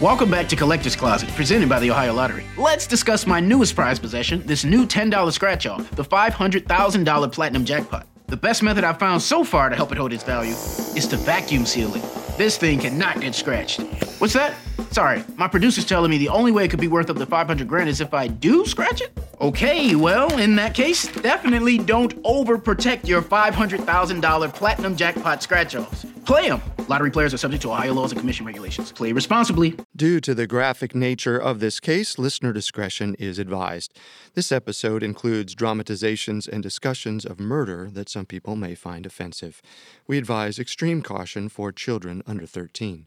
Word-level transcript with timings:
Welcome 0.00 0.30
back 0.30 0.48
to 0.50 0.54
Collector's 0.54 0.94
Closet, 0.94 1.28
presented 1.30 1.68
by 1.68 1.80
the 1.80 1.90
Ohio 1.90 2.12
Lottery. 2.12 2.44
Let's 2.56 2.86
discuss 2.86 3.26
my 3.26 3.40
newest 3.40 3.74
prize 3.74 3.98
possession, 3.98 4.46
this 4.46 4.64
new 4.64 4.86
$10 4.86 5.32
scratch 5.32 5.66
off, 5.66 5.90
the 5.90 6.04
$500,000 6.04 7.32
Platinum 7.32 7.64
Jackpot. 7.64 8.06
The 8.28 8.36
best 8.36 8.62
method 8.62 8.84
I've 8.84 9.00
found 9.00 9.20
so 9.20 9.42
far 9.42 9.68
to 9.68 9.74
help 9.74 9.90
it 9.90 9.98
hold 9.98 10.12
its 10.12 10.22
value 10.22 10.52
is 10.52 11.08
to 11.08 11.16
vacuum 11.16 11.66
seal 11.66 11.92
it. 11.96 12.02
This 12.38 12.56
thing 12.56 12.78
cannot 12.78 13.20
get 13.20 13.34
scratched. 13.34 13.80
What's 14.20 14.34
that? 14.34 14.54
Sorry, 14.92 15.24
my 15.36 15.48
producer's 15.48 15.84
telling 15.84 16.12
me 16.12 16.18
the 16.18 16.28
only 16.28 16.52
way 16.52 16.64
it 16.64 16.70
could 16.70 16.78
be 16.78 16.86
worth 16.86 17.10
up 17.10 17.16
to 17.16 17.26
500 17.26 17.66
grand 17.66 17.88
is 17.88 18.00
if 18.00 18.14
I 18.14 18.28
do 18.28 18.64
scratch 18.66 19.00
it? 19.00 19.10
Okay, 19.40 19.94
well, 19.94 20.36
in 20.40 20.56
that 20.56 20.74
case, 20.74 21.06
definitely 21.06 21.78
don't 21.78 22.20
overprotect 22.24 23.06
your 23.06 23.22
$500,000 23.22 24.52
platinum 24.52 24.96
jackpot 24.96 25.44
scratch 25.44 25.76
offs. 25.76 26.04
Play 26.24 26.48
them. 26.48 26.60
Lottery 26.88 27.12
players 27.12 27.32
are 27.32 27.38
subject 27.38 27.62
to 27.62 27.70
Ohio 27.70 27.94
laws 27.94 28.10
and 28.10 28.20
commission 28.20 28.44
regulations. 28.44 28.90
Play 28.90 29.12
responsibly. 29.12 29.76
Due 29.94 30.20
to 30.22 30.34
the 30.34 30.48
graphic 30.48 30.92
nature 30.92 31.38
of 31.38 31.60
this 31.60 31.78
case, 31.78 32.18
listener 32.18 32.52
discretion 32.52 33.14
is 33.14 33.38
advised. 33.38 33.96
This 34.34 34.50
episode 34.50 35.04
includes 35.04 35.54
dramatizations 35.54 36.48
and 36.48 36.60
discussions 36.60 37.24
of 37.24 37.38
murder 37.38 37.90
that 37.92 38.08
some 38.08 38.26
people 38.26 38.56
may 38.56 38.74
find 38.74 39.06
offensive. 39.06 39.62
We 40.08 40.18
advise 40.18 40.58
extreme 40.58 41.00
caution 41.00 41.48
for 41.48 41.70
children 41.70 42.24
under 42.26 42.44
13. 42.44 43.06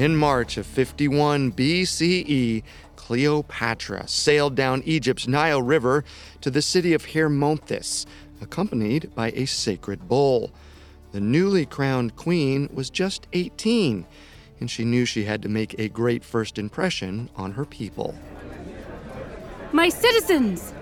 In 0.00 0.16
March 0.16 0.56
of 0.56 0.64
51 0.64 1.52
BCE, 1.52 2.62
Cleopatra 2.96 4.08
sailed 4.08 4.54
down 4.54 4.82
Egypt's 4.86 5.28
Nile 5.28 5.60
River 5.60 6.04
to 6.40 6.50
the 6.50 6.62
city 6.62 6.94
of 6.94 7.04
Hermonthis, 7.04 8.06
accompanied 8.40 9.14
by 9.14 9.30
a 9.32 9.44
sacred 9.44 10.08
bull. 10.08 10.52
The 11.12 11.20
newly 11.20 11.66
crowned 11.66 12.16
queen 12.16 12.70
was 12.72 12.88
just 12.88 13.26
18, 13.34 14.06
and 14.58 14.70
she 14.70 14.86
knew 14.86 15.04
she 15.04 15.24
had 15.24 15.42
to 15.42 15.50
make 15.50 15.78
a 15.78 15.90
great 15.90 16.24
first 16.24 16.56
impression 16.56 17.28
on 17.36 17.52
her 17.52 17.66
people. 17.66 18.14
My 19.70 19.90
citizens, 19.90 20.72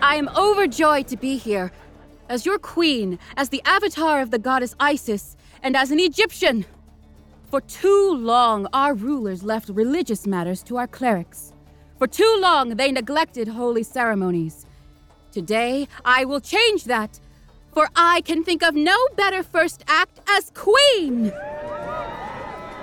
I 0.00 0.14
am 0.14 0.28
overjoyed 0.36 1.08
to 1.08 1.16
be 1.16 1.36
here 1.36 1.72
as 2.28 2.46
your 2.46 2.60
queen, 2.60 3.18
as 3.36 3.48
the 3.48 3.62
avatar 3.64 4.20
of 4.20 4.30
the 4.30 4.38
goddess 4.38 4.76
Isis, 4.78 5.36
and 5.64 5.76
as 5.76 5.90
an 5.90 5.98
Egyptian. 5.98 6.64
For 7.50 7.62
too 7.62 8.14
long, 8.14 8.66
our 8.74 8.92
rulers 8.92 9.42
left 9.42 9.70
religious 9.70 10.26
matters 10.26 10.62
to 10.64 10.76
our 10.76 10.86
clerics. 10.86 11.54
For 11.98 12.06
too 12.06 12.36
long, 12.40 12.76
they 12.76 12.92
neglected 12.92 13.48
holy 13.48 13.82
ceremonies. 13.82 14.66
Today, 15.32 15.88
I 16.04 16.26
will 16.26 16.40
change 16.40 16.84
that, 16.84 17.18
for 17.72 17.88
I 17.96 18.20
can 18.20 18.44
think 18.44 18.62
of 18.62 18.74
no 18.74 18.96
better 19.16 19.42
first 19.42 19.82
act 19.88 20.20
as 20.28 20.52
queen. 20.54 21.32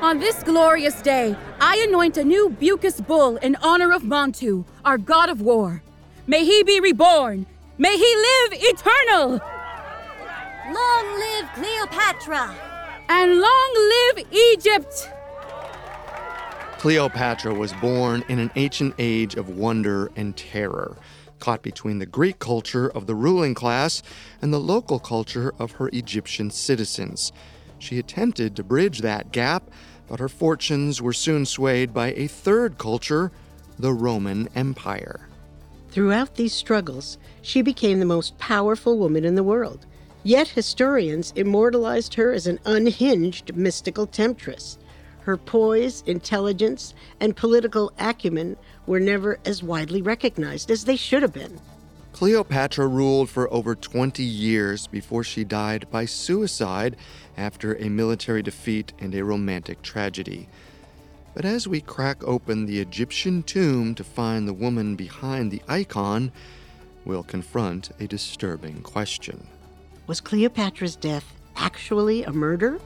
On 0.02 0.20
this 0.20 0.42
glorious 0.42 1.00
day, 1.04 1.36
I 1.62 1.86
anoint 1.88 2.18
a 2.18 2.24
new 2.24 2.50
Buchis 2.50 3.06
bull 3.06 3.38
in 3.38 3.56
honor 3.58 3.92
of 3.92 4.02
Montu, 4.02 4.66
our 4.84 4.98
god 4.98 5.30
of 5.30 5.42
war. 5.42 5.84
May 6.25 6.44
he 6.44 6.64
be 6.64 6.80
reborn. 6.80 7.46
May 7.78 7.96
he 7.96 8.16
live 8.16 8.54
eternal. 8.54 9.40
Long 10.74 11.20
live 11.20 11.54
Cleopatra! 11.54 12.65
And 13.08 13.40
long 13.40 13.74
live 13.76 14.26
Egypt! 14.32 15.10
Cleopatra 16.80 17.54
was 17.54 17.74
born 17.74 18.24
in 18.28 18.40
an 18.40 18.52
ancient 18.56 18.96
age 18.98 19.36
of 19.36 19.50
wonder 19.50 20.12
and 20.16 20.36
terror, 20.36 20.98
caught 21.40 21.62
between 21.62 22.00
the 22.00 22.06
Greek 22.06 22.40
culture 22.40 22.88
of 22.88 23.06
the 23.06 23.16
ruling 23.16 23.54
class 23.54 24.02
and 24.42 24.52
the 24.52 24.60
local 24.60 25.00
culture 25.00 25.54
of 25.60 25.74
her 25.74 25.90
Egyptian 25.94 26.50
citizens. 26.50 27.32
She 27.78 28.00
attempted 28.00 28.56
to 28.56 28.64
bridge 28.64 29.00
that 29.00 29.32
gap, 29.32 29.70
but 30.08 30.20
her 30.20 30.30
fortunes 30.30 31.02
were 31.02 31.14
soon 31.14 31.46
swayed 31.46 31.94
by 31.94 32.14
a 32.14 32.28
third 32.28 32.78
culture, 32.78 33.32
the 33.78 33.94
Roman 33.94 34.50
Empire. 34.56 35.28
Throughout 35.90 36.36
these 36.36 36.54
struggles, 36.54 37.18
she 37.42 37.62
became 37.62 38.00
the 38.00 38.06
most 38.06 38.38
powerful 38.38 38.98
woman 38.98 39.26
in 39.26 39.36
the 39.36 39.44
world. 39.44 39.86
Yet 40.25 40.47
historians 40.47 41.31
immortalized 41.36 42.16
her 42.16 42.34
as 42.34 42.47
an 42.47 42.59
unhinged 42.66 43.56
mystical 43.56 44.08
temptress. 44.08 44.80
Her 45.19 45.38
poise, 45.38 46.02
intelligence, 46.08 46.96
and 47.19 47.36
political 47.36 47.94
acumen 48.00 48.58
were 48.88 49.00
never 49.00 49.38
as 49.46 49.62
widely 49.62 50.02
recognized 50.02 50.72
as 50.72 50.86
they 50.86 50.96
should 50.96 51.22
have 51.22 51.31
been. 51.31 51.62
Cleopatra 52.12 52.88
ruled 52.88 53.30
for 53.30 53.53
over 53.53 53.75
20 53.75 54.24
years 54.24 54.88
before 54.88 55.24
she 55.24 55.44
died 55.44 55.86
by 55.91 56.06
suicide 56.06 56.96
after 57.38 57.75
a 57.75 57.88
military 57.88 58.42
defeat 58.42 58.94
and 58.97 59.13
a 59.13 59.24
romantic 59.24 59.84
tragedy. 59.84 60.50
But 61.36 61.46
as 61.46 61.68
we 61.68 61.81
crack 61.81 62.24
open 62.24 62.66
the 62.66 62.80
Egyptian 62.80 63.44
tomb 63.44 63.94
to 63.94 64.03
find 64.03 64.47
the 64.47 64.53
woman 64.53 64.96
behind 64.96 65.52
the 65.52 65.62
icon, 65.68 66.31
we'll 67.06 67.22
confront 67.22 67.92
a 68.00 68.07
disturbing 68.07 68.81
question. 68.81 69.46
Was 70.08 70.22
Cleopatra's 70.22 70.96
death 70.96 71.34
actually 71.56 72.24
a 72.24 72.32
murder? 72.32 72.80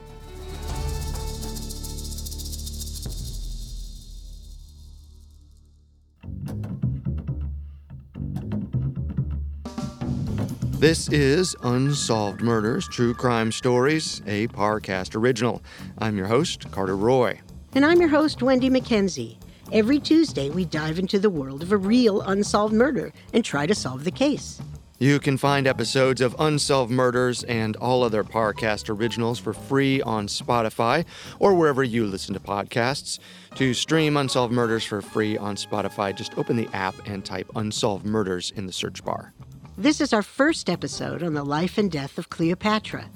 This 10.78 11.10
is 11.10 11.54
Unsolved 11.62 12.40
Murders 12.40 12.88
True 12.88 13.12
Crime 13.12 13.52
Stories, 13.52 14.22
a 14.26 14.46
Parcast 14.48 15.14
original. 15.14 15.62
I'm 15.98 16.16
your 16.16 16.26
host, 16.26 16.70
Carter 16.70 16.96
Roy. 16.96 17.38
And 17.74 17.84
I'm 17.84 18.00
your 18.00 18.08
host, 18.08 18.40
Wendy 18.40 18.70
McKenzie. 18.70 19.36
Every 19.72 20.00
Tuesday, 20.00 20.48
we 20.48 20.64
dive 20.64 20.98
into 20.98 21.18
the 21.18 21.28
world 21.28 21.62
of 21.62 21.70
a 21.70 21.76
real 21.76 22.22
unsolved 22.22 22.72
murder 22.72 23.12
and 23.34 23.44
try 23.44 23.66
to 23.66 23.74
solve 23.74 24.04
the 24.04 24.10
case. 24.10 24.62
You 25.02 25.18
can 25.18 25.38
find 25.38 25.66
episodes 25.66 26.20
of 26.20 26.36
Unsolved 26.38 26.92
Murders 26.92 27.42
and 27.44 27.74
all 27.76 28.02
other 28.02 28.22
Parcast 28.22 28.90
originals 28.90 29.38
for 29.38 29.54
free 29.54 30.02
on 30.02 30.26
Spotify 30.26 31.06
or 31.38 31.54
wherever 31.54 31.82
you 31.82 32.04
listen 32.04 32.34
to 32.34 32.40
podcasts. 32.40 33.18
To 33.54 33.72
stream 33.72 34.18
Unsolved 34.18 34.52
Murders 34.52 34.84
for 34.84 35.00
free 35.00 35.38
on 35.38 35.56
Spotify, 35.56 36.14
just 36.14 36.36
open 36.36 36.58
the 36.58 36.68
app 36.74 36.94
and 37.06 37.24
type 37.24 37.50
Unsolved 37.56 38.04
Murders 38.04 38.52
in 38.54 38.66
the 38.66 38.74
search 38.74 39.02
bar. 39.02 39.32
This 39.78 40.02
is 40.02 40.12
our 40.12 40.20
first 40.22 40.68
episode 40.68 41.22
on 41.22 41.32
the 41.32 41.44
life 41.44 41.78
and 41.78 41.90
death 41.90 42.18
of 42.18 42.28
Cleopatra. 42.28 43.08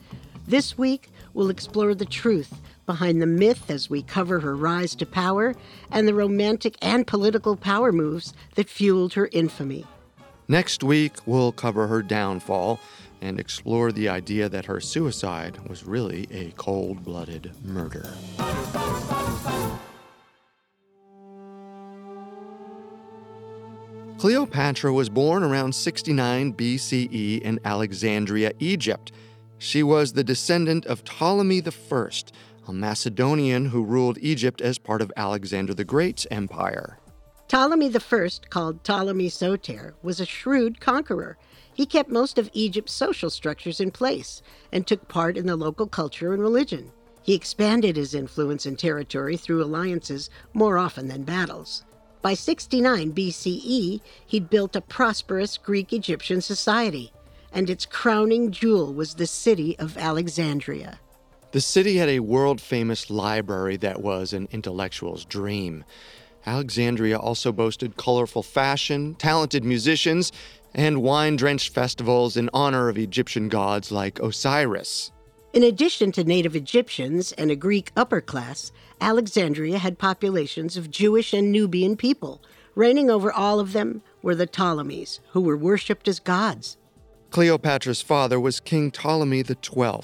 This 0.47 0.79
week, 0.79 1.11
we'll 1.35 1.51
explore 1.51 1.95
the 1.95 2.07
truth 2.07 2.63
behind 2.87 3.21
the 3.21 3.27
myth 3.27 3.71
as 3.71 3.91
we 3.91 4.01
cover 4.01 4.41
her 4.41 4.57
rise 4.57 4.95
to 4.95 5.05
power 5.05 5.55
and 5.91 6.09
the 6.09 6.15
romantic 6.15 6.79
and 6.81 7.07
political 7.07 7.57
power 7.57 7.93
moves 7.93 8.33
that 8.55 8.71
fueled 8.71 9.13
her 9.13 9.29
infamy. 9.33 9.85
Next 10.47 10.83
week, 10.83 11.15
we'll 11.25 11.53
cover 11.53 11.87
her 11.87 12.03
downfall 12.03 12.79
and 13.23 13.41
explore 13.41 13.93
the 13.93 14.11
idea 14.11 14.49
that 14.51 14.67
her 14.67 14.79
suicide 14.79 15.59
was 15.69 15.85
really 15.85 16.27
a 16.31 16.51
cold 16.57 17.03
blooded 17.03 17.53
murder. 17.65 18.13
Cleopatra 24.19 24.93
was 24.93 25.09
born 25.09 25.43
around 25.43 25.75
69 25.75 26.53
BCE 26.53 27.41
in 27.41 27.59
Alexandria, 27.65 28.53
Egypt. 28.59 29.13
She 29.59 29.83
was 29.83 30.13
the 30.13 30.25
descendant 30.25 30.85
of 30.87 31.05
Ptolemy 31.05 31.63
I, 31.67 32.09
a 32.69 32.73
Macedonian 32.73 33.67
who 33.67 33.83
ruled 33.83 34.19
Egypt 34.21 34.61
as 34.61 34.79
part 34.79 35.01
of 35.01 35.13
Alexander 35.17 35.73
the 35.73 35.85
Great's 35.85 36.27
empire. 36.31 36.99
Ptolemy 37.47 37.95
I, 37.95 38.29
called 38.49 38.83
Ptolemy 38.85 39.29
Soter, 39.29 39.95
was 40.03 40.19
a 40.19 40.27
shrewd 40.27 40.81
conqueror. 40.81 41.37
He 41.73 41.87
kept 41.87 42.09
most 42.09 42.39
of 42.39 42.51
Egypt's 42.53 42.93
social 42.93 43.31
structures 43.31 43.81
in 43.81 43.91
place 43.91 44.41
and 44.73 44.87
took 44.87 45.09
part 45.09 45.37
in 45.37 45.47
the 45.47 45.57
local 45.57 45.87
culture 45.87 46.33
and 46.33 46.43
religion. 46.43 46.93
He 47.23 47.35
expanded 47.35 47.97
his 47.97 48.15
influence 48.15 48.67
and 48.67 48.79
territory 48.79 49.37
through 49.37 49.63
alliances 49.63 50.31
more 50.53 50.79
often 50.79 51.09
than 51.09 51.25
battles. 51.25 51.85
By 52.23 52.35
69 52.35 53.13
BCE, 53.13 54.01
he'd 54.27 54.49
built 54.49 54.75
a 54.77 54.81
prosperous 54.81 55.59
Greek 55.59 55.93
Egyptian 55.93 56.41
society, 56.41 57.13
and 57.53 57.69
its 57.69 57.85
crowning 57.85 58.51
jewel 58.51 58.95
was 58.95 59.15
the 59.15 59.27
city 59.27 59.79
of 59.79 59.99
Alexandria. 59.99 61.01
The 61.53 61.61
city 61.61 61.99
had 61.99 62.09
a 62.09 62.21
world 62.21 62.61
famous 62.61 63.11
library 63.11 63.77
that 63.77 64.03
was 64.03 64.33
an 64.33 64.49
intellectual's 64.51 65.25
dream. 65.25 65.85
Alexandria 66.47 67.19
also 67.19 67.53
boasted 67.53 67.97
colorful 67.97 68.43
fashion, 68.43 69.15
talented 69.15 69.65
musicians, 69.65 70.33
and 70.75 71.03
wine 71.03 71.37
drenched 71.37 71.73
festivals 71.73 72.37
in 72.37 72.51
honor 72.53 72.89
of 72.89 72.99
Egyptian 72.99 73.49
gods 73.49 73.91
like 73.93 74.19
Osiris. 74.19 75.13
In 75.53 75.63
addition 75.63 76.11
to 76.13 76.25
native 76.25 76.57
Egyptians 76.57 77.31
and 77.33 77.51
a 77.51 77.57
Greek 77.57 77.93
upper 77.97 78.21
class, 78.21 78.73
Alexandria 79.01 79.79
had 79.79 79.99
populations 79.99 80.77
of 80.77 80.91
Jewish 80.91 81.33
and 81.33 81.53
Nubian 81.53 81.97
people. 81.97 82.43
Reigning 82.75 83.09
over 83.09 83.33
all 83.33 83.61
of 83.61 83.73
them 83.73 84.03
were 84.21 84.35
the 84.35 84.49
Ptolemies, 84.49 85.21
who 85.31 85.41
were 85.41 85.57
worshipped 85.57 86.09
as 86.09 86.19
gods. 86.19 86.77
Cleopatra's 87.31 88.03
father 88.03 88.41
was 88.41 88.59
King 88.59 88.91
Ptolemy 88.91 89.45
XII. 89.45 90.01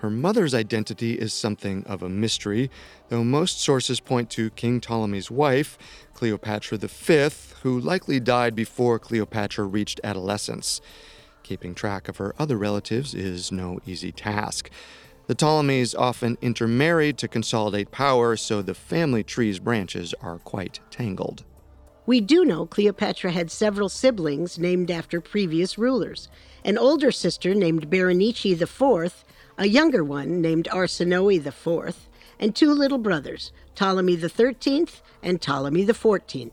Her 0.00 0.08
mother's 0.08 0.54
identity 0.54 1.12
is 1.12 1.34
something 1.34 1.84
of 1.84 2.02
a 2.02 2.08
mystery, 2.08 2.70
though 3.10 3.22
most 3.22 3.60
sources 3.60 4.00
point 4.00 4.30
to 4.30 4.48
King 4.48 4.80
Ptolemy's 4.80 5.30
wife, 5.30 5.76
Cleopatra 6.14 6.78
V, 6.78 7.28
who 7.62 7.78
likely 7.78 8.18
died 8.18 8.54
before 8.54 8.98
Cleopatra 8.98 9.66
reached 9.66 10.00
adolescence. 10.02 10.80
Keeping 11.42 11.74
track 11.74 12.08
of 12.08 12.16
her 12.16 12.34
other 12.38 12.56
relatives 12.56 13.12
is 13.12 13.52
no 13.52 13.78
easy 13.84 14.10
task. 14.10 14.70
The 15.26 15.34
Ptolemies 15.34 15.94
often 15.94 16.38
intermarried 16.40 17.18
to 17.18 17.28
consolidate 17.28 17.90
power, 17.90 18.36
so 18.36 18.62
the 18.62 18.72
family 18.72 19.22
tree's 19.22 19.58
branches 19.58 20.14
are 20.22 20.38
quite 20.38 20.80
tangled. 20.90 21.44
We 22.06 22.22
do 22.22 22.46
know 22.46 22.64
Cleopatra 22.64 23.32
had 23.32 23.50
several 23.50 23.90
siblings 23.90 24.58
named 24.58 24.90
after 24.90 25.20
previous 25.20 25.76
rulers 25.76 26.30
an 26.64 26.78
older 26.78 27.10
sister 27.10 27.54
named 27.54 27.88
Berenice 27.88 28.44
IV, 28.44 29.24
a 29.60 29.68
younger 29.68 30.02
one 30.02 30.40
named 30.40 30.66
Arsinoe 30.72 31.46
IV, 31.46 32.08
and 32.38 32.56
two 32.56 32.72
little 32.72 32.96
brothers, 32.96 33.52
Ptolemy 33.74 34.16
XIII 34.16 34.86
and 35.22 35.38
Ptolemy 35.38 35.84
XIV. 35.84 36.50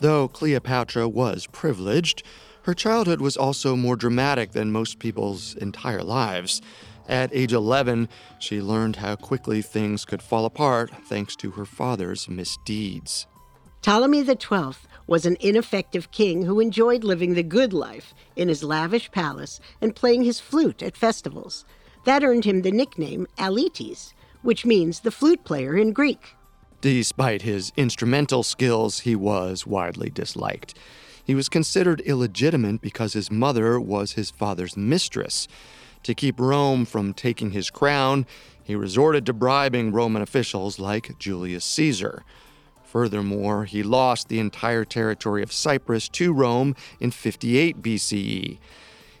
Though 0.00 0.28
Cleopatra 0.28 1.08
was 1.08 1.46
privileged, 1.46 2.22
her 2.64 2.74
childhood 2.74 3.22
was 3.22 3.38
also 3.38 3.74
more 3.74 3.96
dramatic 3.96 4.52
than 4.52 4.70
most 4.70 4.98
people's 4.98 5.54
entire 5.54 6.02
lives. 6.02 6.60
At 7.08 7.30
age 7.32 7.54
11, 7.54 8.10
she 8.38 8.60
learned 8.60 8.96
how 8.96 9.16
quickly 9.16 9.62
things 9.62 10.04
could 10.04 10.20
fall 10.20 10.44
apart 10.44 10.90
thanks 11.06 11.34
to 11.36 11.52
her 11.52 11.64
father's 11.64 12.28
misdeeds. 12.28 13.26
Ptolemy 13.80 14.22
XII 14.22 14.76
was 15.06 15.24
an 15.24 15.38
ineffective 15.40 16.10
king 16.10 16.42
who 16.42 16.60
enjoyed 16.60 17.04
living 17.04 17.32
the 17.32 17.42
good 17.42 17.72
life 17.72 18.12
in 18.36 18.48
his 18.48 18.62
lavish 18.62 19.10
palace 19.12 19.60
and 19.80 19.96
playing 19.96 20.24
his 20.24 20.40
flute 20.40 20.82
at 20.82 20.94
festivals. 20.94 21.64
That 22.08 22.24
earned 22.24 22.46
him 22.46 22.62
the 22.62 22.70
nickname 22.70 23.26
Auletes, 23.38 24.14
which 24.40 24.64
means 24.64 25.00
the 25.00 25.10
flute 25.10 25.44
player 25.44 25.76
in 25.76 25.92
Greek. 25.92 26.36
Despite 26.80 27.42
his 27.42 27.70
instrumental 27.76 28.42
skills, 28.42 29.00
he 29.00 29.14
was 29.14 29.66
widely 29.66 30.08
disliked. 30.08 30.72
He 31.22 31.34
was 31.34 31.50
considered 31.50 32.00
illegitimate 32.00 32.80
because 32.80 33.12
his 33.12 33.30
mother 33.30 33.78
was 33.78 34.12
his 34.12 34.30
father's 34.30 34.74
mistress. 34.74 35.48
To 36.04 36.14
keep 36.14 36.40
Rome 36.40 36.86
from 36.86 37.12
taking 37.12 37.50
his 37.50 37.68
crown, 37.68 38.24
he 38.64 38.74
resorted 38.74 39.26
to 39.26 39.34
bribing 39.34 39.92
Roman 39.92 40.22
officials 40.22 40.78
like 40.78 41.18
Julius 41.18 41.66
Caesar. 41.66 42.24
Furthermore, 42.84 43.66
he 43.66 43.82
lost 43.82 44.28
the 44.28 44.38
entire 44.38 44.86
territory 44.86 45.42
of 45.42 45.52
Cyprus 45.52 46.08
to 46.08 46.32
Rome 46.32 46.74
in 47.00 47.10
58 47.10 47.82
BCE. 47.82 48.56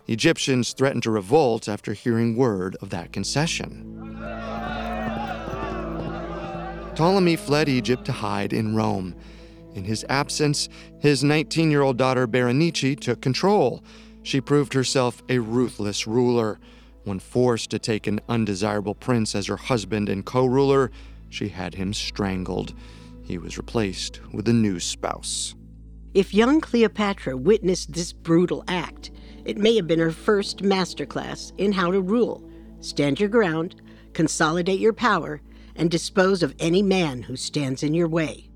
Egyptians 0.08 0.72
threatened 0.72 1.02
to 1.02 1.10
revolt 1.10 1.68
after 1.68 1.92
hearing 1.92 2.34
word 2.34 2.76
of 2.80 2.88
that 2.90 3.12
concession. 3.12 3.94
Ptolemy 6.94 7.36
fled 7.36 7.68
Egypt 7.68 8.06
to 8.06 8.12
hide 8.12 8.52
in 8.52 8.74
Rome. 8.74 9.14
In 9.74 9.84
his 9.84 10.04
absence, 10.08 10.68
his 10.98 11.22
19 11.22 11.70
year 11.70 11.82
old 11.82 11.98
daughter 11.98 12.26
Berenice 12.26 12.96
took 12.98 13.20
control. 13.20 13.84
She 14.22 14.40
proved 14.40 14.72
herself 14.72 15.22
a 15.28 15.38
ruthless 15.38 16.06
ruler. 16.06 16.58
When 17.04 17.20
forced 17.20 17.70
to 17.70 17.78
take 17.78 18.06
an 18.06 18.20
undesirable 18.28 18.94
prince 18.94 19.34
as 19.34 19.46
her 19.46 19.56
husband 19.56 20.08
and 20.08 20.24
co 20.24 20.46
ruler, 20.46 20.90
she 21.28 21.48
had 21.48 21.74
him 21.74 21.94
strangled. 21.94 22.74
He 23.22 23.38
was 23.38 23.58
replaced 23.58 24.20
with 24.32 24.48
a 24.48 24.52
new 24.52 24.80
spouse. 24.80 25.54
If 26.14 26.34
young 26.34 26.60
Cleopatra 26.60 27.36
witnessed 27.36 27.92
this 27.92 28.12
brutal 28.12 28.64
act, 28.66 29.10
it 29.48 29.56
may 29.56 29.74
have 29.74 29.86
been 29.86 29.98
her 29.98 30.12
first 30.12 30.58
masterclass 30.58 31.52
in 31.56 31.72
how 31.72 31.90
to 31.90 32.02
rule. 32.02 32.46
Stand 32.80 33.18
your 33.18 33.30
ground, 33.30 33.80
consolidate 34.12 34.78
your 34.78 34.92
power, 34.92 35.40
and 35.74 35.90
dispose 35.90 36.42
of 36.42 36.54
any 36.58 36.82
man 36.82 37.22
who 37.22 37.34
stands 37.34 37.82
in 37.82 37.94
your 37.94 38.08
way. 38.08 38.50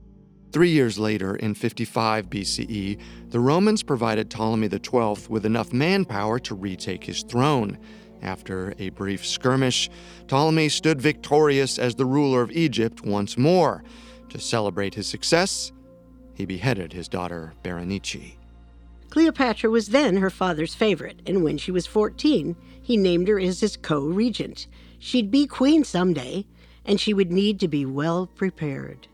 Three 0.52 0.68
years 0.68 0.98
later, 0.98 1.34
in 1.36 1.54
55 1.54 2.28
BCE, 2.28 3.00
the 3.30 3.40
Romans 3.40 3.82
provided 3.82 4.28
Ptolemy 4.28 4.68
XII 4.68 5.28
with 5.30 5.46
enough 5.46 5.72
manpower 5.72 6.38
to 6.40 6.54
retake 6.54 7.04
his 7.04 7.22
throne. 7.22 7.78
After 8.20 8.74
a 8.78 8.90
brief 8.90 9.24
skirmish, 9.24 9.88
Ptolemy 10.26 10.68
stood 10.68 11.00
victorious 11.00 11.78
as 11.78 11.94
the 11.94 12.04
ruler 12.04 12.42
of 12.42 12.52
Egypt 12.52 13.02
once 13.02 13.38
more. 13.38 13.82
To 14.28 14.38
celebrate 14.38 14.94
his 14.94 15.06
success, 15.06 15.72
he 16.34 16.44
beheaded 16.44 16.92
his 16.92 17.08
daughter 17.08 17.54
Berenice. 17.62 18.41
Cleopatra 19.12 19.69
was 19.69 19.88
then 19.88 20.17
her 20.17 20.31
father's 20.31 20.75
favorite, 20.75 21.20
and 21.26 21.44
when 21.44 21.59
she 21.59 21.70
was 21.70 21.87
14, 21.87 22.56
he 22.81 22.97
named 22.97 23.29
her 23.29 23.38
as 23.38 23.61
his 23.61 23.76
co 23.76 24.00
regent. 24.00 24.67
She'd 24.99 25.31
be 25.31 25.47
queen 25.47 25.85
someday, 25.85 26.47
and 26.87 26.99
she 26.99 27.12
would 27.12 27.31
need 27.31 27.61
to 27.61 27.69
be 27.69 27.85
well 27.85 28.26
prepared. 28.26 29.09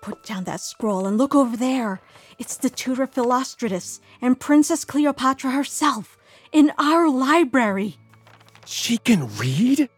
Put 0.00 0.24
down 0.24 0.44
that 0.44 0.62
scroll 0.62 1.06
and 1.06 1.18
look 1.18 1.34
over 1.34 1.54
there. 1.54 2.00
It's 2.38 2.56
the 2.56 2.70
tutor 2.70 3.06
Philostratus 3.06 4.00
and 4.22 4.40
Princess 4.40 4.86
Cleopatra 4.86 5.50
herself 5.50 6.16
in 6.50 6.72
our 6.78 7.10
library. 7.10 7.98
She 8.64 8.96
can 8.96 9.36
read? 9.36 9.90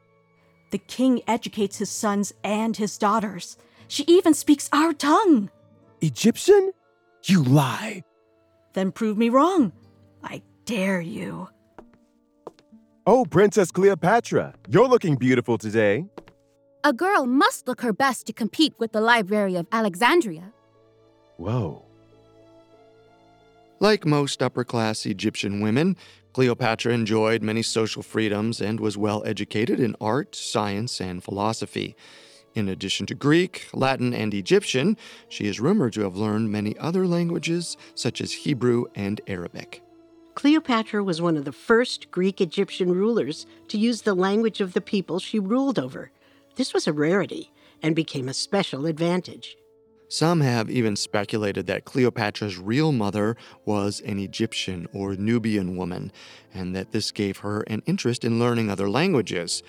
The 0.73 0.79
king 0.79 1.23
educates 1.29 1.76
his 1.76 1.90
sons 1.90 2.33
and 2.43 2.76
his 2.76 2.99
daughters. 2.99 3.57
She 3.87 4.02
even 4.09 4.35
speaks 4.35 4.69
our 4.73 4.93
tongue. 4.93 5.49
Egyptian? 6.00 6.73
You 7.25 7.43
lie. 7.43 8.03
Then 8.73 8.93
prove 8.93 9.19
me 9.19 9.29
wrong. 9.29 9.73
I 10.23 10.43
dare 10.65 11.00
you. 11.00 11.49
Oh, 13.07 13.25
Princess 13.25 13.71
Cleopatra, 13.71 14.55
you're 14.69 14.89
looking 14.89 15.17
beautiful 15.17 15.59
today. 15.59 16.07
A 16.85 16.93
girl 16.93 17.27
must 17.27 17.67
look 17.67 17.81
her 17.83 17.93
best 17.93 18.27
to 18.27 18.33
compete 18.33 18.75
with 18.79 18.93
the 18.93 19.00
Library 19.00 19.57
of 19.57 19.67
Alexandria. 19.73 20.53
Whoa. 21.37 21.85
Like 23.81 24.05
most 24.07 24.43
upper 24.43 24.65
class 24.65 25.07
Egyptian 25.07 25.61
women, 25.61 25.97
Cleopatra 26.33 26.93
enjoyed 26.93 27.43
many 27.43 27.62
social 27.62 28.03
freedoms 28.03 28.61
and 28.61 28.79
was 28.79 28.97
well 28.97 29.23
educated 29.25 29.81
in 29.81 29.97
art, 30.00 30.35
science, 30.35 31.00
and 31.00 31.25
philosophy. 31.25 31.97
In 32.54 32.69
addition 32.69 33.07
to 33.07 33.14
Greek, 33.14 33.69
Latin, 33.73 34.12
and 34.12 34.35
Egyptian, 34.35 34.97
she 35.28 35.47
is 35.47 35.61
rumored 35.61 35.92
to 35.92 36.02
have 36.02 36.16
learned 36.16 36.50
many 36.50 36.76
other 36.78 37.07
languages, 37.07 37.76
such 37.95 38.21
as 38.21 38.33
Hebrew 38.33 38.87
and 38.95 39.21
Arabic. 39.26 39.83
Cleopatra 40.35 41.04
was 41.04 41.21
one 41.21 41.37
of 41.37 41.45
the 41.45 41.52
first 41.52 42.11
Greek 42.11 42.40
Egyptian 42.40 42.92
rulers 42.92 43.47
to 43.69 43.78
use 43.78 44.02
the 44.02 44.14
language 44.14 44.61
of 44.61 44.73
the 44.73 44.80
people 44.80 45.19
she 45.19 45.38
ruled 45.38 45.78
over. 45.78 46.11
This 46.57 46.75
was 46.75 46.87
a 46.87 46.92
rarity 46.92 47.52
and 47.83 47.95
became 47.95 48.28
a 48.28 48.35
special 48.35 48.87
advantage. 48.87 49.57
Some 50.09 50.40
have 50.40 50.69
even 50.69 50.97
speculated 50.97 51.69
that 51.69 51.85
Cleopatra's 51.85 52.59
real 52.59 52.90
mother 52.90 53.37
was 53.64 54.00
an 54.00 54.19
Egyptian 54.19 54.88
or 54.92 55.14
Nubian 55.14 55.76
woman, 55.76 56.11
and 56.52 56.75
that 56.75 56.90
this 56.90 57.12
gave 57.12 57.38
her 57.38 57.61
an 57.62 57.83
interest 57.87 58.25
in 58.25 58.40
learning 58.40 58.71
other 58.71 58.90
languages. 58.90 59.62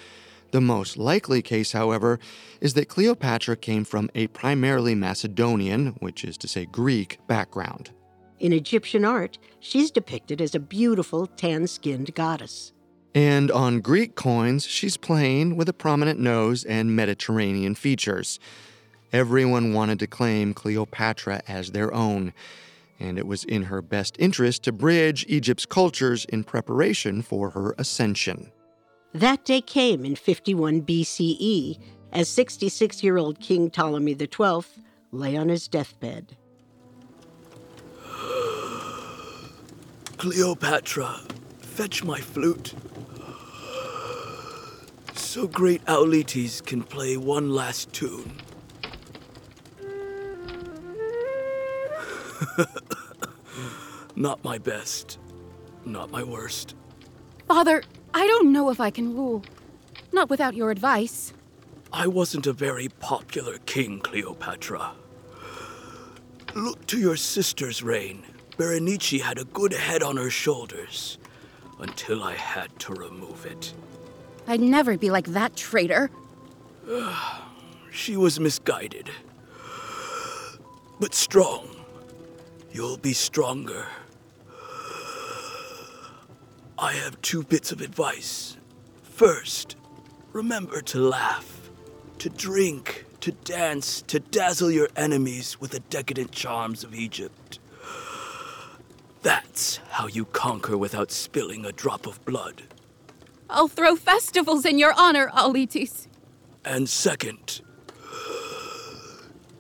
The 0.52 0.62
most 0.62 0.98
likely 0.98 1.42
case, 1.42 1.72
however, 1.72 2.20
is 2.60 2.74
that 2.74 2.90
Cleopatra 2.90 3.56
came 3.56 3.86
from 3.86 4.10
a 4.14 4.28
primarily 4.28 4.96
Macedonian, 4.96 5.96
which 6.00 6.26
is 6.26 6.38
to 6.40 6.48
say 6.48 6.66
Greek, 6.66 7.20
background. 7.28 7.92
In 8.40 8.52
Egyptian 8.52 9.06
art, 9.06 9.38
she's 9.60 9.92
depicted 9.92 10.42
as 10.42 10.54
a 10.54 10.60
beautiful 10.60 11.28
tan 11.28 11.68
skinned 11.68 12.14
goddess. 12.16 12.74
And 13.14 13.52
on 13.52 13.82
Greek 13.82 14.16
coins, 14.16 14.66
she's 14.66 14.98
plain 14.98 15.56
with 15.56 15.70
a 15.70 15.74
prominent 15.74 16.20
nose 16.20 16.64
and 16.64 16.96
Mediterranean 16.96 17.76
features. 17.76 18.40
Everyone 19.14 19.74
wanted 19.74 20.00
to 20.00 20.08
claim 20.08 20.54
Cleopatra 20.54 21.44
as 21.48 21.72
their 21.72 21.94
own, 21.94 22.34
and 23.00 23.18
it 23.18 23.28
was 23.28 23.44
in 23.44 23.64
her 23.64 23.82
best 23.82 24.16
interest 24.20 24.64
to 24.64 24.72
bridge 24.72 25.26
Egypt's 25.28 25.66
cultures 25.66 26.26
in 26.26 26.44
preparation 26.44 27.22
for 27.22 27.52
her 27.52 27.76
ascension. 27.78 28.52
That 29.14 29.44
day 29.44 29.60
came 29.60 30.06
in 30.06 30.16
51 30.16 30.84
BCE 30.84 31.78
as 32.14 32.30
66 32.30 33.04
year 33.04 33.18
old 33.18 33.42
King 33.42 33.70
Ptolemy 33.70 34.16
XII 34.18 34.62
lay 35.12 35.36
on 35.36 35.50
his 35.50 35.68
deathbed. 35.68 36.38
Cleopatra, 40.18 41.20
fetch 41.60 42.06
my 42.06 42.22
flute. 42.22 42.74
So 45.14 45.46
great 45.48 45.84
Auletes 45.86 46.66
can 46.66 46.84
play 46.84 47.18
one 47.18 47.52
last 47.52 47.92
tune. 47.92 48.32
not 54.16 54.44
my 54.44 54.58
best, 54.58 55.20
not 55.86 56.10
my 56.12 56.24
worst. 56.24 56.76
Father, 57.48 57.84
I 58.14 58.28
don't 58.28 58.52
know 58.52 58.70
if 58.70 58.80
I 58.80 58.90
can 58.90 59.16
rule. 59.16 59.44
Not 60.12 60.30
without 60.30 60.56
your 60.56 60.72
advice. 60.72 61.34
I 61.94 62.08
wasn't 62.08 62.48
a 62.48 62.54
very 62.54 62.90
popular 63.00 63.58
king, 63.66 64.00
Cleopatra. 64.00 64.92
Look 66.54 66.86
to 66.88 67.00
your 67.00 67.16
sister's 67.16 67.82
reign. 67.82 68.24
Berenice 68.58 69.22
had 69.22 69.38
a 69.38 69.46
good 69.46 69.74
head 69.74 70.04
on 70.04 70.18
her 70.18 70.30
shoulders 70.30 71.18
until 71.80 72.24
I 72.24 72.34
had 72.34 72.78
to 72.80 72.94
remove 72.94 73.46
it. 73.46 73.74
I'd 74.48 74.62
never 74.62 74.98
be 74.98 75.10
like 75.10 75.28
that 75.28 75.56
traitor. 75.56 76.12
she 77.92 78.18
was 78.18 78.40
misguided. 78.40 79.10
But 81.00 81.14
strong. 81.14 81.70
You'll 82.72 82.98
be 82.98 83.14
stronger. 83.14 83.88
I 86.82 86.94
have 86.94 87.22
two 87.22 87.44
bits 87.44 87.72
of 87.72 87.80
advice. 87.80 88.58
First, 89.04 89.76
remember 90.34 90.82
to 90.82 91.00
laugh, 91.00 91.70
to 92.18 92.28
drink, 92.28 93.06
to 93.20 93.32
dance, 93.32 94.02
to 94.08 94.20
dazzle 94.20 94.72
your 94.72 94.90
enemies 94.96 95.62
with 95.62 95.72
the 95.72 95.80
decadent 95.80 96.32
charms 96.32 96.84
of 96.84 96.96
Egypt. 96.96 97.60
That's 99.22 99.78
how 99.92 100.08
you 100.08 100.26
conquer 100.26 100.76
without 100.76 101.12
spilling 101.12 101.66
a 101.66 101.72
drop 101.72 102.08
of 102.08 102.26
blood. 102.26 102.64
I'll 103.48 103.68
throw 103.68 103.96
festivals 103.96 104.66
in 104.66 104.80
your 104.80 104.94
honor, 104.98 105.30
Auletes. 105.34 106.08
And 106.66 106.90
second, 106.90 107.62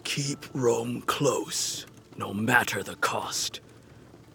keep 0.03 0.47
Rome 0.55 1.01
close 1.01 1.85
no 2.17 2.33
matter 2.33 2.81
the 2.81 2.95
cost. 2.95 3.61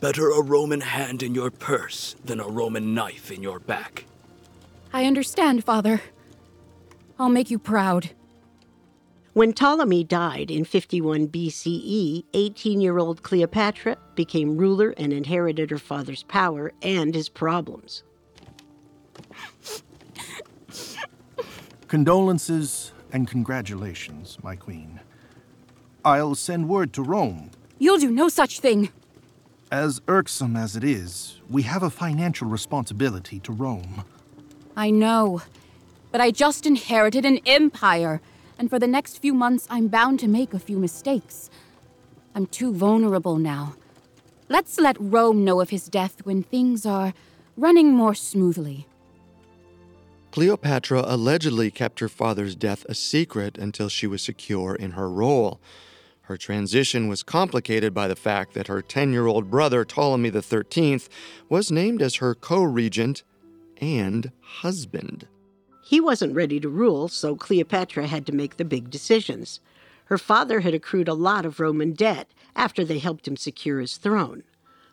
Better 0.00 0.30
a 0.30 0.42
Roman 0.42 0.82
hand 0.82 1.22
in 1.22 1.34
your 1.34 1.50
purse 1.50 2.16
than 2.24 2.40
a 2.40 2.48
Roman 2.48 2.94
knife 2.94 3.30
in 3.30 3.42
your 3.42 3.58
back. 3.58 4.04
I 4.92 5.04
understand, 5.04 5.64
Father. 5.64 6.02
I'll 7.18 7.28
make 7.28 7.50
you 7.50 7.58
proud. 7.58 8.10
When 9.32 9.52
Ptolemy 9.52 10.04
died 10.04 10.50
in 10.50 10.64
51 10.64 11.28
BCE, 11.28 12.24
18 12.32 12.80
year 12.80 12.98
old 12.98 13.22
Cleopatra 13.22 13.96
became 14.14 14.56
ruler 14.56 14.94
and 14.96 15.12
inherited 15.12 15.70
her 15.70 15.78
father's 15.78 16.22
power 16.22 16.72
and 16.82 17.14
his 17.14 17.28
problems. 17.28 18.02
Condolences 21.88 22.92
and 23.12 23.28
congratulations, 23.28 24.38
my 24.42 24.56
queen. 24.56 25.00
I'll 26.04 26.34
send 26.34 26.68
word 26.68 26.92
to 26.94 27.02
Rome 27.02 27.50
You'll 27.78 27.98
do 27.98 28.10
no 28.10 28.28
such 28.28 28.60
thing. 28.60 28.90
As 29.70 30.00
irksome 30.06 30.56
as 30.56 30.76
it 30.76 30.84
is, 30.84 31.40
we 31.50 31.62
have 31.62 31.82
a 31.82 31.90
financial 31.90 32.46
responsibility 32.46 33.40
to 33.40 33.52
Rome. 33.52 34.04
I 34.76 34.90
know. 34.90 35.42
But 36.12 36.20
I 36.20 36.30
just 36.30 36.66
inherited 36.66 37.24
an 37.24 37.40
empire, 37.46 38.20
and 38.58 38.70
for 38.70 38.78
the 38.78 38.86
next 38.86 39.18
few 39.18 39.34
months, 39.34 39.66
I'm 39.68 39.88
bound 39.88 40.20
to 40.20 40.28
make 40.28 40.54
a 40.54 40.60
few 40.60 40.78
mistakes. 40.78 41.50
I'm 42.32 42.46
too 42.46 42.72
vulnerable 42.72 43.38
now. 43.38 43.74
Let's 44.48 44.78
let 44.78 44.96
Rome 45.00 45.44
know 45.44 45.60
of 45.60 45.70
his 45.70 45.88
death 45.88 46.24
when 46.24 46.44
things 46.44 46.86
are 46.86 47.12
running 47.56 47.90
more 47.90 48.14
smoothly. 48.14 48.86
Cleopatra 50.30 51.02
allegedly 51.06 51.72
kept 51.72 51.98
her 51.98 52.08
father's 52.08 52.54
death 52.54 52.84
a 52.88 52.94
secret 52.94 53.58
until 53.58 53.88
she 53.88 54.06
was 54.06 54.22
secure 54.22 54.76
in 54.76 54.92
her 54.92 55.10
role. 55.10 55.58
Her 56.26 56.36
transition 56.36 57.06
was 57.06 57.22
complicated 57.22 57.94
by 57.94 58.08
the 58.08 58.16
fact 58.16 58.54
that 58.54 58.66
her 58.66 58.82
10 58.82 59.12
year 59.12 59.26
old 59.26 59.48
brother, 59.48 59.84
Ptolemy 59.84 60.32
XIII, 60.32 61.02
was 61.48 61.70
named 61.70 62.02
as 62.02 62.16
her 62.16 62.34
co 62.34 62.64
regent 62.64 63.22
and 63.80 64.32
husband. 64.40 65.28
He 65.84 66.00
wasn't 66.00 66.34
ready 66.34 66.58
to 66.58 66.68
rule, 66.68 67.06
so 67.06 67.36
Cleopatra 67.36 68.08
had 68.08 68.26
to 68.26 68.34
make 68.34 68.56
the 68.56 68.64
big 68.64 68.90
decisions. 68.90 69.60
Her 70.06 70.18
father 70.18 70.60
had 70.60 70.74
accrued 70.74 71.06
a 71.06 71.14
lot 71.14 71.46
of 71.46 71.60
Roman 71.60 71.92
debt 71.92 72.28
after 72.56 72.84
they 72.84 72.98
helped 72.98 73.28
him 73.28 73.36
secure 73.36 73.78
his 73.78 73.96
throne. 73.96 74.42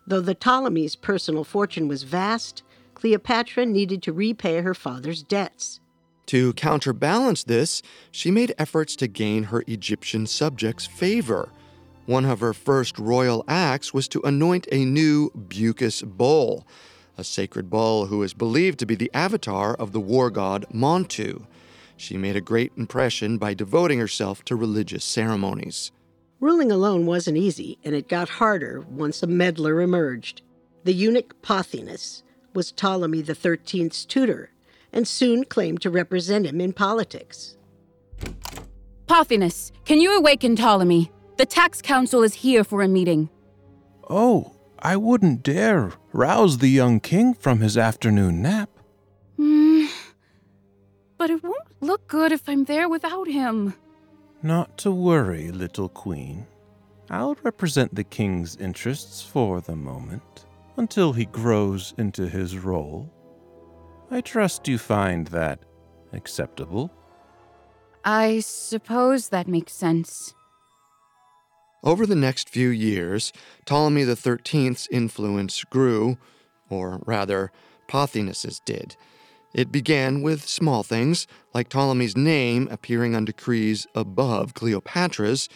Though 0.05 0.21
the 0.21 0.35
Ptolemies' 0.35 0.95
personal 0.95 1.43
fortune 1.43 1.87
was 1.87 2.03
vast, 2.03 2.61
Cleopatra 2.93 3.65
needed 3.65 4.03
to 4.03 4.13
repay 4.13 4.61
her 4.61 4.75
father's 4.75 5.23
debts. 5.23 5.79
To 6.27 6.53
counterbalance 6.53 7.43
this, 7.43 7.81
she 8.11 8.31
made 8.31 8.55
efforts 8.57 8.95
to 8.97 9.07
gain 9.07 9.45
her 9.45 9.63
Egyptian 9.67 10.25
subjects' 10.25 10.85
favor. 10.85 11.49
One 12.05 12.25
of 12.25 12.39
her 12.39 12.53
first 12.53 12.97
royal 12.97 13.43
acts 13.47 13.93
was 13.93 14.07
to 14.09 14.21
anoint 14.23 14.67
a 14.71 14.85
new 14.85 15.29
Buchis 15.31 16.03
bull, 16.03 16.65
a 17.17 17.23
sacred 17.23 17.69
bull 17.69 18.07
who 18.07 18.23
is 18.23 18.33
believed 18.33 18.79
to 18.79 18.85
be 18.85 18.95
the 18.95 19.11
avatar 19.13 19.73
of 19.75 19.91
the 19.91 19.99
war 19.99 20.29
god 20.29 20.65
Montu. 20.73 21.45
She 21.95 22.17
made 22.17 22.35
a 22.35 22.41
great 22.41 22.71
impression 22.75 23.37
by 23.37 23.53
devoting 23.53 23.99
herself 23.99 24.43
to 24.45 24.55
religious 24.55 25.05
ceremonies. 25.05 25.91
Ruling 26.39 26.71
alone 26.71 27.05
wasn't 27.05 27.37
easy, 27.37 27.77
and 27.83 27.95
it 27.95 28.09
got 28.09 28.27
harder 28.27 28.81
once 28.89 29.23
a 29.23 29.27
meddler 29.27 29.79
emerged. 29.79 30.41
The 30.83 30.93
eunuch 30.93 31.41
Pothinus 31.41 32.23
was 32.53 32.71
Ptolemy 32.71 33.23
XIII's 33.23 34.03
tutor 34.03 34.49
and 34.93 35.07
soon 35.07 35.43
claimed 35.43 35.81
to 35.81 35.89
represent 35.89 36.45
him 36.45 36.61
in 36.61 36.71
politics. 36.71 37.57
Pothinus, 39.07 39.71
can 39.85 39.99
you 39.99 40.17
awaken 40.17 40.55
Ptolemy? 40.55 41.11
The 41.37 41.45
tax 41.45 41.81
council 41.81 42.23
is 42.23 42.35
here 42.35 42.63
for 42.63 42.81
a 42.81 42.87
meeting. 42.87 43.29
Oh, 44.09 44.53
I 44.79 44.95
wouldn't 44.95 45.43
dare 45.43 45.93
rouse 46.13 46.59
the 46.59 46.69
young 46.69 46.99
king 46.99 47.33
from 47.33 47.59
his 47.59 47.77
afternoon 47.77 48.41
nap. 48.41 48.69
Hmm. 49.37 49.85
But 51.17 51.29
it 51.29 51.43
won't 51.43 51.67
look 51.81 52.07
good 52.07 52.31
if 52.31 52.47
I'm 52.47 52.65
there 52.65 52.87
without 52.87 53.27
him. 53.27 53.73
Not 54.41 54.77
to 54.79 54.91
worry, 54.91 55.51
little 55.51 55.89
queen. 55.89 56.45
I'll 57.09 57.37
represent 57.43 57.95
the 57.95 58.03
king's 58.03 58.55
interests 58.57 59.21
for 59.21 59.61
the 59.61 59.75
moment, 59.75 60.45
until 60.77 61.13
he 61.13 61.25
grows 61.25 61.93
into 61.97 62.27
his 62.27 62.57
role. 62.57 63.09
I 64.13 64.21
trust 64.21 64.67
you 64.67 64.77
find 64.77 65.25
that 65.29 65.57
acceptable. 66.11 66.91
I 68.05 68.41
suppose 68.41 69.29
that 69.29 69.47
makes 69.47 69.73
sense. 69.73 70.35
Over 71.83 72.05
the 72.05 72.13
next 72.13 72.47
few 72.47 72.69
years, 72.69 73.33
Ptolemy 73.65 74.03
XIII's 74.03 74.87
influence 74.91 75.63
grew, 75.63 76.19
or 76.69 77.01
rather, 77.07 77.51
Pothinus's 77.87 78.59
did. 78.59 78.95
It 79.51 79.71
began 79.71 80.21
with 80.21 80.47
small 80.47 80.83
things, 80.83 81.25
like 81.55 81.69
Ptolemy's 81.69 82.15
name 82.15 82.67
appearing 82.69 83.15
on 83.15 83.25
decrees 83.25 83.87
above 83.95 84.53
Cleopatra's, 84.53 85.49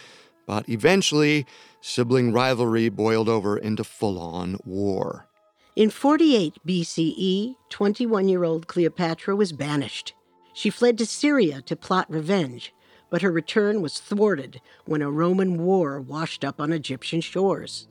but 0.48 0.68
eventually, 0.68 1.46
sibling 1.80 2.34
rivalry 2.34 2.90
boiled 2.90 3.30
over 3.30 3.56
into 3.56 3.84
full 3.84 4.18
on 4.18 4.58
war. 4.66 5.27
In 5.78 5.92
48 5.92 6.56
BCE, 6.66 7.56
21 7.70 8.28
year 8.28 8.44
old 8.44 8.66
Cleopatra 8.66 9.36
was 9.36 9.52
banished. 9.52 10.16
She 10.52 10.72
fled 10.72 10.98
to 10.98 11.06
Syria 11.06 11.62
to 11.68 11.76
plot 11.76 12.10
revenge, 12.10 12.74
but 13.12 13.22
her 13.22 13.32
return 13.32 13.84
was 13.84 14.00
thwarted 14.00 14.60
when 14.86 15.04
a 15.04 15.12
Roman 15.12 15.60
war 15.60 16.02
washed 16.02 16.44
up 16.44 16.60
on 16.60 16.74
Egyptian 16.74 17.22
shores. 17.22 17.88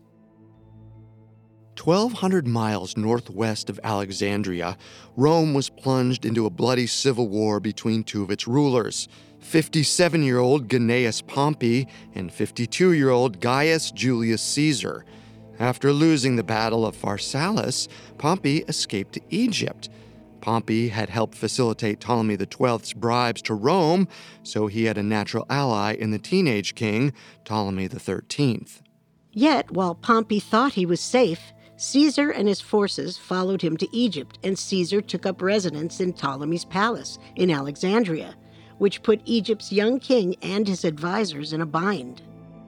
1,200 1.80 2.48
miles 2.48 2.96
northwest 2.96 3.70
of 3.70 3.78
Alexandria, 3.84 4.76
Rome 5.16 5.54
was 5.54 5.70
plunged 5.70 6.24
into 6.24 6.44
a 6.44 6.50
bloody 6.50 6.88
civil 6.88 7.28
war 7.28 7.60
between 7.60 8.02
two 8.02 8.24
of 8.24 8.32
its 8.32 8.48
rulers 8.48 9.06
57 9.38 10.24
year 10.24 10.40
old 10.40 10.66
Gnaeus 10.68 11.24
Pompey 11.24 11.86
and 12.16 12.32
52 12.32 12.94
year 12.94 13.10
old 13.10 13.38
Gaius 13.38 13.92
Julius 13.92 14.42
Caesar. 14.42 15.04
After 15.58 15.92
losing 15.92 16.36
the 16.36 16.42
Battle 16.42 16.84
of 16.84 16.96
Pharsalus, 16.96 17.88
Pompey 18.18 18.58
escaped 18.68 19.14
to 19.14 19.20
Egypt. 19.30 19.88
Pompey 20.40 20.88
had 20.88 21.08
helped 21.08 21.34
facilitate 21.34 21.98
Ptolemy 21.98 22.36
XII's 22.36 22.92
bribes 22.92 23.42
to 23.42 23.54
Rome, 23.54 24.06
so 24.42 24.66
he 24.66 24.84
had 24.84 24.98
a 24.98 25.02
natural 25.02 25.46
ally 25.48 25.94
in 25.94 26.10
the 26.10 26.18
teenage 26.18 26.74
king, 26.74 27.12
Ptolemy 27.44 27.88
XIII. 27.88 28.66
Yet, 29.32 29.70
while 29.70 29.94
Pompey 29.94 30.40
thought 30.40 30.74
he 30.74 30.86
was 30.86 31.00
safe, 31.00 31.40
Caesar 31.78 32.30
and 32.30 32.48
his 32.48 32.60
forces 32.60 33.18
followed 33.18 33.62
him 33.62 33.76
to 33.76 33.96
Egypt, 33.96 34.38
and 34.44 34.58
Caesar 34.58 35.00
took 35.00 35.26
up 35.26 35.42
residence 35.42 36.00
in 36.00 36.12
Ptolemy's 36.12 36.64
palace 36.64 37.18
in 37.34 37.50
Alexandria, 37.50 38.34
which 38.78 39.02
put 39.02 39.20
Egypt's 39.24 39.72
young 39.72 39.98
king 39.98 40.36
and 40.42 40.68
his 40.68 40.84
advisors 40.84 41.52
in 41.52 41.60
a 41.60 41.66
bind. 41.66 42.22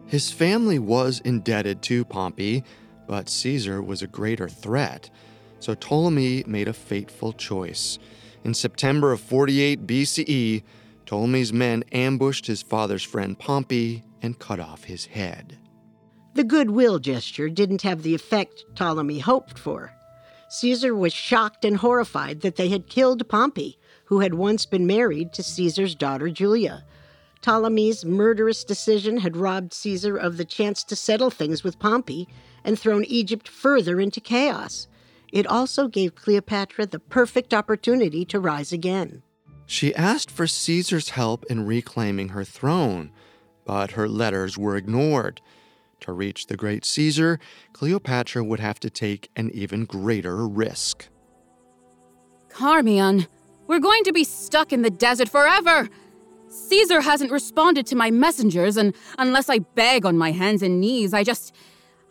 His 0.07 0.31
family 0.31 0.79
was 0.79 1.21
indebted 1.21 1.83
to 1.83 2.05
Pompey, 2.05 2.65
but 3.09 3.29
Caesar 3.29 3.83
was 3.83 4.03
a 4.03 4.07
greater 4.07 4.49
threat, 4.49 5.11
so 5.59 5.75
Ptolemy 5.75 6.45
made 6.47 6.69
a 6.69 6.73
fateful 6.73 7.33
choice. 7.33 7.99
In 8.45 8.55
September 8.55 9.11
of 9.11 9.21
48 9.21 9.87
BCE, 9.87 10.63
Ptolemy's 11.07 11.53
men 11.53 11.83
ambushed 11.91 12.47
his 12.47 12.63
father's 12.63 13.03
friend 13.03 13.37
Pompey 13.37 14.05
and 14.23 14.39
cut 14.39 14.61
off 14.61 14.85
his 14.85 15.07
head. 15.07 15.59
The 16.35 16.45
goodwill 16.45 16.99
gesture 16.99 17.49
didn't 17.49 17.83
have 17.83 18.03
the 18.03 18.15
effect 18.15 18.65
Ptolemy 18.77 19.21
hoped 19.21 19.59
for. 19.59 19.93
Caesar 20.51 20.95
was 20.95 21.13
shocked 21.13 21.65
and 21.65 21.79
horrified 21.79 22.43
that 22.43 22.57
they 22.57 22.69
had 22.69 22.89
killed 22.89 23.29
Pompey, 23.29 23.79
who 24.05 24.21
had 24.21 24.35
once 24.35 24.67
been 24.67 24.87
married 24.87 25.33
to 25.33 25.43
Caesar's 25.43 25.95
daughter 25.95 26.29
Julia. 26.29 26.85
Ptolemy's 27.41 28.05
murderous 28.05 28.65
decision 28.65 29.19
had 29.19 29.37
robbed 29.37 29.73
Caesar 29.73 30.17
of 30.17 30.37
the 30.37 30.45
chance 30.45 30.85
to 30.85 30.97
settle 30.97 31.31
things 31.31 31.65
with 31.65 31.79
Pompey 31.79 32.29
and 32.65 32.79
thrown 32.79 33.05
Egypt 33.05 33.49
further 33.49 34.01
into 34.01 34.21
chaos. 34.21 34.89
It 35.33 35.47
also 35.47 35.89
gave 35.89 36.15
Cleopatra 36.15 36.87
the 36.87 36.99
perfect 36.99 37.53
opportunity 37.53 38.25
to 38.27 38.41
rise 38.41 38.73
again. 38.73 39.23
She 39.67 39.95
asked 39.95 40.31
for 40.31 40.47
Caesar's 40.47 41.11
help 41.11 41.45
in 41.51 41.67
reclaiming 41.67 42.31
her 42.31 42.45
throne, 42.45 43.11
but 43.67 43.93
her 43.93 44.09
letters 44.09 44.57
were 44.57 44.77
ignored. 44.77 45.43
To 46.01 46.13
reach 46.13 46.47
the 46.47 46.57
great 46.57 46.85
Caesar, 46.87 47.39
Cleopatra 47.73 48.45
would 48.45 48.61
have 48.61 48.81
to 48.81 48.89
take 48.89 49.31
an 49.37 49.51
even 49.51 49.85
greater 49.85 50.49
risk. 50.49 51.09
Charmian, 52.57 53.27
we're 53.67 53.79
going 53.79 54.05
to 54.05 54.13
be 54.13 54.25
stuck 54.25 54.73
in 54.73 54.83
the 54.83 54.91
desert 54.91 55.29
forever! 55.29 55.89
Caesar 56.49 57.03
hasn't 57.03 57.31
responded 57.31 57.87
to 57.87 57.97
my 57.97 58.11
messengers, 58.11 58.79
and 58.79 58.95
unless 59.19 59.51
I 59.51 59.59
beg 59.59 60.07
on 60.07 60.17
my 60.17 60.33
hands 60.33 60.63
and 60.63 60.81
knees, 60.81 61.13
I 61.13 61.25
just. 61.25 61.55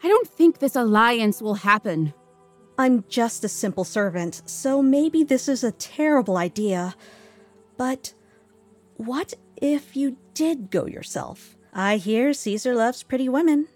I 0.04 0.08
don't 0.08 0.28
think 0.28 0.60
this 0.60 0.76
alliance 0.76 1.42
will 1.42 1.56
happen. 1.56 2.14
I'm 2.78 3.04
just 3.10 3.44
a 3.44 3.50
simple 3.50 3.84
servant, 3.84 4.44
so 4.46 4.84
maybe 4.84 5.24
this 5.24 5.48
is 5.48 5.64
a 5.64 5.72
terrible 5.72 6.38
idea. 6.38 6.96
But 7.78 8.14
what 8.98 9.34
if 9.56 9.96
you 9.96 10.18
did 10.34 10.70
go 10.70 10.86
yourself? 10.86 11.58
I 11.74 11.98
hear 11.98 12.34
Caesar 12.34 12.76
loves 12.76 13.04
pretty 13.04 13.30
women. 13.30 13.68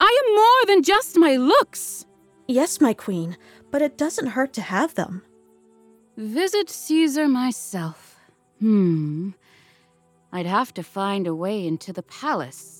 I 0.00 0.24
am 0.24 0.34
more 0.34 0.74
than 0.74 0.82
just 0.82 1.16
my 1.16 1.36
looks. 1.36 2.06
Yes, 2.48 2.80
my 2.80 2.94
queen, 2.94 3.36
but 3.70 3.82
it 3.82 3.96
doesn't 3.96 4.28
hurt 4.28 4.52
to 4.54 4.62
have 4.62 4.94
them. 4.94 5.22
Visit 6.16 6.68
Caesar 6.68 7.28
myself. 7.28 8.16
Hmm. 8.58 9.30
I'd 10.32 10.46
have 10.46 10.74
to 10.74 10.82
find 10.82 11.26
a 11.26 11.34
way 11.34 11.66
into 11.66 11.92
the 11.92 12.02
palace. 12.02 12.79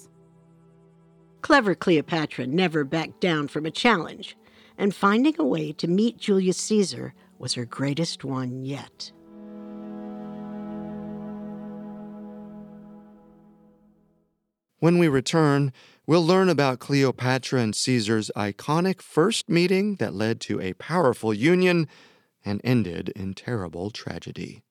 Clever 1.42 1.74
Cleopatra 1.74 2.46
never 2.46 2.84
backed 2.84 3.20
down 3.20 3.48
from 3.48 3.66
a 3.66 3.70
challenge, 3.70 4.36
and 4.76 4.94
finding 4.94 5.34
a 5.38 5.44
way 5.44 5.72
to 5.72 5.88
meet 5.88 6.18
Julius 6.18 6.58
Caesar 6.58 7.14
was 7.38 7.54
her 7.54 7.64
greatest 7.64 8.24
one 8.24 8.64
yet. 8.64 9.12
When 14.78 14.98
we 14.98 15.08
return, 15.08 15.72
we'll 16.06 16.24
learn 16.24 16.48
about 16.48 16.78
Cleopatra 16.78 17.60
and 17.60 17.76
Caesar's 17.76 18.30
iconic 18.34 19.02
first 19.02 19.48
meeting 19.48 19.96
that 19.96 20.14
led 20.14 20.40
to 20.42 20.60
a 20.60 20.72
powerful 20.74 21.34
union 21.34 21.86
and 22.42 22.62
ended 22.64 23.10
in 23.10 23.34
terrible 23.34 23.90
tragedy. 23.90 24.62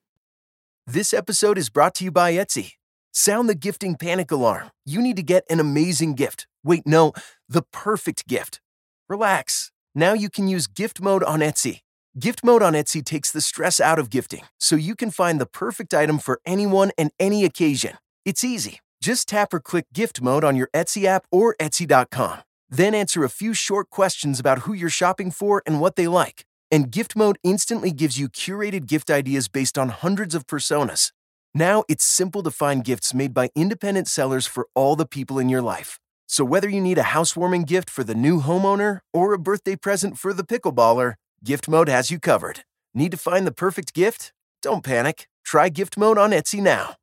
This 0.88 1.14
episode 1.14 1.60
is 1.60 1.70
brought 1.70 1.94
to 1.96 2.04
you 2.04 2.12
by 2.12 2.34
Etsy. 2.34 2.74
Sound 3.12 3.48
the 3.48 3.56
gifting 3.56 3.96
panic 3.96 4.32
alarm. 4.32 4.72
You 4.86 5.02
need 5.02 5.16
to 5.18 5.24
get 5.24 5.44
an 5.50 5.60
amazing 5.60 6.16
gift. 6.16 6.48
Wait, 6.64 6.86
no, 6.86 7.14
the 7.48 7.64
perfect 7.72 8.28
gift. 8.28 8.60
Relax. 9.08 9.72
Now 9.96 10.14
you 10.14 10.30
can 10.30 10.48
use 10.48 10.68
gift 10.68 11.02
mode 11.02 11.24
on 11.24 11.40
Etsy. 11.40 11.82
Gift 12.20 12.44
mode 12.44 12.62
on 12.62 12.74
Etsy 12.74 13.04
takes 13.04 13.32
the 13.32 13.42
stress 13.42 13.80
out 13.80 14.00
of 14.00 14.10
gifting, 14.10 14.44
so 14.60 14.76
you 14.76 14.96
can 14.96 15.12
find 15.12 15.40
the 15.40 15.46
perfect 15.46 15.94
item 15.94 16.20
for 16.20 16.42
anyone 16.46 16.92
and 16.98 17.12
any 17.20 17.46
occasion. 17.46 17.98
It's 18.26 18.44
easy. 18.44 18.80
Just 19.02 19.30
tap 19.30 19.54
or 19.54 19.60
click 19.60 19.86
gift 19.94 20.22
mode 20.22 20.44
on 20.44 20.56
your 20.56 20.70
Etsy 20.74 21.06
app 21.06 21.26
or 21.32 21.56
Etsy.com. 21.60 22.40
Then 22.70 22.94
answer 22.94 23.24
a 23.24 23.30
few 23.30 23.54
short 23.54 23.90
questions 23.90 24.40
about 24.40 24.60
who 24.60 24.74
you're 24.74 24.90
shopping 24.90 25.32
for 25.32 25.64
and 25.66 25.80
what 25.80 25.96
they 25.96 26.08
like. 26.08 26.46
And 26.72 26.92
gift 26.92 27.16
mode 27.16 27.38
instantly 27.44 27.92
gives 27.92 28.20
you 28.20 28.28
curated 28.30 28.86
gift 28.86 29.10
ideas 29.10 29.48
based 29.48 29.78
on 29.78 29.90
hundreds 29.90 30.36
of 30.36 30.46
personas. 30.46 31.12
Now 31.54 31.84
it's 31.88 32.04
simple 32.04 32.44
to 32.44 32.52
find 32.52 32.84
gifts 32.84 33.14
made 33.14 33.34
by 33.34 33.50
independent 33.56 34.08
sellers 34.08 34.46
for 34.46 34.68
all 34.76 34.96
the 34.96 35.08
people 35.08 35.40
in 35.40 35.50
your 35.50 35.62
life. 35.62 36.00
So 36.32 36.46
whether 36.46 36.70
you 36.70 36.80
need 36.80 37.00
a 37.00 37.12
housewarming 37.18 37.64
gift 37.64 37.90
for 37.90 38.04
the 38.04 38.14
new 38.14 38.40
homeowner 38.40 39.00
or 39.12 39.34
a 39.34 39.40
birthday 39.40 39.76
present 39.76 40.16
for 40.16 40.32
the 40.32 40.44
pickleballer, 40.44 41.16
gift 41.44 41.68
mode 41.68 41.90
has 41.90 42.12
you 42.12 42.20
covered. 42.20 42.62
Need 42.94 43.10
to 43.12 43.18
find 43.18 43.48
the 43.48 43.52
perfect 43.52 43.96
gift? 43.96 44.32
Don't 44.62 44.84
panic. 44.84 45.28
Try 45.44 45.70
gift 45.70 45.98
mode 45.98 46.20
on 46.20 46.30
Etsy 46.30 46.62
now. 46.62 46.98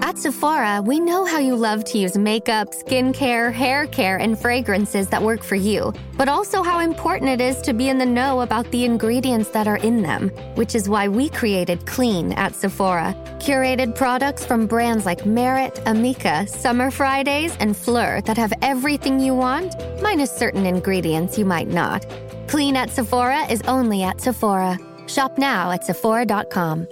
At 0.00 0.18
Sephora, 0.18 0.80
we 0.82 1.00
know 1.00 1.24
how 1.26 1.38
you 1.38 1.54
love 1.56 1.84
to 1.86 1.98
use 1.98 2.16
makeup, 2.16 2.68
skincare, 2.70 3.52
hair 3.52 3.86
care, 3.86 4.16
and 4.16 4.38
fragrances 4.38 5.08
that 5.08 5.22
work 5.22 5.42
for 5.42 5.56
you, 5.56 5.92
but 6.16 6.28
also 6.28 6.62
how 6.62 6.78
important 6.78 7.28
it 7.28 7.40
is 7.40 7.60
to 7.62 7.74
be 7.74 7.88
in 7.88 7.98
the 7.98 8.06
know 8.06 8.40
about 8.40 8.70
the 8.70 8.84
ingredients 8.84 9.50
that 9.50 9.68
are 9.68 9.76
in 9.78 10.02
them, 10.02 10.30
which 10.54 10.74
is 10.74 10.88
why 10.88 11.08
we 11.08 11.28
created 11.28 11.84
Clean 11.86 12.32
at 12.32 12.54
Sephora. 12.54 13.14
Curated 13.38 13.94
products 13.94 14.46
from 14.46 14.66
brands 14.66 15.04
like 15.04 15.26
Merit, 15.26 15.74
Amika, 15.84 16.48
Summer 16.48 16.90
Fridays, 16.90 17.56
and 17.58 17.76
Fleur 17.76 18.22
that 18.22 18.38
have 18.38 18.52
everything 18.62 19.20
you 19.20 19.34
want, 19.34 19.74
minus 20.00 20.30
certain 20.30 20.64
ingredients 20.64 21.36
you 21.36 21.44
might 21.44 21.68
not. 21.68 22.06
Clean 22.48 22.76
at 22.76 22.90
Sephora 22.90 23.44
is 23.50 23.60
only 23.62 24.04
at 24.04 24.20
Sephora. 24.20 24.78
Shop 25.06 25.36
now 25.36 25.70
at 25.70 25.84
Sephora.com. 25.84 26.86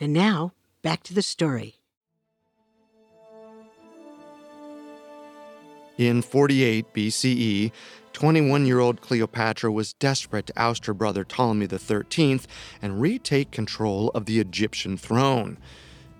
And 0.00 0.12
now, 0.12 0.52
back 0.82 1.02
to 1.04 1.14
the 1.14 1.22
story. 1.22 1.76
In 5.96 6.22
48 6.22 6.94
BCE, 6.94 7.72
21 8.12 8.66
year 8.66 8.78
old 8.78 9.00
Cleopatra 9.00 9.72
was 9.72 9.94
desperate 9.94 10.46
to 10.46 10.52
oust 10.56 10.86
her 10.86 10.94
brother 10.94 11.24
Ptolemy 11.24 11.66
XIII 11.66 12.40
and 12.80 13.00
retake 13.00 13.50
control 13.50 14.10
of 14.10 14.26
the 14.26 14.38
Egyptian 14.38 14.96
throne. 14.96 15.58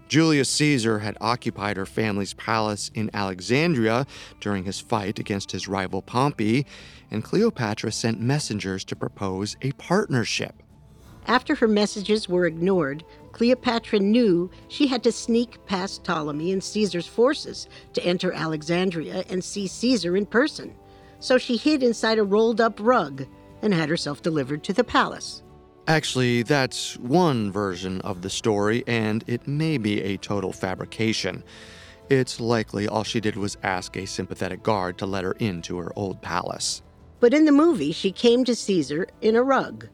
Julius 0.09 0.49
Caesar 0.51 1.01
had 1.01 1.19
occupied 1.21 1.77
her 1.77 1.87
family's 1.87 2.35
palace 2.35 2.91
in 2.95 3.11
Alexandria 3.13 4.07
during 4.41 4.65
his 4.65 4.81
fight 4.81 5.19
against 5.19 5.53
his 5.53 5.69
rival 5.69 6.01
Pompey, 6.01 6.67
and 7.11 7.23
Cleopatra 7.23 7.93
sent 7.93 8.21
messengers 8.21 8.85
to 8.85 8.97
propose 8.97 9.57
a 9.61 9.73
partnership. 9.73 10.63
After 11.27 11.55
her 11.57 11.69
messages 11.69 12.27
were 12.27 12.47
ignored, 12.47 13.05
Cleopatra 13.39 14.01
knew 14.01 14.51
she 14.67 14.89
had 14.89 15.05
to 15.05 15.13
sneak 15.13 15.65
past 15.65 16.03
Ptolemy 16.03 16.51
and 16.51 16.61
Caesar's 16.61 17.07
forces 17.07 17.69
to 17.93 18.05
enter 18.05 18.33
Alexandria 18.33 19.25
and 19.31 19.45
see 19.45 19.69
Caesar 19.69 20.17
in 20.17 20.27
person. 20.27 20.75
So 21.21 21.39
she 21.39 21.57
hid 21.57 21.85
inside 21.85 22.19
a 22.19 22.25
rolled 22.25 22.61
up 22.61 22.81
rug 22.81 23.27
and 23.63 23.73
had 23.73 23.89
herself 23.89 24.23
delivered 24.23 24.65
to 24.65 24.73
the 24.73 24.83
palace. 24.83 25.45
Actually, 25.87 26.43
that's 26.43 26.97
one 26.97 27.53
version 27.53 28.01
of 28.01 28.23
the 28.23 28.29
story, 28.29 28.83
and 28.89 29.23
it 29.29 29.47
may 29.47 29.79
be 29.79 30.03
a 30.03 30.17
total 30.17 30.53
fabrication. 30.53 31.45
It's 32.11 32.41
likely 32.41 32.89
all 32.89 33.05
she 33.05 33.21
did 33.21 33.37
was 33.37 33.57
ask 33.63 33.97
a 33.97 34.05
sympathetic 34.05 34.65
guard 34.65 34.99
to 34.99 35.07
let 35.07 35.23
her 35.23 35.37
into 35.39 35.79
her 35.79 35.93
old 35.95 36.21
palace. 36.23 36.83
But 37.21 37.33
in 37.33 37.45
the 37.45 37.53
movie, 37.53 37.93
she 37.93 38.11
came 38.11 38.45
to 38.47 38.57
Caesar 38.57 39.07
in 39.21 39.37
a 39.37 39.45
rug. 39.45 39.87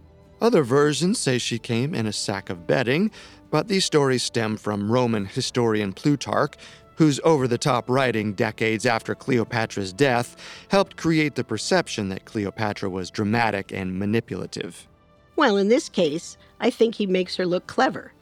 Other 0.45 0.63
versions 0.63 1.19
say 1.19 1.39
she 1.39 1.59
came 1.59 1.95
in 1.95 2.07
a 2.07 2.13
sack 2.13 2.51
of 2.51 2.67
bedding, 2.67 3.11
but 3.51 3.67
these 3.67 3.87
stories 3.87 4.23
stem 4.23 4.59
from 4.59 4.93
Roman 4.93 5.25
historian 5.25 5.95
Plutarch, 5.95 6.59
whose 6.97 7.19
over 7.25 7.49
the 7.49 7.57
top 7.57 7.89
writing 7.89 8.35
decades 8.35 8.85
after 8.85 9.15
Cleopatra's 9.15 9.91
death 9.91 10.37
helped 10.69 10.99
create 10.99 11.35
the 11.35 11.45
perception 11.45 12.11
that 12.11 12.27
Cleopatra 12.27 12.91
was 12.91 13.11
dramatic 13.11 13.73
and 13.73 13.99
manipulative. 13.99 14.87
Well, 15.35 15.57
in 15.57 15.71
this 15.71 15.89
case, 15.89 16.37
I 16.61 16.69
think 16.69 16.97
he 16.97 17.07
makes 17.07 17.37
her 17.37 17.47
look 17.47 17.67
clever. 17.67 18.13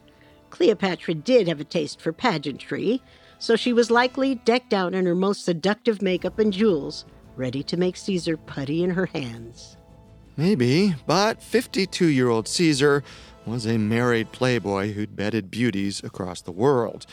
Cleopatra 0.51 1.15
did 1.15 1.49
have 1.49 1.59
a 1.59 1.65
taste 1.65 2.01
for 2.01 2.13
pageantry, 2.13 3.03
so 3.41 3.57
she 3.57 3.73
was 3.73 3.91
likely 3.91 4.37
decked 4.37 4.73
out 4.73 4.95
in 4.95 5.07
her 5.07 5.17
most 5.17 5.45
seductive 5.45 6.01
makeup 6.01 6.39
and 6.39 6.53
jewels, 6.53 7.05
ready 7.35 7.65
to 7.65 7.77
make 7.77 7.97
Caesar 7.97 8.37
putty 8.37 8.85
in 8.85 8.91
her 8.91 9.07
hands. 9.07 9.77
Maybe, 10.37 10.95
but 11.07 11.43
52 11.43 12.07
year 12.07 12.29
old 12.29 12.49
Caesar 12.49 13.05
was 13.45 13.67
a 13.67 13.77
married 13.77 14.33
playboy 14.33 14.93
who'd 14.93 15.17
bedded 15.17 15.51
beauties 15.51 16.03
across 16.03 16.41
the 16.41 16.53
world. 16.53 17.07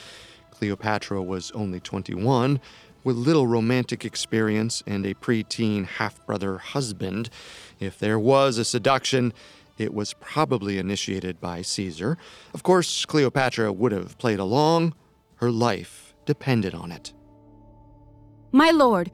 Cleopatra 0.52 1.22
was 1.22 1.52
only 1.52 1.80
21, 1.80 2.60
with 3.04 3.16
little 3.16 3.48
romantic 3.48 4.06
experience 4.06 4.84
and 4.86 5.06
a 5.06 5.14
preteen 5.14 5.86
half 5.86 6.26
brother 6.26 6.58
husband. 6.58 7.30
If 7.80 7.98
there 8.00 8.20
was 8.20 8.58
a 8.58 8.66
seduction, 8.66 9.34
it 9.78 9.94
was 9.94 10.14
probably 10.14 10.78
initiated 10.78 11.40
by 11.40 11.62
Caesar. 11.62 12.18
Of 12.54 12.64
course, 12.64 13.06
Cleopatra 13.06 13.72
would 13.72 13.92
have 13.92 14.18
played 14.18 14.40
along. 14.40 14.94
Her 15.36 15.52
life 15.52 16.14
depended 16.26 16.74
on 16.74 16.92
it. 16.92 17.14
My 18.52 18.72
lord, 18.72 19.12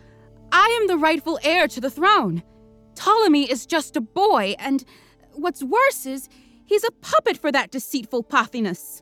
I 0.52 0.78
am 0.82 0.88
the 0.88 0.98
rightful 0.98 1.40
heir 1.44 1.68
to 1.68 1.82
the 1.82 1.90
throne. 1.90 2.44
Ptolemy 2.96 3.50
is 3.50 3.66
just 3.66 3.96
a 3.96 4.02
boy, 4.02 4.56
and 4.58 4.84
what's 5.34 5.64
worse 5.64 6.06
is 6.06 6.30
he's 6.66 6.84
a 6.84 6.92
puppet 6.92 7.38
for 7.38 7.52
that 7.52 7.72
deceitful 7.72 8.24
Pothinus. 8.24 9.02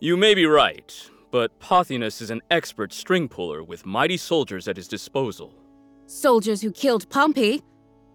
You 0.00 0.16
may 0.16 0.34
be 0.34 0.46
right, 0.46 0.94
but 1.30 1.58
Pothinus 1.60 2.20
is 2.22 2.30
an 2.30 2.40
expert 2.50 2.92
string 2.92 3.28
puller 3.28 3.62
with 3.62 3.86
mighty 3.86 4.16
soldiers 4.16 4.68
at 4.68 4.76
his 4.76 4.88
disposal. 4.88 5.54
Soldiers 6.06 6.62
who 6.62 6.72
killed 6.72 7.08
Pompey, 7.10 7.62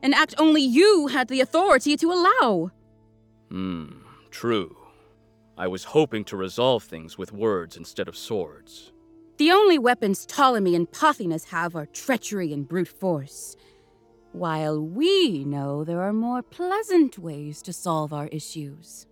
an 0.01 0.13
act 0.13 0.33
only 0.37 0.61
you 0.61 1.07
had 1.07 1.27
the 1.27 1.41
authority 1.41 1.95
to 1.97 2.11
allow. 2.11 2.71
Hmm, 3.49 3.99
true. 4.31 4.75
I 5.57 5.67
was 5.67 5.83
hoping 5.83 6.23
to 6.25 6.37
resolve 6.37 6.83
things 6.83 7.17
with 7.17 7.31
words 7.31 7.77
instead 7.77 8.07
of 8.07 8.17
swords. 8.17 8.91
The 9.37 9.51
only 9.51 9.77
weapons 9.77 10.25
Ptolemy 10.25 10.75
and 10.75 10.89
Pothinus 10.89 11.45
have 11.49 11.75
are 11.75 11.85
treachery 11.85 12.51
and 12.51 12.67
brute 12.67 12.87
force. 12.87 13.55
While 14.33 14.81
we 14.81 15.45
know 15.45 15.83
there 15.83 16.01
are 16.01 16.11
more 16.11 16.41
pleasant 16.41 17.19
ways 17.19 17.61
to 17.61 17.71
solve 17.71 18.11
our 18.11 18.27
issues. 18.27 19.05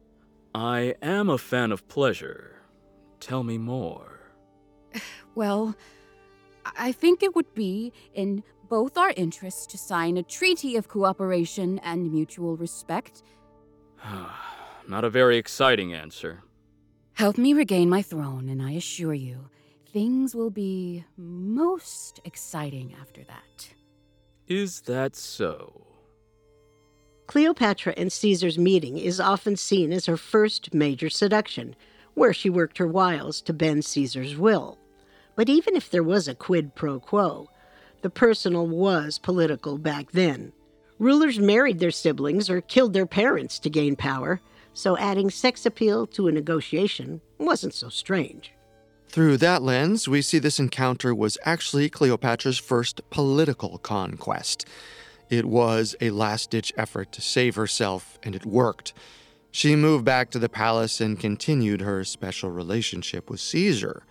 I 0.55 0.95
am 1.01 1.29
a 1.29 1.37
fan 1.37 1.71
of 1.71 1.87
pleasure. 1.87 2.55
Tell 3.19 3.43
me 3.43 3.57
more. 3.57 4.19
Well, 5.33 5.77
I 6.77 6.91
think 6.91 7.23
it 7.23 7.33
would 7.37 7.53
be 7.53 7.93
in 8.13 8.43
both 8.67 8.97
our 8.97 9.13
interests 9.15 9.65
to 9.67 9.77
sign 9.77 10.17
a 10.17 10.23
treaty 10.23 10.75
of 10.75 10.89
cooperation 10.89 11.79
and 11.79 12.11
mutual 12.11 12.57
respect. 12.57 13.23
Not 14.89 15.05
a 15.05 15.09
very 15.09 15.37
exciting 15.37 15.93
answer. 15.93 16.43
Help 17.13 17.37
me 17.37 17.53
regain 17.53 17.89
my 17.89 18.01
throne, 18.01 18.49
and 18.49 18.61
I 18.61 18.71
assure 18.71 19.13
you, 19.13 19.49
things 19.93 20.35
will 20.35 20.49
be 20.49 21.05
most 21.15 22.19
exciting 22.25 22.93
after 22.99 23.23
that. 23.23 23.73
Is 24.47 24.81
that 24.81 25.15
so? 25.15 25.87
Cleopatra 27.27 27.93
and 27.95 28.11
Caesar's 28.11 28.57
meeting 28.57 28.97
is 28.97 29.19
often 29.19 29.55
seen 29.55 29.93
as 29.93 30.05
her 30.05 30.17
first 30.17 30.73
major 30.73 31.09
seduction, 31.09 31.75
where 32.13 32.33
she 32.33 32.49
worked 32.49 32.77
her 32.77 32.87
wiles 32.87 33.41
to 33.43 33.53
bend 33.53 33.85
Caesar's 33.85 34.35
will. 34.35 34.77
But 35.35 35.47
even 35.47 35.75
if 35.75 35.89
there 35.89 36.03
was 36.03 36.27
a 36.27 36.35
quid 36.35 36.75
pro 36.75 36.99
quo, 36.99 37.49
the 38.01 38.09
personal 38.09 38.67
was 38.67 39.17
political 39.17 39.77
back 39.77 40.11
then. 40.11 40.51
Rulers 40.99 41.39
married 41.39 41.79
their 41.79 41.91
siblings 41.91 42.49
or 42.49 42.61
killed 42.61 42.93
their 42.93 43.05
parents 43.05 43.59
to 43.59 43.69
gain 43.69 43.95
power, 43.95 44.41
so 44.73 44.97
adding 44.97 45.29
sex 45.29 45.65
appeal 45.65 46.05
to 46.07 46.27
a 46.27 46.31
negotiation 46.31 47.21
wasn't 47.37 47.73
so 47.73 47.89
strange. 47.89 48.51
Through 49.11 49.37
that 49.37 49.61
lens, 49.61 50.07
we 50.07 50.21
see 50.21 50.39
this 50.39 50.57
encounter 50.57 51.13
was 51.13 51.37
actually 51.43 51.89
Cleopatra's 51.89 52.57
first 52.57 53.01
political 53.09 53.77
conquest. 53.79 54.65
It 55.29 55.43
was 55.43 55.97
a 55.99 56.11
last 56.11 56.49
ditch 56.49 56.71
effort 56.77 57.11
to 57.11 57.21
save 57.21 57.55
herself, 57.55 58.17
and 58.23 58.33
it 58.33 58.45
worked. 58.45 58.93
She 59.51 59.75
moved 59.75 60.05
back 60.05 60.29
to 60.29 60.39
the 60.39 60.47
palace 60.47 61.01
and 61.01 61.19
continued 61.19 61.81
her 61.81 62.05
special 62.05 62.51
relationship 62.51 63.29
with 63.29 63.41
Caesar. 63.41 64.03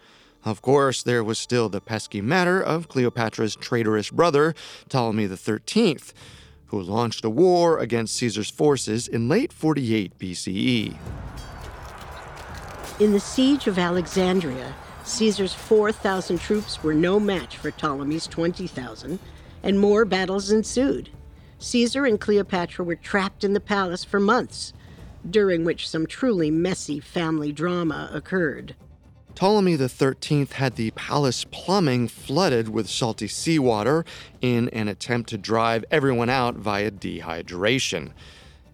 Of 0.44 0.60
course, 0.60 1.02
there 1.02 1.24
was 1.24 1.38
still 1.38 1.70
the 1.70 1.80
pesky 1.80 2.20
matter 2.20 2.60
of 2.60 2.88
Cleopatra's 2.88 3.56
traitorous 3.56 4.10
brother, 4.10 4.54
Ptolemy 4.90 5.34
XIII, 5.34 5.98
who 6.66 6.82
launched 6.82 7.24
a 7.24 7.30
war 7.30 7.78
against 7.78 8.16
Caesar's 8.16 8.50
forces 8.50 9.08
in 9.08 9.30
late 9.30 9.50
48 9.50 10.18
BCE. 10.18 10.98
In 13.00 13.12
the 13.12 13.20
siege 13.20 13.66
of 13.66 13.78
Alexandria, 13.78 14.74
Caesar's 15.10 15.52
4,000 15.52 16.38
troops 16.38 16.82
were 16.82 16.94
no 16.94 17.18
match 17.18 17.56
for 17.56 17.72
Ptolemy's 17.72 18.28
20,000, 18.28 19.18
and 19.62 19.78
more 19.78 20.04
battles 20.04 20.50
ensued. 20.52 21.10
Caesar 21.58 22.06
and 22.06 22.20
Cleopatra 22.20 22.84
were 22.84 22.94
trapped 22.94 23.42
in 23.42 23.52
the 23.52 23.60
palace 23.60 24.04
for 24.04 24.20
months, 24.20 24.72
during 25.28 25.64
which 25.64 25.88
some 25.88 26.06
truly 26.06 26.50
messy 26.50 27.00
family 27.00 27.52
drama 27.52 28.08
occurred. 28.12 28.76
Ptolemy 29.34 29.76
XIII 29.76 30.46
had 30.52 30.76
the 30.76 30.92
palace 30.92 31.44
plumbing 31.44 32.08
flooded 32.08 32.68
with 32.68 32.88
salty 32.88 33.28
seawater 33.28 34.04
in 34.40 34.68
an 34.70 34.86
attempt 34.86 35.28
to 35.30 35.38
drive 35.38 35.84
everyone 35.90 36.30
out 36.30 36.54
via 36.54 36.90
dehydration. 36.90 38.12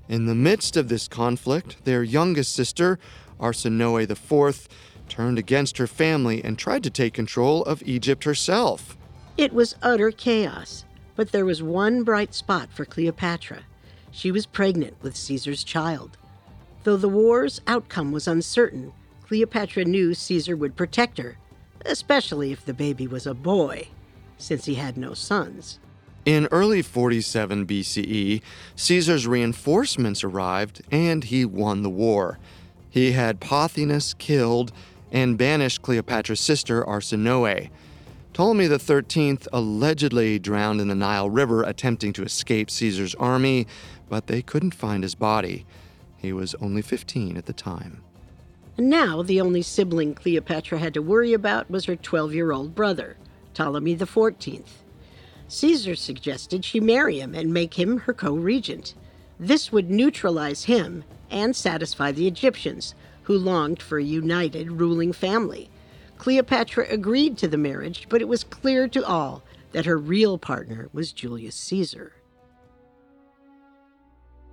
In 0.09 0.27
the 0.27 0.35
midst 0.35 0.77
of 0.77 0.89
this 0.89 1.09
conflict, 1.09 1.85
their 1.85 2.03
youngest 2.03 2.55
sister, 2.55 2.99
Arsinoe 3.41 4.09
IV, 4.09 4.69
turned 5.09 5.39
against 5.39 5.79
her 5.79 5.87
family 5.87 6.43
and 6.43 6.59
tried 6.59 6.83
to 6.85 6.91
take 6.91 7.15
control 7.15 7.63
of 7.65 7.83
Egypt 7.87 8.25
herself. 8.25 8.97
It 9.37 9.53
was 9.53 9.77
utter 9.83 10.11
chaos, 10.11 10.85
but 11.15 11.33
there 11.33 11.45
was 11.45 11.63
one 11.63 12.03
bright 12.03 12.35
spot 12.35 12.69
for 12.73 12.85
Cleopatra. 12.85 13.65
She 14.11 14.31
was 14.31 14.47
pregnant 14.47 14.97
with 15.03 15.17
Caesar's 15.17 15.65
child. 15.65 16.17
Though 16.85 16.97
the 16.97 17.09
war's 17.09 17.61
outcome 17.67 18.13
was 18.13 18.29
uncertain, 18.29 18.93
Cleopatra 19.27 19.85
knew 19.85 20.15
Caesar 20.15 20.57
would 20.57 20.77
protect 20.77 21.19
her, 21.19 21.37
especially 21.85 22.53
if 22.53 22.65
the 22.65 22.75
baby 22.75 23.07
was 23.07 23.27
a 23.27 23.35
boy, 23.35 23.89
since 24.39 24.67
he 24.67 24.77
had 24.77 24.97
no 24.97 25.15
sons. 25.15 25.79
In 26.25 26.49
early 26.51 26.83
47 26.83 27.67
BCE, 27.67 28.43
Caesar's 28.75 29.27
reinforcements 29.27 30.25
arrived 30.25 30.83
and 30.91 31.25
he 31.25 31.45
won 31.45 31.83
the 31.83 31.91
war. 31.91 32.39
He 32.91 33.13
had 33.13 33.41
Pothinus 33.41 34.17
killed 34.17 34.73
and 35.17 35.39
banished 35.39 35.81
Cleopatra's 35.81 36.39
sister 36.39 36.85
Arsinoe. 36.85 37.71
Ptolemy 38.35 38.67
XIII 38.67 39.39
allegedly 39.51 40.39
drowned 40.39 40.79
in 40.79 40.89
the 40.89 40.95
Nile 40.95 41.31
River 41.31 41.63
attempting 41.63 42.13
to 42.13 42.23
escape 42.23 42.71
Caesar's 42.71 43.15
army, 43.15 43.67
but 44.11 44.27
they 44.27 44.43
couldn't 44.43 44.75
find 44.75 45.03
his 45.03 45.15
body. 45.15 45.65
He 46.19 46.35
was 46.35 46.55
only 46.57 46.83
15 46.83 47.39
at 47.39 47.47
the 47.47 47.55
time. 47.55 48.03
And 48.77 48.91
now 48.91 49.23
the 49.23 49.41
only 49.41 49.63
sibling 49.63 50.15
Cleopatra 50.15 50.81
had 50.81 50.93
to 50.93 51.01
worry 51.01 51.33
about 51.33 51.71
was 51.71 51.87
her 51.87 51.97
12 51.97 52.35
year 52.35 52.53
old 52.53 52.75
brother, 52.75 53.17
Ptolemy 53.55 53.97
XIV. 53.97 54.65
Caesar 55.49 55.95
suggested 55.95 56.63
she 56.63 56.79
marry 56.79 57.21
him 57.21 57.35
and 57.35 57.55
make 57.55 57.73
him 57.79 58.01
her 58.01 58.13
co 58.13 58.35
regent. 58.35 58.93
This 59.41 59.73
would 59.73 59.89
neutralize 59.89 60.65
him 60.65 61.05
and 61.31 61.57
satisfy 61.57 62.13
the 62.13 62.29
Egyptians, 62.29 62.95
who 63.27 63.37
longed 63.37 63.83
for 63.83 63.99
a 63.99 64.05
united 64.05 64.71
ruling 64.71 65.13
family. 65.13 65.69
Cleopatra 66.17 66.87
agreed 66.89 67.37
to 67.37 67.49
the 67.49 67.57
marriage, 67.57 68.07
but 68.09 68.23
it 68.23 68.29
was 68.29 68.45
clear 68.45 68.87
to 68.87 69.05
all 69.05 69.43
that 69.73 69.85
her 69.85 69.99
real 69.99 70.39
partner 70.39 70.89
was 70.93 71.13
Julius 71.13 71.57
Caesar. 71.57 72.13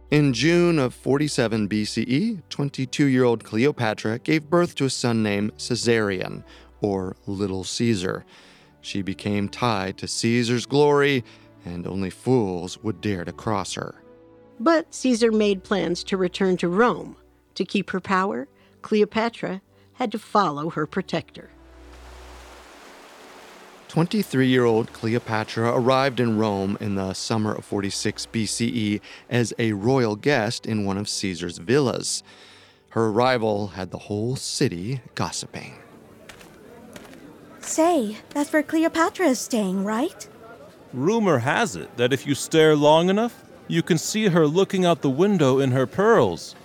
In 0.10 0.34
June 0.34 0.80
of 0.80 0.96
47 0.96 1.70
BCE, 1.70 2.42
22 2.50 3.06
year 3.06 3.24
old 3.24 3.44
Cleopatra 3.44 4.18
gave 4.20 4.50
birth 4.50 4.74
to 4.76 4.86
a 4.86 4.90
son 4.90 5.22
named 5.22 5.56
Caesarion, 5.58 6.44
or 6.82 7.16
Little 7.28 7.64
Caesar. 7.64 8.26
She 8.82 9.04
became 9.04 9.50
tied 9.50 10.00
to 10.00 10.08
Caesar's 10.08 10.66
glory, 10.66 11.24
and 11.64 11.86
only 11.86 12.10
fools 12.10 12.82
would 12.84 13.02
dare 13.02 13.24
to 13.24 13.32
cross 13.32 13.76
her. 13.76 14.04
But 14.60 14.94
Caesar 14.96 15.32
made 15.32 15.64
plans 15.64 16.04
to 16.06 16.18
return 16.18 16.58
to 16.58 16.68
Rome. 16.68 17.18
To 17.56 17.66
keep 17.66 17.92
her 17.92 18.00
power, 18.00 18.48
Cleopatra 18.84 19.62
had 19.94 20.12
to 20.12 20.20
follow 20.20 20.70
her 20.70 20.86
protector. 20.86 21.50
23 23.88 24.48
year 24.48 24.66
old 24.66 24.92
Cleopatra 24.92 25.72
arrived 25.72 26.20
in 26.20 26.38
Rome 26.38 26.78
in 26.80 26.96
the 26.96 27.14
summer 27.14 27.54
of 27.54 27.64
46 27.64 28.28
BCE 28.28 29.02
as 29.30 29.54
a 29.60 29.74
royal 29.74 30.16
guest 30.16 30.66
in 30.66 30.84
one 30.84 30.98
of 30.98 31.08
Caesar's 31.08 31.60
villas. 31.60 32.24
Her 32.90 33.08
arrival 33.08 33.68
had 33.68 33.92
the 33.92 34.00
whole 34.00 34.36
city 34.36 35.02
gossiping. 35.16 35.76
Say, 37.60 38.18
that's 38.32 38.52
where 38.52 38.64
Cleopatra 38.64 39.28
is 39.28 39.40
staying, 39.40 39.84
right? 39.84 40.28
Rumor 40.92 41.40
has 41.40 41.76
it 41.76 41.96
that 41.98 42.14
if 42.14 42.28
you 42.28 42.36
stare 42.36 42.76
long 42.76 43.10
enough, 43.10 43.44
you 43.68 43.82
can 43.82 43.98
see 43.98 44.28
her 44.28 44.46
looking 44.46 44.86
out 44.86 45.02
the 45.02 45.10
window 45.10 45.60
in 45.60 45.72
her 45.72 45.88
pearls. 45.88 46.56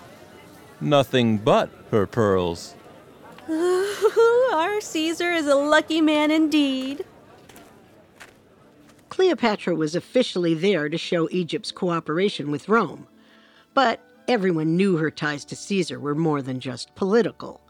Nothing 0.81 1.39
but 1.39 1.71
her 1.91 2.07
pearls. 2.07 2.75
Our 3.49 4.81
Caesar 4.81 5.33
is 5.33 5.47
a 5.47 5.55
lucky 5.55 6.01
man 6.01 6.31
indeed. 6.31 7.05
Cleopatra 9.09 9.75
was 9.75 9.95
officially 9.95 10.55
there 10.55 10.89
to 10.89 10.99
show 10.99 11.29
Egypt's 11.31 11.73
cooperation 11.73 12.51
with 12.51 12.69
Rome. 12.69 13.07
But 13.75 14.01
everyone 14.29 14.77
knew 14.77 14.97
her 14.97 15.11
ties 15.11 15.45
to 15.47 15.57
Caesar 15.57 15.99
were 15.99 16.15
more 16.15 16.43
than 16.43 16.61
just 16.61 16.95
political. 16.95 17.61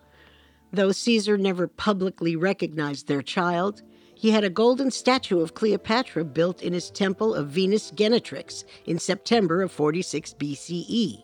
Though 0.72 0.92
Caesar 0.92 1.38
never 1.38 1.66
publicly 1.66 2.37
recognized 2.37 3.09
their 3.09 3.22
child, 3.22 3.83
he 4.14 4.33
had 4.33 4.44
a 4.44 4.50
golden 4.50 4.90
statue 4.90 5.40
of 5.40 5.54
Cleopatra 5.54 6.24
built 6.24 6.61
in 6.61 6.72
his 6.72 6.90
temple 6.90 7.35
of 7.35 7.48
Venus 7.48 7.92
Genetrix 7.92 8.64
in 8.85 8.98
September 8.98 9.62
of 9.62 9.70
46 9.70 10.35
BCE. 10.35 11.22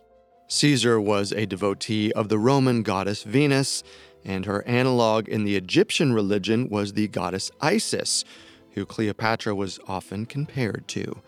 Caesar 0.48 1.00
was 1.00 1.32
a 1.32 1.46
devotee 1.46 2.12
of 2.12 2.28
the 2.28 2.38
Roman 2.38 2.82
goddess 2.82 3.22
Venus, 3.22 3.82
and 4.24 4.46
her 4.46 4.66
analog 4.66 5.28
in 5.28 5.44
the 5.44 5.56
Egyptian 5.56 6.12
religion 6.12 6.68
was 6.68 6.92
the 6.92 7.08
goddess 7.08 7.50
Isis, 7.60 8.24
who 8.72 8.84
Cleopatra 8.84 9.54
was 9.54 9.78
often 9.86 10.26
compared 10.26 10.86
to. 10.88 11.22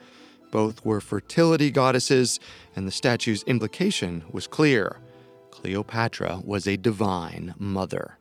Both 0.50 0.85
were 0.85 1.00
fertility 1.00 1.70
goddesses, 1.70 2.38
and 2.74 2.87
the 2.87 2.92
statue's 2.92 3.42
implication 3.44 4.24
was 4.31 4.46
clear. 4.46 4.98
Cleopatra 5.50 6.42
was 6.44 6.66
a 6.66 6.76
divine 6.76 7.55
mother. 7.59 8.18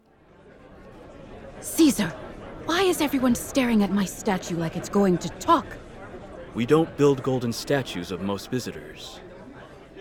Caesar, 1.60 2.14
why 2.66 2.82
is 2.82 3.02
everyone 3.02 3.36
staring 3.36 3.84
at 3.84 3.92
my 3.92 4.06
statue 4.06 4.58
like 4.58 4.76
it's 4.76 4.90
going 4.90 5.18
to 5.20 5.30
talk? 5.30 5.66
We 6.54 6.66
don't 6.66 6.96
build 6.98 7.22
golden 7.22 7.52
statues 7.52 8.12
of 8.12 8.22
most 8.22 8.50
visitors. 8.50 9.20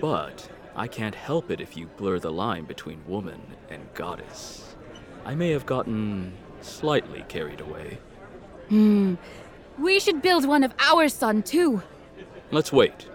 But 0.00 0.48
I 0.76 0.88
can't 0.88 1.14
help 1.14 1.50
it 1.50 1.60
if 1.60 1.76
you 1.76 1.86
blur 1.86 2.18
the 2.18 2.32
line 2.32 2.64
between 2.64 3.06
woman 3.06 3.40
and 3.70 3.82
goddess. 3.94 4.74
I 5.24 5.34
may 5.34 5.50
have 5.50 5.66
gotten 5.66 6.34
slightly 6.60 7.24
carried 7.28 7.60
away. 7.60 7.98
Hmm. 8.68 9.14
We 9.78 10.00
should 10.00 10.22
build 10.22 10.46
one 10.46 10.64
of 10.64 10.74
our 10.78 11.08
son, 11.08 11.42
too. 11.42 11.82
Let's 12.50 12.72
wait. 12.72 13.08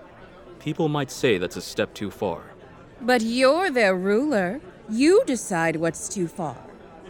People 0.60 0.89
might 0.89 1.12
say 1.12 1.38
that's 1.38 1.56
a 1.56 1.62
step 1.62 1.93
too 1.93 2.12
far. 2.12 2.43
But 3.02 3.22
you're 3.22 3.72
their 3.72 3.95
ruler. 3.95 4.60
You 4.89 5.24
decide 5.26 5.78
what's 5.78 6.10
too 6.10 6.28
far. 6.28 6.58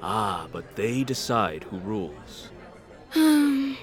Ah, 0.01 0.47
but 0.51 0.75
they 0.75 1.03
decide 1.03 1.63
who 1.63 1.79
rules. 1.79 2.49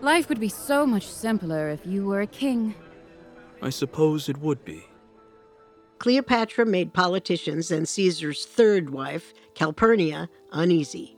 Life 0.00 0.28
would 0.28 0.40
be 0.40 0.48
so 0.48 0.86
much 0.86 1.06
simpler 1.06 1.68
if 1.68 1.86
you 1.86 2.06
were 2.06 2.22
a 2.22 2.26
king. 2.26 2.74
I 3.60 3.70
suppose 3.70 4.28
it 4.28 4.38
would 4.38 4.64
be. 4.64 4.86
Cleopatra 6.02 6.66
made 6.66 6.92
politicians 6.92 7.70
and 7.70 7.88
Caesar's 7.88 8.44
third 8.44 8.90
wife, 8.90 9.32
Calpurnia, 9.54 10.28
uneasy. 10.50 11.16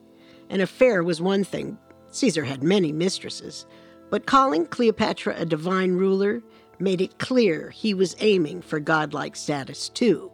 An 0.51 0.61
affair 0.61 1.03
was 1.03 1.23
one 1.23 1.42
thing. 1.42 1.79
Caesar 2.11 2.44
had 2.44 2.62
many 2.62 2.92
mistresses. 2.92 3.64
But 4.11 4.27
calling 4.27 4.66
Cleopatra 4.66 5.37
a 5.38 5.47
divine 5.47 5.92
ruler 5.92 6.42
made 6.79 7.01
it 7.01 7.18
clear 7.18 7.70
he 7.70 7.94
was 7.94 8.14
aiming 8.20 8.61
for 8.61 8.79
godlike 8.79 9.37
status 9.37 9.88
too. 9.88 10.31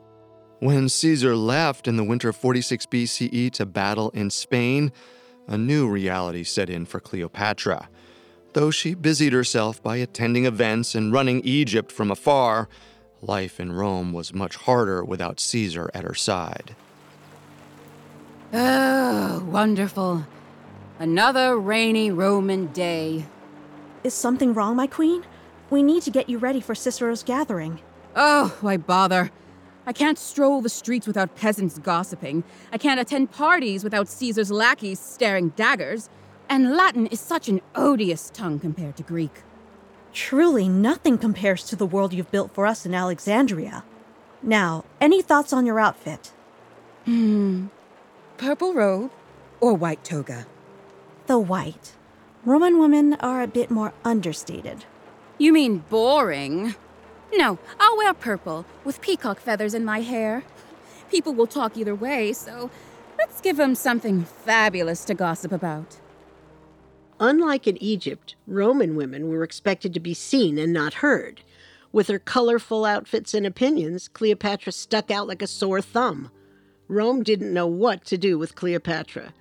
When 0.58 0.88
Caesar 0.88 1.36
left 1.36 1.86
in 1.86 1.96
the 1.96 2.02
winter 2.02 2.30
of 2.30 2.34
46 2.34 2.86
BCE 2.86 3.52
to 3.52 3.64
battle 3.64 4.10
in 4.10 4.30
Spain, 4.30 4.90
a 5.46 5.56
new 5.56 5.88
reality 5.88 6.42
set 6.42 6.68
in 6.68 6.86
for 6.86 6.98
Cleopatra. 6.98 7.88
Though 8.54 8.72
she 8.72 8.94
busied 8.94 9.32
herself 9.32 9.80
by 9.80 9.98
attending 9.98 10.44
events 10.44 10.96
and 10.96 11.12
running 11.12 11.40
Egypt 11.42 11.92
from 11.92 12.10
afar, 12.10 12.68
life 13.22 13.60
in 13.60 13.72
Rome 13.72 14.12
was 14.12 14.34
much 14.34 14.56
harder 14.56 15.04
without 15.04 15.40
Caesar 15.40 15.90
at 15.94 16.04
her 16.04 16.14
side. 16.14 16.74
Oh, 18.52 19.44
wonderful. 19.46 20.26
Another 20.98 21.58
rainy 21.58 22.10
Roman 22.10 22.66
day. 22.68 23.26
Is 24.02 24.14
something 24.14 24.54
wrong, 24.54 24.76
my 24.76 24.86
queen? 24.86 25.24
We 25.70 25.82
need 25.82 26.02
to 26.02 26.10
get 26.10 26.28
you 26.28 26.38
ready 26.38 26.60
for 26.60 26.74
Cicero's 26.74 27.22
gathering. 27.22 27.80
Oh, 28.16 28.56
why 28.60 28.76
bother? 28.76 29.30
I 29.86 29.92
can't 29.92 30.18
stroll 30.18 30.60
the 30.60 30.68
streets 30.68 31.06
without 31.06 31.36
peasants 31.36 31.78
gossiping. 31.78 32.44
I 32.72 32.78
can't 32.78 33.00
attend 33.00 33.30
parties 33.30 33.84
without 33.84 34.08
Caesar's 34.08 34.50
lackeys 34.50 34.98
staring 34.98 35.50
daggers. 35.50 36.08
And 36.48 36.76
Latin 36.76 37.06
is 37.06 37.20
such 37.20 37.48
an 37.48 37.60
odious 37.74 38.30
tongue 38.30 38.58
compared 38.58 38.96
to 38.96 39.02
Greek. 39.02 39.42
Truly, 40.12 40.68
nothing 40.68 41.18
compares 41.18 41.64
to 41.64 41.76
the 41.76 41.86
world 41.86 42.12
you've 42.12 42.30
built 42.30 42.52
for 42.52 42.66
us 42.66 42.84
in 42.84 42.94
Alexandria. 42.94 43.84
Now, 44.42 44.84
any 45.00 45.22
thoughts 45.22 45.52
on 45.52 45.66
your 45.66 45.78
outfit? 45.78 46.32
Hmm. 47.04 47.66
Purple 48.36 48.74
robe 48.74 49.10
or 49.60 49.74
white 49.74 50.02
toga? 50.02 50.46
The 51.26 51.38
white. 51.38 51.94
Roman 52.44 52.78
women 52.78 53.14
are 53.14 53.42
a 53.42 53.46
bit 53.46 53.70
more 53.70 53.92
understated. 54.04 54.84
You 55.38 55.52
mean 55.52 55.84
boring? 55.90 56.74
No, 57.32 57.58
I'll 57.78 57.96
wear 57.96 58.12
purple 58.12 58.64
with 58.84 59.00
peacock 59.00 59.38
feathers 59.38 59.74
in 59.74 59.84
my 59.84 60.00
hair. 60.00 60.42
People 61.10 61.34
will 61.34 61.46
talk 61.46 61.76
either 61.76 61.94
way, 61.94 62.32
so 62.32 62.70
let's 63.18 63.40
give 63.40 63.56
them 63.56 63.74
something 63.74 64.24
fabulous 64.24 65.04
to 65.04 65.14
gossip 65.14 65.52
about. 65.52 65.98
Unlike 67.20 67.66
in 67.66 67.82
Egypt, 67.82 68.34
Roman 68.46 68.96
women 68.96 69.28
were 69.28 69.44
expected 69.44 69.92
to 69.92 70.00
be 70.00 70.14
seen 70.14 70.56
and 70.56 70.72
not 70.72 70.94
heard. 70.94 71.42
With 71.92 72.08
her 72.08 72.18
colorful 72.18 72.86
outfits 72.86 73.34
and 73.34 73.46
opinions, 73.46 74.08
Cleopatra 74.08 74.72
stuck 74.72 75.10
out 75.10 75.28
like 75.28 75.42
a 75.42 75.46
sore 75.46 75.82
thumb. 75.82 76.30
Rome 76.88 77.22
didn't 77.22 77.52
know 77.52 77.66
what 77.66 78.06
to 78.06 78.16
do 78.16 78.38
with 78.38 78.54
Cleopatra. 78.54 79.34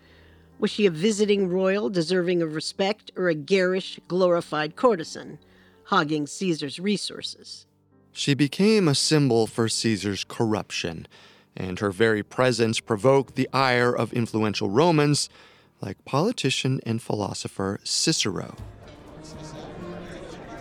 Was 0.60 0.72
she 0.72 0.86
a 0.86 0.92
visiting 0.92 1.48
royal 1.48 1.89
deserving 1.89 2.42
of 2.42 2.54
respect 2.54 3.12
or 3.15 3.30
a 3.30 3.34
garish, 3.34 3.98
glorified 4.10 4.76
courtesan, 4.76 5.39
hogging 5.86 6.28
Caesar's 6.28 6.82
resources? 6.82 7.65
She 8.12 8.34
became 8.34 8.89
a 8.89 8.96
symbol 8.96 9.48
for 9.48 9.70
Caesar's 9.70 10.26
corruption, 10.26 11.08
and 11.56 11.80
her 11.80 11.92
very 11.92 12.24
presence 12.24 12.82
provoked 12.82 13.36
the 13.36 13.48
ire 13.54 13.96
of 13.96 14.12
influential 14.12 14.70
Romans 14.70 15.30
like 15.82 16.04
politician 16.06 16.80
and 16.86 17.02
philosopher 17.02 17.80
Cicero. 17.84 18.56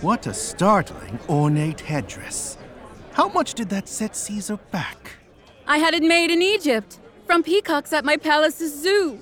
What 0.01 0.27
a 0.27 0.35
startling, 0.35 1.19
ornate 1.29 1.81
headdress. 1.81 2.57
How 3.13 3.29
much 3.29 3.55
did 3.55 3.69
that 3.71 3.89
set 3.89 4.15
Caesar 4.15 4.59
back? 4.71 5.17
I 5.67 5.79
had 5.79 5.95
it 5.95 6.03
made 6.03 6.31
in 6.31 6.41
Egypt, 6.41 7.01
from 7.27 7.43
peacocks 7.43 7.93
at 7.93 8.05
my 8.05 8.17
palace's 8.17 8.81
zoo. 8.81 9.19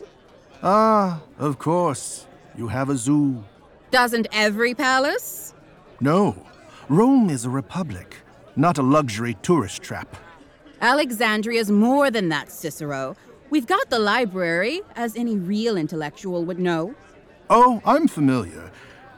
Ah, 0.63 1.23
of 1.39 1.59
course. 1.59 2.27
You 2.57 2.69
have 2.69 2.89
a 2.91 2.97
zoo. 2.97 3.45
Doesn't 3.91 4.27
every 4.33 4.75
palace? 4.75 5.55
No. 6.01 6.47
Rome 6.89 7.31
is 7.31 7.45
a 7.45 7.51
republic, 7.51 8.17
not 8.55 8.79
a 8.79 8.83
luxury 8.83 9.37
tourist 9.43 9.83
trap. 9.83 10.17
Alexandria's 10.81 11.71
more 11.71 12.11
than 12.11 12.29
that, 12.29 12.51
Cicero. 12.53 13.17
We've 13.49 13.67
got 13.67 13.91
the 13.91 13.99
library, 13.99 14.83
as 14.97 15.17
any 15.17 15.37
real 15.37 15.77
intellectual 15.77 16.45
would 16.45 16.59
know. 16.59 16.95
Oh, 17.49 17.81
I'm 17.85 18.09
familiar. 18.09 18.73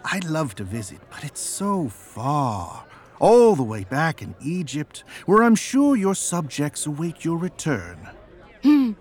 I'd 0.05 0.25
love 0.25 0.55
to 0.57 0.64
visit, 0.64 1.01
but 1.11 1.25
it's 1.25 1.41
so 1.41 1.88
far. 1.88 2.85
All 3.21 3.57
the 3.57 3.62
way 3.62 3.85
back 3.85 4.23
in 4.23 4.35
Egypt, 4.43 5.03
where 5.27 5.43
I'm 5.43 5.55
sure 5.55 5.97
your 5.97 6.14
subjects 6.14 6.87
await 6.87 7.25
your 7.25 7.37
return. 7.38 8.09
Hmm. 8.62 8.93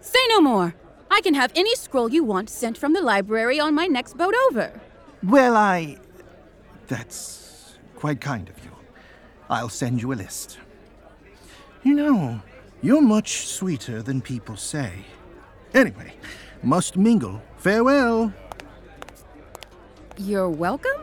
Say 0.00 0.18
no 0.28 0.40
more. 0.40 0.74
I 1.10 1.20
can 1.20 1.34
have 1.34 1.52
any 1.54 1.74
scroll 1.76 2.10
you 2.10 2.24
want 2.24 2.50
sent 2.50 2.76
from 2.76 2.92
the 2.92 3.02
library 3.02 3.60
on 3.60 3.74
my 3.74 3.86
next 3.86 4.16
boat 4.16 4.34
over. 4.48 4.80
Well, 5.22 5.56
I. 5.56 5.98
That's 6.88 7.78
quite 7.96 8.20
kind 8.20 8.48
of 8.48 8.58
you. 8.64 8.70
I'll 9.48 9.68
send 9.68 10.02
you 10.02 10.12
a 10.12 10.14
list. 10.14 10.58
You 11.82 11.94
know, 11.94 12.42
you're 12.82 13.00
much 13.00 13.46
sweeter 13.46 14.02
than 14.02 14.20
people 14.20 14.56
say. 14.56 14.92
Anyway, 15.72 16.12
must 16.62 16.96
mingle. 16.96 17.40
Farewell. 17.56 18.32
You're 20.18 20.50
welcome? 20.50 21.00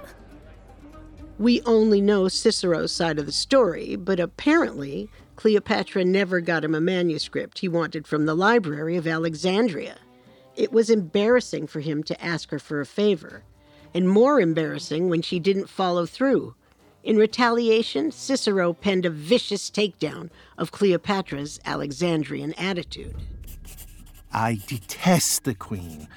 We 1.39 1.61
only 1.61 2.01
know 2.01 2.27
Cicero's 2.27 2.91
side 2.91 3.17
of 3.17 3.25
the 3.25 3.31
story, 3.31 3.95
but 3.95 4.19
apparently 4.19 5.09
Cleopatra 5.37 6.03
never 6.03 6.41
got 6.41 6.65
him 6.65 6.75
a 6.75 6.81
manuscript 6.81 7.59
he 7.59 7.69
wanted 7.69 8.05
from 8.05 8.25
the 8.25 8.35
library 8.35 8.97
of 8.97 9.07
Alexandria. 9.07 9.95
It 10.57 10.73
was 10.73 10.89
embarrassing 10.89 11.67
for 11.67 11.79
him 11.79 12.03
to 12.03 12.23
ask 12.23 12.51
her 12.51 12.59
for 12.59 12.81
a 12.81 12.85
favor, 12.85 13.43
and 13.93 14.09
more 14.09 14.41
embarrassing 14.41 15.07
when 15.07 15.21
she 15.21 15.39
didn't 15.39 15.69
follow 15.69 16.05
through. 16.05 16.55
In 17.03 17.15
retaliation, 17.15 18.11
Cicero 18.11 18.73
penned 18.73 19.05
a 19.05 19.09
vicious 19.09 19.69
takedown 19.69 20.29
of 20.57 20.71
Cleopatra's 20.71 21.59
Alexandrian 21.65 22.53
attitude. 22.53 23.15
I 24.33 24.59
detest 24.67 25.45
the 25.45 25.55
queen. 25.55 26.07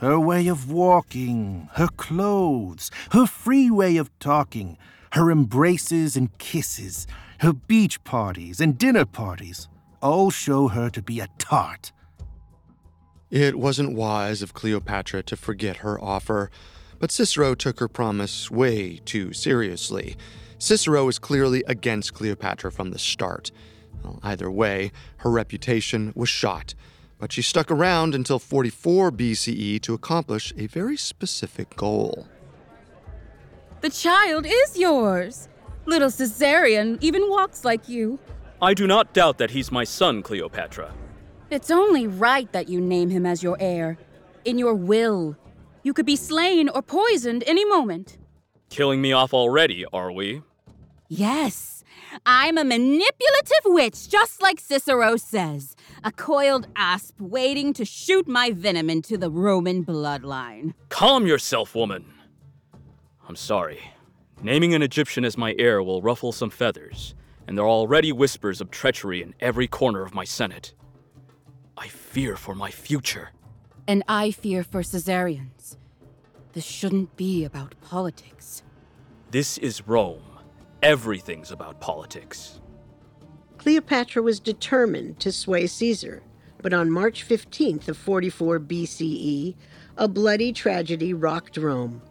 Her 0.00 0.20
way 0.20 0.46
of 0.46 0.70
walking, 0.70 1.68
her 1.72 1.88
clothes, 1.96 2.90
her 3.12 3.26
free 3.26 3.70
way 3.70 3.96
of 3.96 4.16
talking, 4.18 4.76
her 5.12 5.30
embraces 5.30 6.16
and 6.16 6.36
kisses, 6.36 7.06
her 7.38 7.54
beach 7.54 8.02
parties 8.04 8.60
and 8.60 8.76
dinner 8.76 9.06
parties 9.06 9.68
all 10.02 10.30
show 10.30 10.68
her 10.68 10.90
to 10.90 11.00
be 11.00 11.18
a 11.18 11.28
tart. 11.38 11.92
It 13.30 13.58
wasn't 13.58 13.96
wise 13.96 14.42
of 14.42 14.54
Cleopatra 14.54 15.22
to 15.24 15.36
forget 15.36 15.78
her 15.78 16.00
offer, 16.00 16.50
But 16.98 17.10
Cicero 17.10 17.54
took 17.54 17.78
her 17.80 17.88
promise 17.88 18.50
way 18.50 19.00
too 19.04 19.32
seriously. 19.32 20.16
Cicero 20.58 21.04
was 21.04 21.18
clearly 21.18 21.62
against 21.66 22.14
Cleopatra 22.14 22.72
from 22.72 22.90
the 22.90 22.98
start. 22.98 23.50
Well, 24.02 24.18
either 24.22 24.50
way, 24.50 24.92
her 25.18 25.30
reputation 25.30 26.12
was 26.14 26.28
shot, 26.28 26.74
but 27.18 27.32
she 27.32 27.42
stuck 27.42 27.70
around 27.70 28.14
until 28.14 28.38
44 28.38 29.12
BCE 29.12 29.80
to 29.82 29.94
accomplish 29.94 30.52
a 30.56 30.66
very 30.66 30.96
specific 30.96 31.76
goal. 31.76 32.28
The 33.82 33.90
child 33.90 34.46
is 34.46 34.78
yours. 34.78 35.48
Little 35.84 36.08
Caesarion 36.08 36.98
even 37.02 37.28
walks 37.28 37.64
like 37.64 37.88
you. 37.88 38.18
I 38.60 38.72
do 38.72 38.86
not 38.86 39.12
doubt 39.12 39.38
that 39.38 39.50
he's 39.50 39.70
my 39.70 39.84
son, 39.84 40.22
Cleopatra. 40.22 40.94
It's 41.50 41.70
only 41.70 42.06
right 42.06 42.50
that 42.52 42.68
you 42.68 42.80
name 42.80 43.10
him 43.10 43.26
as 43.26 43.42
your 43.42 43.56
heir. 43.60 43.98
In 44.44 44.58
your 44.58 44.74
will. 44.74 45.36
You 45.86 45.94
could 45.94 46.04
be 46.04 46.16
slain 46.16 46.68
or 46.68 46.82
poisoned 46.82 47.44
any 47.46 47.64
moment. 47.64 48.18
Killing 48.70 49.00
me 49.00 49.12
off 49.12 49.32
already, 49.32 49.84
are 49.92 50.10
we? 50.10 50.42
Yes. 51.08 51.84
I'm 52.26 52.58
a 52.58 52.64
manipulative 52.64 53.66
witch, 53.66 54.08
just 54.08 54.42
like 54.42 54.58
Cicero 54.58 55.16
says. 55.16 55.76
A 56.02 56.10
coiled 56.10 56.66
asp 56.74 57.20
waiting 57.20 57.72
to 57.74 57.84
shoot 57.84 58.26
my 58.26 58.50
venom 58.50 58.90
into 58.90 59.16
the 59.16 59.30
Roman 59.30 59.84
bloodline. 59.84 60.74
Calm 60.88 61.24
yourself, 61.24 61.76
woman. 61.76 62.04
I'm 63.28 63.36
sorry. 63.36 63.78
Naming 64.42 64.74
an 64.74 64.82
Egyptian 64.82 65.24
as 65.24 65.38
my 65.38 65.54
heir 65.56 65.84
will 65.84 66.02
ruffle 66.02 66.32
some 66.32 66.50
feathers, 66.50 67.14
and 67.46 67.56
there 67.56 67.64
are 67.64 67.68
already 67.68 68.10
whispers 68.10 68.60
of 68.60 68.72
treachery 68.72 69.22
in 69.22 69.36
every 69.38 69.68
corner 69.68 70.02
of 70.02 70.16
my 70.16 70.24
Senate. 70.24 70.74
I 71.76 71.86
fear 71.86 72.34
for 72.34 72.56
my 72.56 72.72
future. 72.72 73.30
And 73.88 74.02
I 74.08 74.32
fear 74.32 74.64
for 74.64 74.82
Caesarions. 74.82 75.76
This 76.52 76.64
shouldn't 76.64 77.16
be 77.16 77.44
about 77.44 77.74
politics. 77.80 78.62
This 79.30 79.58
is 79.58 79.86
Rome. 79.86 80.22
Everything's 80.82 81.52
about 81.52 81.80
politics. 81.80 82.60
Cleopatra 83.58 84.22
was 84.22 84.40
determined 84.40 85.20
to 85.20 85.30
sway 85.30 85.66
Caesar, 85.66 86.22
but 86.62 86.72
on 86.72 86.90
March 86.90 87.26
15th 87.28 87.86
of 87.88 87.96
44 87.96 88.58
BCE, 88.58 89.54
a 89.96 90.08
bloody 90.08 90.52
tragedy 90.52 91.14
rocked 91.14 91.56
Rome. 91.56 92.02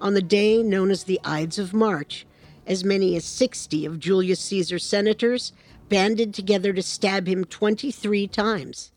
On 0.00 0.14
the 0.14 0.22
day 0.22 0.62
known 0.62 0.90
as 0.90 1.04
the 1.04 1.20
Ides 1.24 1.58
of 1.58 1.74
March, 1.74 2.26
as 2.66 2.84
many 2.84 3.16
as 3.16 3.24
60 3.24 3.86
of 3.86 3.98
Julius 3.98 4.40
Caesar's 4.40 4.84
senators 4.84 5.52
banded 5.88 6.32
together 6.32 6.72
to 6.72 6.82
stab 6.82 7.26
him 7.26 7.44
23 7.44 8.28
times. 8.28 8.92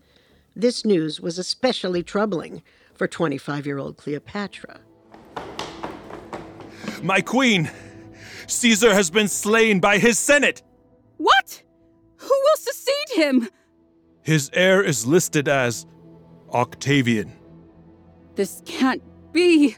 This 0.59 0.83
news 0.83 1.21
was 1.21 1.37
especially 1.37 2.01
troubling 2.01 2.63
for 2.95 3.07
25 3.07 3.67
year 3.67 3.77
old 3.77 3.95
Cleopatra. 3.95 4.79
My 7.03 7.21
queen! 7.21 7.69
Caesar 8.47 8.91
has 8.91 9.11
been 9.11 9.27
slain 9.27 9.79
by 9.79 9.99
his 9.99 10.17
Senate! 10.17 10.63
What? 11.17 11.61
Who 12.15 12.27
will 12.27 12.57
succeed 12.57 13.23
him? 13.23 13.49
His 14.23 14.49
heir 14.51 14.81
is 14.81 15.05
listed 15.05 15.47
as 15.47 15.85
Octavian. 16.51 17.33
This 18.33 18.63
can't 18.65 19.03
be. 19.31 19.75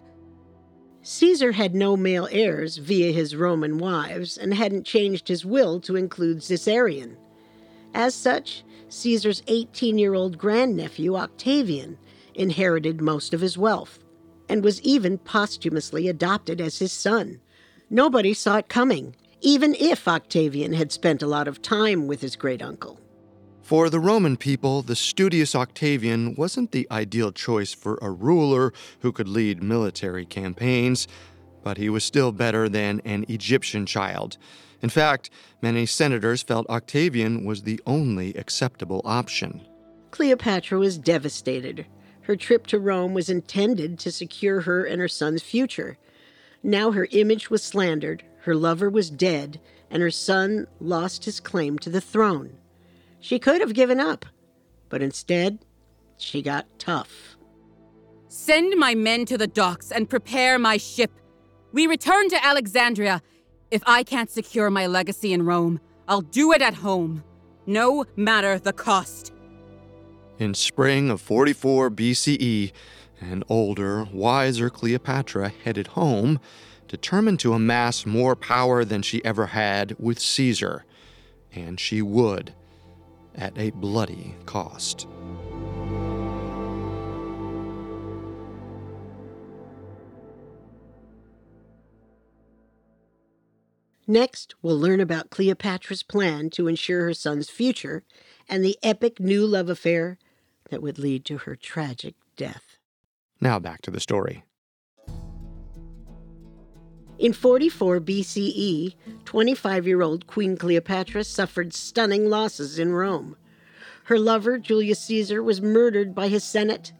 Caesar 1.02 1.52
had 1.52 1.76
no 1.76 1.98
male 1.98 2.30
heirs 2.32 2.78
via 2.78 3.12
his 3.12 3.36
Roman 3.36 3.80
wives 3.80 4.38
and 4.38 4.54
hadn't 4.54 4.86
changed 4.86 5.28
his 5.28 5.44
will 5.44 5.82
to 5.82 5.98
include 5.98 6.38
Caesarion. 6.38 7.18
As 7.94 8.14
such, 8.16 8.64
Caesar's 8.90 9.44
18 9.48 9.98
year 9.98 10.14
old 10.14 10.38
grandnephew, 10.38 11.16
Octavian, 11.16 11.98
inherited 12.34 13.02
most 13.02 13.34
of 13.34 13.42
his 13.42 13.58
wealth 13.58 14.00
and 14.48 14.64
was 14.64 14.82
even 14.82 15.18
posthumously 15.18 16.08
adopted 16.08 16.60
as 16.60 16.80
his 16.80 16.92
son. 16.92 17.40
Nobody 17.90 18.34
saw 18.34 18.58
it 18.58 18.70
coming, 18.70 19.16
even 19.42 19.76
if 19.76 20.08
Octavian 20.08 20.74
had 20.74 20.92
spent 20.92 21.22
a 21.22 21.28
lot 21.28 21.48
of 21.48 21.62
time 21.62 22.08
with 22.08 22.22
his 22.22 22.36
great 22.36 22.62
uncle. 22.62 23.00
For 23.62 23.90
the 23.90 24.00
Roman 24.00 24.36
people, 24.36 24.82
the 24.82 24.96
studious 24.96 25.54
Octavian 25.54 26.34
wasn't 26.34 26.72
the 26.72 26.88
ideal 26.90 27.32
choice 27.32 27.74
for 27.74 28.00
a 28.02 28.10
ruler 28.10 28.74
who 29.02 29.12
could 29.12 29.28
lead 29.28 29.62
military 29.62 30.26
campaigns, 30.26 31.08
but 31.64 31.78
he 31.78 31.90
was 31.90 32.04
still 32.04 32.32
better 32.32 32.68
than 32.68 33.00
an 33.06 33.26
Egyptian 33.28 33.86
child. 33.86 34.38
In 34.82 34.90
fact, 34.90 35.30
many 35.62 35.86
senators 35.86 36.42
felt 36.42 36.70
Octavian 36.70 37.44
was 37.44 37.64
the 37.64 37.82
only 37.86 38.34
acceptable 38.36 39.02
option. 39.04 39.62
Cleopatra 40.12 40.80
was 40.80 40.98
devastated. 40.98 41.86
Her 42.22 42.36
trip 42.36 42.68
to 42.68 42.80
Rome 42.80 43.14
was 43.14 43.30
intended 43.30 44.00
to 44.00 44.12
secure 44.12 44.62
her 44.62 44.86
and 44.86 45.02
her 45.02 45.08
son's 45.08 45.42
future. 45.42 45.98
Now 46.64 46.92
her 46.92 47.08
image 47.12 47.50
was 47.50 47.64
slandered, 47.64 48.24
her 48.42 48.56
lover 48.56 48.90
was 48.90 49.10
dead, 49.10 49.60
and 49.90 50.02
her 50.02 50.12
son 50.12 50.68
lost 50.80 51.26
his 51.26 51.40
claim 51.40 51.80
to 51.80 51.90
the 51.90 52.02
throne. 52.02 52.58
She 53.20 53.40
could 53.40 53.62
have 53.62 53.74
given 53.74 54.00
up, 54.00 54.26
but 54.90 55.02
instead, 55.02 55.60
she 56.18 56.42
got 56.42 56.68
tough. 56.80 57.38
Send 58.28 58.78
my 58.78 58.94
men 58.94 59.26
to 59.26 59.38
the 59.38 59.48
docks 59.48 59.92
and 59.92 60.10
prepare 60.10 60.60
my 60.60 60.78
ship. 60.78 61.12
We 61.72 61.88
return 61.88 62.30
to 62.30 62.46
Alexandria. 62.46 63.22
If 63.72 63.84
I 63.86 64.02
can't 64.02 64.32
secure 64.32 64.72
my 64.72 64.88
legacy 64.88 65.32
in 65.32 65.46
Rome, 65.46 65.80
I'll 66.08 66.22
do 66.22 66.52
it 66.54 66.62
at 66.62 66.74
home, 66.74 67.24
no 67.68 68.06
matter 68.16 68.58
the 68.58 68.74
cost. 68.74 69.32
In 70.40 70.56
spring 70.56 71.12
of 71.12 71.22
44 71.22 71.92
BCE, 71.92 72.72
an 73.22 73.44
older, 73.48 74.06
wiser 74.12 74.72
Cleopatra 74.72 75.50
headed 75.64 75.88
home, 75.88 76.40
determined 76.88 77.40
to 77.42 77.54
amass 77.54 78.08
more 78.08 78.36
power 78.36 78.84
than 78.84 79.04
she 79.04 79.24
ever 79.24 79.48
had 79.48 79.96
with 80.00 80.18
Caesar. 80.20 80.86
And 81.54 81.80
she 81.80 82.02
would, 82.02 82.56
at 83.36 83.56
a 83.56 83.70
bloody 83.70 84.36
cost. 84.48 85.08
Next, 94.10 94.56
we'll 94.64 94.80
learn 94.80 95.00
about 95.00 95.30
Cleopatra's 95.30 96.02
plan 96.02 96.50
to 96.50 96.68
ensure 96.68 97.04
her 97.04 97.14
son's 97.14 97.48
future 97.48 98.04
and 98.50 98.66
the 98.66 98.76
epic 98.82 99.20
new 99.20 99.46
love 99.46 99.70
affair 99.70 100.18
that 100.72 100.82
would 100.82 100.98
lead 100.98 101.24
to 101.26 101.38
her 101.38 101.56
tragic 101.56 102.16
death. 102.36 102.80
Now 103.40 103.60
back 103.60 103.84
to 103.84 103.92
the 103.92 104.00
story. 104.00 104.44
In 107.20 107.34
44 107.34 108.00
BCE, 108.02 108.96
25 109.26 109.86
year 109.86 110.02
old 110.02 110.26
Queen 110.26 110.58
Cleopatra 110.58 111.24
suffered 111.24 111.72
stunning 111.72 112.32
losses 112.32 112.80
in 112.80 112.94
Rome. 112.94 113.38
Her 114.06 114.18
lover, 114.18 114.58
Julius 114.58 115.02
Caesar, 115.02 115.44
was 115.44 115.62
murdered 115.62 116.16
by 116.16 116.30
his 116.30 116.44
Senate, 116.44 116.94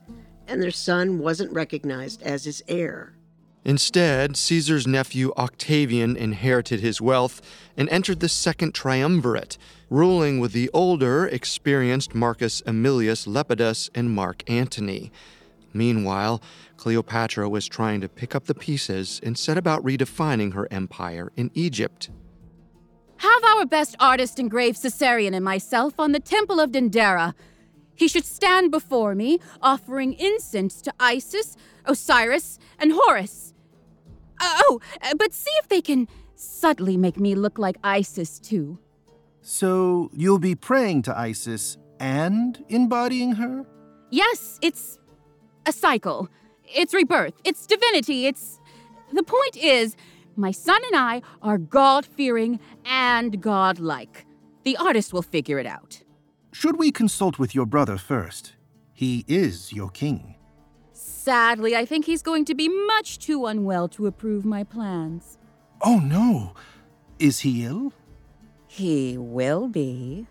and 0.48 0.62
their 0.62 0.70
son 0.70 1.18
wasn't 1.18 1.54
recognized 1.54 2.22
as 2.22 2.44
his 2.44 2.62
heir. 2.68 3.16
Instead, 3.66 4.38
Caesar's 4.38 4.88
nephew 4.88 5.34
Octavian 5.38 6.16
inherited 6.16 6.80
his 6.80 7.02
wealth 7.02 7.42
and 7.76 7.90
entered 7.90 8.20
the 8.20 8.30
Second 8.30 8.74
Triumvirate, 8.74 9.58
ruling 9.90 10.40
with 10.40 10.54
the 10.54 10.70
older, 10.74 11.28
experienced 11.28 12.16
Marcus 12.16 12.62
Aemilius 12.62 13.28
Lepidus 13.28 13.90
and 13.94 14.12
Mark 14.12 14.50
Antony. 14.50 15.12
Meanwhile, 15.74 16.42
Cleopatra 16.78 17.50
was 17.50 17.68
trying 17.68 18.02
to 18.02 18.10
pick 18.10 18.34
up 18.34 18.46
the 18.46 18.56
pieces 18.56 19.20
and 19.24 19.38
set 19.38 19.58
about 19.58 19.84
redefining 19.84 20.54
her 20.54 20.68
empire 20.72 21.32
in 21.36 21.52
Egypt. 21.54 22.10
Have 23.18 23.44
our 23.44 23.66
best 23.66 23.96
artist 24.00 24.40
engrave 24.40 24.76
Caesarion 24.76 25.36
and 25.36 25.44
myself 25.44 26.00
on 26.00 26.14
the 26.14 26.22
Temple 26.22 26.60
of 26.60 26.72
Dendera. 26.72 27.34
He 27.94 28.08
should 28.08 28.26
stand 28.26 28.72
before 28.72 29.14
me, 29.14 29.40
offering 29.62 30.14
incense 30.14 30.82
to 30.84 30.94
Isis, 31.00 31.58
Osiris, 31.84 32.58
and 32.80 32.94
Horus. 32.96 33.49
Oh, 34.42 34.80
uh, 35.02 35.14
but 35.18 35.34
see 35.34 35.52
if 35.60 35.68
they 35.68 35.82
can 35.82 36.08
subtly 36.36 36.98
make 36.98 37.20
me 37.20 37.36
look 37.36 37.58
like 37.58 37.78
Isis, 37.84 38.40
too. 38.40 38.80
So 39.42 40.10
you'll 40.14 40.40
be 40.40 40.56
praying 40.56 41.04
to 41.04 41.18
Isis 41.18 41.78
and 42.00 42.64
embodying 42.70 43.34
her? 43.34 43.66
Yes, 44.10 44.60
it's 44.62 45.00
a 45.66 45.72
cycle. 45.72 46.30
It's 46.66 46.94
rebirth. 46.94 47.34
It's 47.44 47.66
divinity. 47.66 48.28
It's. 48.28 48.60
The 49.12 49.24
point 49.24 49.58
is, 49.58 49.96
my 50.36 50.52
son 50.52 50.80
and 50.92 50.96
I 50.96 51.22
are 51.42 51.58
God 51.58 52.06
fearing 52.06 52.60
and 52.86 53.42
God 53.42 53.80
like. 53.80 54.26
The 54.64 54.78
artist 54.78 55.14
will 55.14 55.22
figure 55.22 55.60
it 55.60 55.66
out. 55.66 56.04
Should 56.52 56.78
we 56.78 56.92
consult 56.92 57.40
with 57.40 57.56
your 57.56 57.66
brother 57.66 57.98
first? 57.98 58.54
He 58.94 59.26
is 59.28 59.74
your 59.74 59.90
king. 59.90 60.36
Sadly, 61.30 61.76
I 61.76 61.86
think 61.86 62.06
he's 62.06 62.24
going 62.24 62.44
to 62.46 62.56
be 62.56 62.68
much 62.68 63.20
too 63.20 63.46
unwell 63.46 63.88
to 63.90 64.08
approve 64.08 64.46
my 64.46 64.64
plans. 64.64 65.38
Oh 65.80 66.00
no! 66.00 66.54
Is 67.20 67.42
he 67.42 67.64
ill? 67.64 67.94
He 68.66 69.16
will 69.16 69.68
be. 69.68 70.26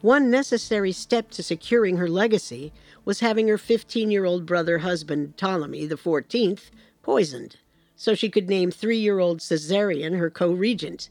One 0.00 0.30
necessary 0.30 0.90
step 0.90 1.30
to 1.32 1.42
securing 1.42 1.98
her 1.98 2.08
legacy 2.08 2.72
was 3.04 3.20
having 3.20 3.46
her 3.48 3.58
15 3.58 4.10
year 4.10 4.24
old 4.24 4.46
brother 4.46 4.78
husband, 4.78 5.36
Ptolemy 5.36 5.84
the 5.84 5.96
14th, 5.96 6.70
poisoned, 7.02 7.56
so 7.94 8.14
she 8.14 8.30
could 8.30 8.48
name 8.48 8.70
three 8.70 8.96
year 8.96 9.18
old 9.18 9.40
Caesarion 9.40 10.16
her 10.16 10.30
co 10.30 10.50
regent. 10.50 11.10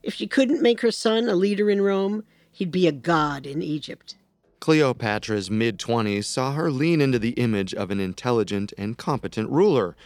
If 0.00 0.14
she 0.14 0.28
couldn't 0.28 0.62
make 0.62 0.82
her 0.82 0.92
son 0.92 1.28
a 1.28 1.34
leader 1.34 1.68
in 1.68 1.82
Rome, 1.82 2.22
he'd 2.52 2.70
be 2.70 2.86
a 2.86 2.92
god 2.92 3.48
in 3.48 3.62
Egypt. 3.62 4.14
Cleopatra's 4.62 5.50
mid 5.50 5.76
20s 5.76 6.24
saw 6.24 6.52
her 6.52 6.70
lean 6.70 7.00
into 7.00 7.18
the 7.18 7.30
image 7.30 7.74
of 7.74 7.90
an 7.90 7.98
intelligent 7.98 8.72
and 8.78 8.96
competent 8.96 9.50
ruler. 9.50 9.96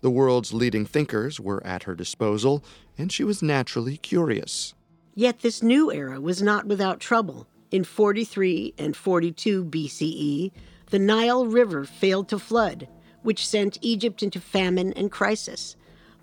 The 0.00 0.10
world's 0.10 0.52
leading 0.52 0.86
thinkers 0.86 1.40
were 1.40 1.60
at 1.66 1.82
her 1.82 1.96
disposal, 1.96 2.62
and 2.96 3.10
she 3.10 3.24
was 3.24 3.42
naturally 3.42 3.96
curious. 3.96 4.74
Yet 5.16 5.40
this 5.40 5.60
new 5.60 5.90
era 5.90 6.20
was 6.20 6.40
not 6.40 6.66
without 6.66 7.00
trouble. 7.00 7.48
In 7.72 7.82
43 7.82 8.74
and 8.78 8.96
42 8.96 9.64
BCE, 9.64 10.52
the 10.90 11.00
Nile 11.00 11.44
River 11.44 11.84
failed 11.84 12.28
to 12.28 12.38
flood, 12.38 12.86
which 13.24 13.44
sent 13.44 13.76
Egypt 13.82 14.22
into 14.22 14.38
famine 14.38 14.92
and 14.92 15.10
crisis. 15.10 15.74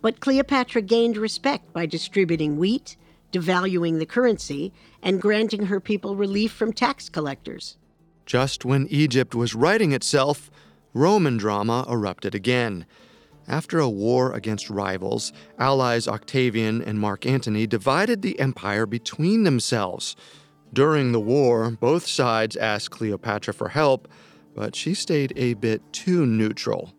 But 0.01 0.21
Cleopatra 0.21 0.83
gained 0.83 1.17
respect 1.17 1.73
by 1.73 1.85
distributing 1.87 2.55
wheat, 2.55 2.95
devaluing 3.33 3.99
the 3.99 4.05
currency, 4.05 4.71
and 5.01 5.21
granting 5.21 5.65
her 5.65 5.79
people 5.79 6.15
relief 6.15 6.51
from 6.51 6.71
tax 6.71 7.09
collectors. 7.09 7.77
Just 8.25 8.63
when 8.63 8.87
Egypt 8.87 9.35
was 9.35 9.53
righting 9.53 9.91
itself, 9.91 10.49
Roman 10.93 11.37
drama 11.37 11.85
erupted 11.89 12.35
again. 12.35 12.85
After 13.47 13.79
a 13.79 13.89
war 13.89 14.31
against 14.31 14.69
rivals, 14.69 15.33
allies 15.59 16.07
Octavian 16.07 16.81
and 16.81 16.99
Mark 16.99 17.25
Antony 17.25 17.67
divided 17.67 18.21
the 18.21 18.39
empire 18.39 18.85
between 18.85 19.43
themselves. 19.43 20.15
During 20.71 21.11
the 21.11 21.19
war, 21.19 21.71
both 21.71 22.07
sides 22.07 22.55
asked 22.55 22.91
Cleopatra 22.91 23.53
for 23.53 23.69
help, 23.69 24.07
but 24.55 24.75
she 24.75 24.93
stayed 24.93 25.33
a 25.35 25.55
bit 25.55 25.81
too 25.91 26.25
neutral. 26.25 26.93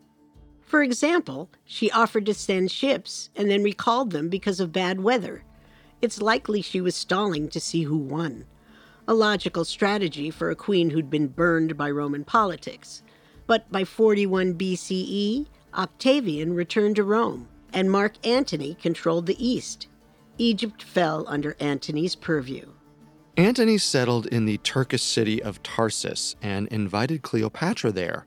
For 0.61 0.83
example, 0.83 1.49
she 1.63 1.89
offered 1.91 2.25
to 2.25 2.33
send 2.33 2.69
ships 2.69 3.29
and 3.35 3.49
then 3.49 3.63
recalled 3.63 4.11
them 4.11 4.27
because 4.27 4.59
of 4.59 4.73
bad 4.73 5.01
weather. 5.01 5.44
It's 6.01 6.21
likely 6.21 6.61
she 6.61 6.81
was 6.81 6.95
stalling 6.95 7.49
to 7.49 7.59
see 7.59 7.83
who 7.83 7.97
won. 7.97 8.45
A 9.07 9.13
logical 9.13 9.65
strategy 9.65 10.31
for 10.31 10.49
a 10.49 10.55
queen 10.55 10.89
who'd 10.89 11.09
been 11.09 11.27
burned 11.27 11.77
by 11.77 11.89
Roman 11.91 12.23
politics. 12.23 13.03
But 13.47 13.71
by 13.71 13.83
41 13.83 14.55
BCE, 14.55 15.45
Octavian 15.73 16.53
returned 16.53 16.95
to 16.95 17.03
Rome, 17.03 17.47
and 17.73 17.91
Mark 17.91 18.13
Antony 18.25 18.75
controlled 18.75 19.25
the 19.25 19.45
East. 19.45 19.87
Egypt 20.37 20.81
fell 20.81 21.25
under 21.27 21.55
Antony's 21.59 22.15
purview. 22.15 22.71
Antony 23.37 23.77
settled 23.77 24.25
in 24.27 24.45
the 24.45 24.57
Turkish 24.59 25.03
city 25.03 25.43
of 25.43 25.61
Tarsus 25.61 26.35
and 26.41 26.67
invited 26.69 27.21
Cleopatra 27.21 27.91
there. 27.91 28.25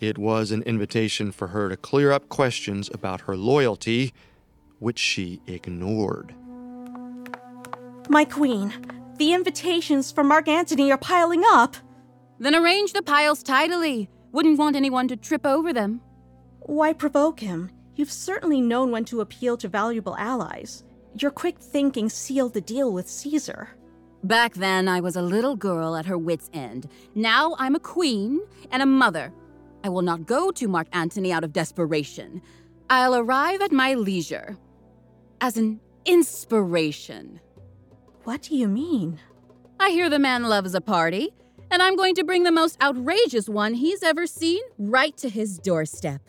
It 0.00 0.18
was 0.18 0.50
an 0.50 0.62
invitation 0.62 1.30
for 1.30 1.48
her 1.48 1.68
to 1.68 1.76
clear 1.76 2.10
up 2.12 2.28
questions 2.28 2.90
about 2.92 3.22
her 3.22 3.36
loyalty, 3.36 4.12
which 4.78 4.98
she 4.98 5.40
ignored. 5.46 6.34
My 8.08 8.24
queen, 8.24 8.72
the 9.18 9.32
invitations 9.32 10.10
for 10.10 10.24
Mark 10.24 10.48
Antony 10.48 10.90
are 10.90 10.98
piling 10.98 11.44
up. 11.46 11.76
Then 12.38 12.54
arrange 12.54 12.92
the 12.92 13.02
piles 13.02 13.42
tidily. 13.42 14.10
Wouldn't 14.32 14.58
want 14.58 14.76
anyone 14.76 15.08
to 15.08 15.16
trip 15.16 15.46
over 15.46 15.72
them. 15.72 16.00
Why 16.60 16.92
provoke 16.92 17.40
him? 17.40 17.70
You've 17.94 18.10
certainly 18.10 18.60
known 18.60 18.90
when 18.90 19.04
to 19.06 19.20
appeal 19.20 19.56
to 19.58 19.68
valuable 19.68 20.16
allies. 20.16 20.82
Your 21.18 21.30
quick 21.30 21.58
thinking 21.58 22.08
sealed 22.08 22.54
the 22.54 22.60
deal 22.60 22.92
with 22.92 23.08
Caesar. 23.08 23.68
Back 24.24 24.54
then, 24.54 24.88
I 24.88 25.00
was 25.00 25.16
a 25.16 25.22
little 25.22 25.56
girl 25.56 25.96
at 25.96 26.06
her 26.06 26.16
wits' 26.16 26.50
end. 26.52 26.88
Now 27.14 27.54
I'm 27.58 27.74
a 27.74 27.80
queen 27.80 28.40
and 28.70 28.82
a 28.82 28.86
mother. 28.86 29.32
I 29.84 29.88
will 29.88 30.02
not 30.02 30.26
go 30.26 30.50
to 30.52 30.68
Mark 30.68 30.86
Antony 30.92 31.32
out 31.32 31.44
of 31.44 31.52
desperation. 31.52 32.40
I'll 32.88 33.16
arrive 33.16 33.60
at 33.60 33.72
my 33.72 33.94
leisure. 33.94 34.56
As 35.40 35.56
an 35.56 35.80
inspiration. 36.04 37.40
What 38.24 38.42
do 38.42 38.54
you 38.54 38.68
mean? 38.68 39.18
I 39.80 39.90
hear 39.90 40.08
the 40.08 40.20
man 40.20 40.44
loves 40.44 40.76
a 40.76 40.80
party, 40.80 41.34
and 41.72 41.82
I'm 41.82 41.96
going 41.96 42.14
to 42.14 42.22
bring 42.22 42.44
the 42.44 42.52
most 42.52 42.80
outrageous 42.80 43.48
one 43.48 43.74
he's 43.74 44.04
ever 44.04 44.28
seen 44.28 44.62
right 44.78 45.16
to 45.16 45.28
his 45.28 45.58
doorstep. 45.58 46.20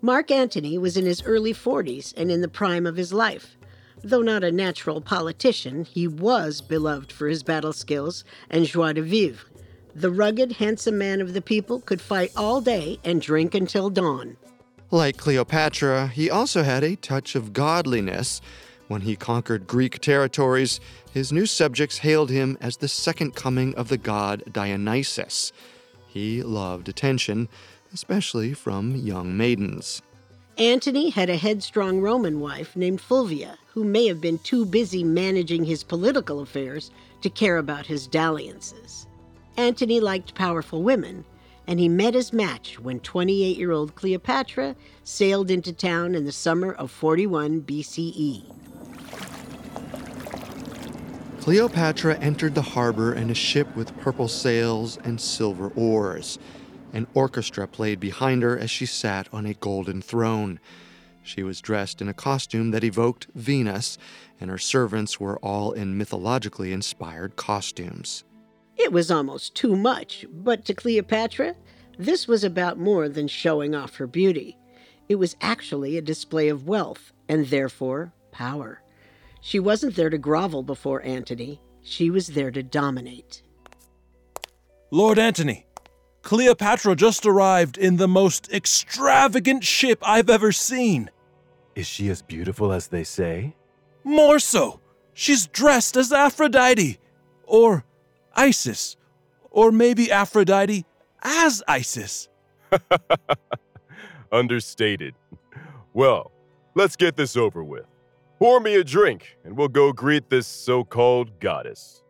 Mark 0.00 0.30
Antony 0.30 0.78
was 0.78 0.96
in 0.96 1.04
his 1.04 1.22
early 1.24 1.52
40s 1.52 2.14
and 2.16 2.30
in 2.30 2.40
the 2.40 2.48
prime 2.48 2.86
of 2.86 2.96
his 2.96 3.12
life. 3.12 3.58
Though 4.02 4.22
not 4.22 4.42
a 4.42 4.50
natural 4.50 5.02
politician, 5.02 5.84
he 5.84 6.08
was 6.08 6.62
beloved 6.62 7.12
for 7.12 7.28
his 7.28 7.42
battle 7.42 7.74
skills 7.74 8.24
and 8.48 8.64
joie 8.64 8.94
de 8.94 9.02
vivre. 9.02 9.44
The 9.94 10.10
rugged, 10.10 10.52
handsome 10.52 10.96
man 10.96 11.20
of 11.20 11.34
the 11.34 11.42
people 11.42 11.80
could 11.80 12.00
fight 12.00 12.32
all 12.34 12.62
day 12.62 12.98
and 13.04 13.20
drink 13.20 13.54
until 13.54 13.90
dawn. 13.90 14.38
Like 14.90 15.18
Cleopatra, 15.18 16.06
he 16.08 16.30
also 16.30 16.62
had 16.62 16.82
a 16.82 16.96
touch 16.96 17.34
of 17.34 17.52
godliness. 17.52 18.40
When 18.88 19.02
he 19.02 19.16
conquered 19.16 19.66
Greek 19.66 20.00
territories, 20.00 20.80
his 21.12 21.30
new 21.30 21.44
subjects 21.44 21.98
hailed 21.98 22.30
him 22.30 22.56
as 22.58 22.78
the 22.78 22.88
second 22.88 23.34
coming 23.34 23.74
of 23.74 23.88
the 23.88 23.98
god 23.98 24.42
Dionysus. 24.50 25.52
He 26.08 26.42
loved 26.42 26.88
attention, 26.88 27.48
especially 27.92 28.54
from 28.54 28.96
young 28.96 29.36
maidens. 29.36 30.00
Antony 30.56 31.10
had 31.10 31.28
a 31.28 31.36
headstrong 31.36 32.00
Roman 32.00 32.40
wife 32.40 32.74
named 32.74 33.00
Fulvia, 33.00 33.58
who 33.74 33.84
may 33.84 34.06
have 34.06 34.22
been 34.22 34.38
too 34.38 34.64
busy 34.64 35.04
managing 35.04 35.64
his 35.64 35.84
political 35.84 36.40
affairs 36.40 36.90
to 37.20 37.28
care 37.28 37.58
about 37.58 37.86
his 37.86 38.06
dalliances. 38.06 39.06
Antony 39.58 40.00
liked 40.00 40.34
powerful 40.34 40.82
women, 40.82 41.26
and 41.66 41.78
he 41.78 41.88
met 41.90 42.14
his 42.14 42.32
match 42.32 42.80
when 42.80 43.00
28 43.00 43.58
year 43.58 43.70
old 43.70 43.94
Cleopatra 43.94 44.74
sailed 45.04 45.50
into 45.50 45.74
town 45.74 46.14
in 46.14 46.24
the 46.24 46.32
summer 46.32 46.72
of 46.72 46.90
41 46.90 47.60
BCE. 47.60 48.67
Cleopatra 51.48 52.18
entered 52.18 52.54
the 52.54 52.60
harbor 52.60 53.14
in 53.14 53.30
a 53.30 53.34
ship 53.34 53.74
with 53.74 53.98
purple 54.00 54.28
sails 54.28 54.98
and 55.02 55.18
silver 55.18 55.72
oars. 55.76 56.38
An 56.92 57.06
orchestra 57.14 57.66
played 57.66 57.98
behind 57.98 58.42
her 58.42 58.58
as 58.58 58.70
she 58.70 58.84
sat 58.84 59.30
on 59.32 59.46
a 59.46 59.54
golden 59.54 60.02
throne. 60.02 60.60
She 61.22 61.42
was 61.42 61.62
dressed 61.62 62.02
in 62.02 62.08
a 62.08 62.12
costume 62.12 62.70
that 62.72 62.84
evoked 62.84 63.28
Venus, 63.34 63.96
and 64.38 64.50
her 64.50 64.58
servants 64.58 65.18
were 65.18 65.38
all 65.38 65.72
in 65.72 65.96
mythologically 65.96 66.70
inspired 66.70 67.36
costumes. 67.36 68.24
It 68.76 68.92
was 68.92 69.10
almost 69.10 69.54
too 69.54 69.74
much, 69.74 70.26
but 70.30 70.66
to 70.66 70.74
Cleopatra, 70.74 71.54
this 71.98 72.28
was 72.28 72.44
about 72.44 72.78
more 72.78 73.08
than 73.08 73.26
showing 73.26 73.74
off 73.74 73.96
her 73.96 74.06
beauty. 74.06 74.58
It 75.08 75.14
was 75.14 75.34
actually 75.40 75.96
a 75.96 76.02
display 76.02 76.48
of 76.50 76.68
wealth 76.68 77.14
and 77.26 77.46
therefore 77.46 78.12
power. 78.32 78.82
She 79.40 79.58
wasn't 79.60 79.96
there 79.96 80.10
to 80.10 80.18
grovel 80.18 80.62
before 80.62 81.02
Antony, 81.02 81.60
she 81.82 82.10
was 82.10 82.28
there 82.28 82.50
to 82.50 82.62
dominate. 82.62 83.42
Lord 84.90 85.18
Antony, 85.18 85.66
Cleopatra 86.22 86.96
just 86.96 87.24
arrived 87.24 87.78
in 87.78 87.96
the 87.96 88.08
most 88.08 88.52
extravagant 88.52 89.64
ship 89.64 89.98
I've 90.02 90.28
ever 90.28 90.52
seen. 90.52 91.10
Is 91.74 91.86
she 91.86 92.08
as 92.08 92.22
beautiful 92.22 92.72
as 92.72 92.88
they 92.88 93.04
say? 93.04 93.54
More 94.04 94.38
so. 94.38 94.80
She's 95.14 95.46
dressed 95.46 95.96
as 95.96 96.12
Aphrodite. 96.12 96.98
Or 97.44 97.84
Isis. 98.34 98.96
Or 99.50 99.70
maybe 99.72 100.10
Aphrodite 100.10 100.84
as 101.22 101.62
Isis. 101.66 102.28
Understated. 104.32 105.14
Well, 105.94 106.30
let's 106.74 106.96
get 106.96 107.16
this 107.16 107.36
over 107.36 107.64
with. 107.64 107.86
Pour 108.38 108.60
me 108.60 108.76
a 108.76 108.84
drink, 108.84 109.36
and 109.44 109.56
we'll 109.56 109.66
go 109.66 109.92
greet 109.92 110.30
this 110.30 110.46
so 110.46 110.84
called 110.84 111.40
goddess. 111.40 112.04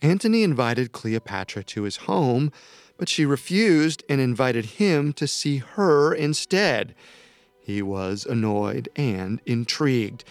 Antony 0.00 0.44
invited 0.44 0.92
Cleopatra 0.92 1.64
to 1.64 1.82
his 1.82 1.96
home, 1.96 2.52
but 2.96 3.08
she 3.08 3.26
refused 3.26 4.04
and 4.08 4.20
invited 4.20 4.64
him 4.64 5.12
to 5.14 5.26
see 5.26 5.58
her 5.58 6.14
instead. 6.14 6.94
He 7.60 7.82
was 7.82 8.24
annoyed 8.24 8.88
and 8.94 9.40
intrigued, 9.44 10.22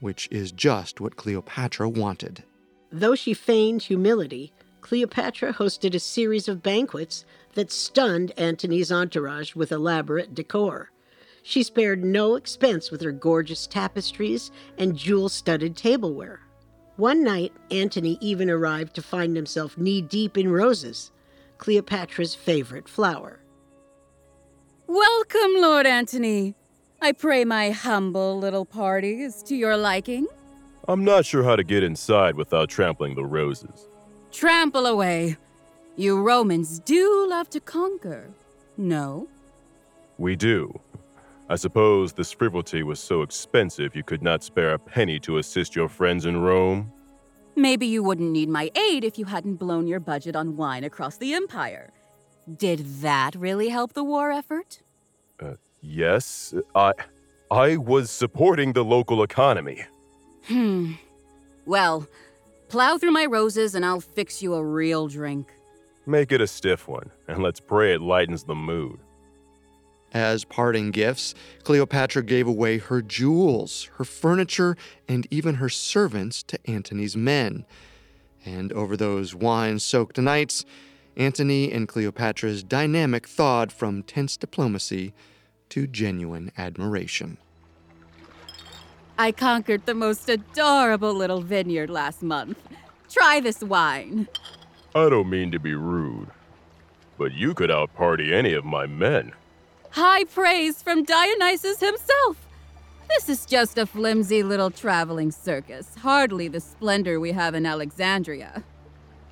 which 0.00 0.28
is 0.30 0.52
just 0.52 1.00
what 1.00 1.16
Cleopatra 1.16 1.88
wanted. 1.88 2.44
Though 2.92 3.14
she 3.14 3.32
feigned 3.32 3.84
humility, 3.84 4.52
Cleopatra 4.82 5.54
hosted 5.54 5.94
a 5.94 5.98
series 5.98 6.46
of 6.46 6.62
banquets 6.62 7.24
that 7.54 7.72
stunned 7.72 8.32
Antony's 8.36 8.92
entourage 8.92 9.54
with 9.54 9.72
elaborate 9.72 10.34
decor. 10.34 10.90
She 11.48 11.62
spared 11.62 12.04
no 12.04 12.34
expense 12.34 12.90
with 12.90 13.00
her 13.00 13.10
gorgeous 13.10 13.66
tapestries 13.66 14.50
and 14.76 14.94
jewel 14.94 15.30
studded 15.30 15.78
tableware. 15.78 16.40
One 16.96 17.24
night, 17.24 17.54
Antony 17.70 18.18
even 18.20 18.50
arrived 18.50 18.94
to 18.96 19.02
find 19.02 19.34
himself 19.34 19.78
knee 19.78 20.02
deep 20.02 20.36
in 20.36 20.52
roses, 20.52 21.10
Cleopatra's 21.56 22.34
favorite 22.34 22.86
flower. 22.86 23.40
Welcome, 24.86 25.52
Lord 25.54 25.86
Antony. 25.86 26.54
I 27.00 27.12
pray 27.12 27.46
my 27.46 27.70
humble 27.70 28.38
little 28.38 28.66
party 28.66 29.22
is 29.22 29.42
to 29.44 29.56
your 29.56 29.78
liking. 29.78 30.26
I'm 30.86 31.02
not 31.02 31.24
sure 31.24 31.44
how 31.44 31.56
to 31.56 31.64
get 31.64 31.82
inside 31.82 32.34
without 32.34 32.68
trampling 32.68 33.14
the 33.14 33.24
roses. 33.24 33.88
Trample 34.32 34.84
away. 34.84 35.38
You 35.96 36.20
Romans 36.20 36.80
do 36.80 37.26
love 37.26 37.48
to 37.48 37.60
conquer. 37.60 38.28
No? 38.76 39.28
We 40.18 40.36
do. 40.36 40.78
I 41.50 41.56
suppose 41.56 42.12
this 42.12 42.30
frivolity 42.30 42.82
was 42.82 43.00
so 43.00 43.22
expensive 43.22 43.96
you 43.96 44.02
could 44.02 44.22
not 44.22 44.42
spare 44.42 44.74
a 44.74 44.78
penny 44.78 45.18
to 45.20 45.38
assist 45.38 45.74
your 45.74 45.88
friends 45.88 46.26
in 46.26 46.36
Rome? 46.36 46.92
Maybe 47.56 47.86
you 47.86 48.02
wouldn't 48.02 48.30
need 48.30 48.50
my 48.50 48.70
aid 48.74 49.02
if 49.02 49.18
you 49.18 49.24
hadn't 49.24 49.56
blown 49.56 49.86
your 49.86 49.98
budget 49.98 50.36
on 50.36 50.56
wine 50.56 50.84
across 50.84 51.16
the 51.16 51.32
empire. 51.32 51.90
Did 52.56 52.80
that 53.00 53.34
really 53.34 53.70
help 53.70 53.94
the 53.94 54.04
war 54.04 54.30
effort? 54.30 54.82
Uh, 55.40 55.54
yes, 55.80 56.54
I. 56.74 56.92
I 57.50 57.78
was 57.78 58.10
supporting 58.10 58.74
the 58.74 58.84
local 58.84 59.22
economy. 59.22 59.86
Hmm. 60.44 60.92
Well, 61.64 62.06
plow 62.68 62.98
through 62.98 63.12
my 63.12 63.24
roses 63.24 63.74
and 63.74 63.86
I'll 63.86 64.00
fix 64.00 64.42
you 64.42 64.52
a 64.54 64.62
real 64.62 65.08
drink. 65.08 65.48
Make 66.04 66.30
it 66.30 66.42
a 66.42 66.46
stiff 66.46 66.86
one, 66.88 67.10
and 67.26 67.42
let's 67.42 67.60
pray 67.60 67.94
it 67.94 68.02
lightens 68.02 68.44
the 68.44 68.54
mood. 68.54 69.00
As 70.12 70.44
parting 70.44 70.90
gifts, 70.90 71.34
Cleopatra 71.64 72.22
gave 72.22 72.46
away 72.46 72.78
her 72.78 73.02
jewels, 73.02 73.90
her 73.96 74.04
furniture, 74.04 74.76
and 75.06 75.26
even 75.30 75.56
her 75.56 75.68
servants 75.68 76.42
to 76.44 76.58
Antony's 76.70 77.16
men. 77.16 77.66
And 78.44 78.72
over 78.72 78.96
those 78.96 79.34
wine 79.34 79.78
soaked 79.78 80.18
nights, 80.18 80.64
Antony 81.16 81.70
and 81.72 81.88
Cleopatra's 81.88 82.62
dynamic 82.62 83.26
thawed 83.26 83.72
from 83.72 84.02
tense 84.02 84.36
diplomacy 84.36 85.12
to 85.68 85.86
genuine 85.86 86.52
admiration. 86.56 87.36
I 89.18 89.32
conquered 89.32 89.84
the 89.84 89.94
most 89.94 90.28
adorable 90.28 91.12
little 91.12 91.42
vineyard 91.42 91.90
last 91.90 92.22
month. 92.22 92.56
Try 93.10 93.40
this 93.40 93.62
wine. 93.62 94.28
I 94.94 95.08
don't 95.08 95.28
mean 95.28 95.50
to 95.50 95.58
be 95.58 95.74
rude, 95.74 96.28
but 97.18 97.32
you 97.32 97.52
could 97.52 97.68
outparty 97.68 98.32
any 98.32 98.54
of 98.54 98.64
my 98.64 98.86
men. 98.86 99.32
High 99.90 100.24
praise 100.24 100.82
from 100.82 101.04
Dionysus 101.04 101.80
himself. 101.80 102.36
This 103.08 103.28
is 103.28 103.46
just 103.46 103.78
a 103.78 103.86
flimsy 103.86 104.42
little 104.42 104.70
traveling 104.70 105.30
circus, 105.30 105.94
hardly 105.96 106.48
the 106.48 106.60
splendor 106.60 107.18
we 107.18 107.32
have 107.32 107.54
in 107.54 107.64
Alexandria. 107.64 108.62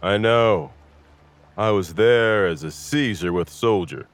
I 0.02 0.16
know. 0.16 0.72
I 1.58 1.70
was 1.70 1.94
there 1.94 2.46
as 2.46 2.62
a 2.62 2.70
Caesar 2.70 3.32
with 3.32 3.50
soldier. 3.50 4.06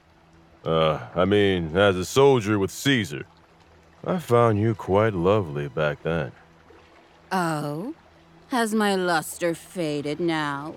Uh, 0.65 0.99
I 1.15 1.25
mean, 1.25 1.75
as 1.75 1.95
a 1.95 2.05
soldier 2.05 2.59
with 2.59 2.71
Caesar. 2.71 3.25
I 4.05 4.19
found 4.19 4.59
you 4.59 4.75
quite 4.75 5.13
lovely 5.13 5.69
back 5.69 6.03
then. 6.03 6.31
Oh? 7.31 7.95
Has 8.49 8.75
my 8.75 8.95
luster 8.95 9.55
faded 9.55 10.19
now? 10.19 10.75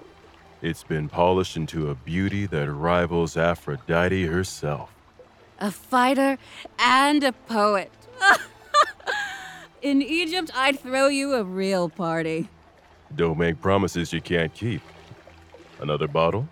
It's 0.63 0.83
been 0.83 1.09
polished 1.09 1.57
into 1.57 1.91
a 1.91 1.95
beauty 1.95 2.47
that 2.47 2.73
rivals 2.73 3.37
Aphrodite 3.37 4.27
herself. 4.27 4.96
A 5.59 5.71
fighter 5.71 6.39
and 6.79 7.25
a 7.25 7.33
poet. 7.33 7.91
In 9.83 10.03
Egypt, 10.03 10.51
I'd 10.55 10.81
throw 10.81 11.09
you 11.09 11.35
a 11.35 11.45
real 11.45 11.89
party. 11.89 12.49
Don't 13.15 13.39
make 13.39 13.61
promises 13.61 14.13
you 14.13 14.21
can't 14.21 14.53
keep. 14.53 14.83
Another 15.81 16.09
bottle? 16.09 16.49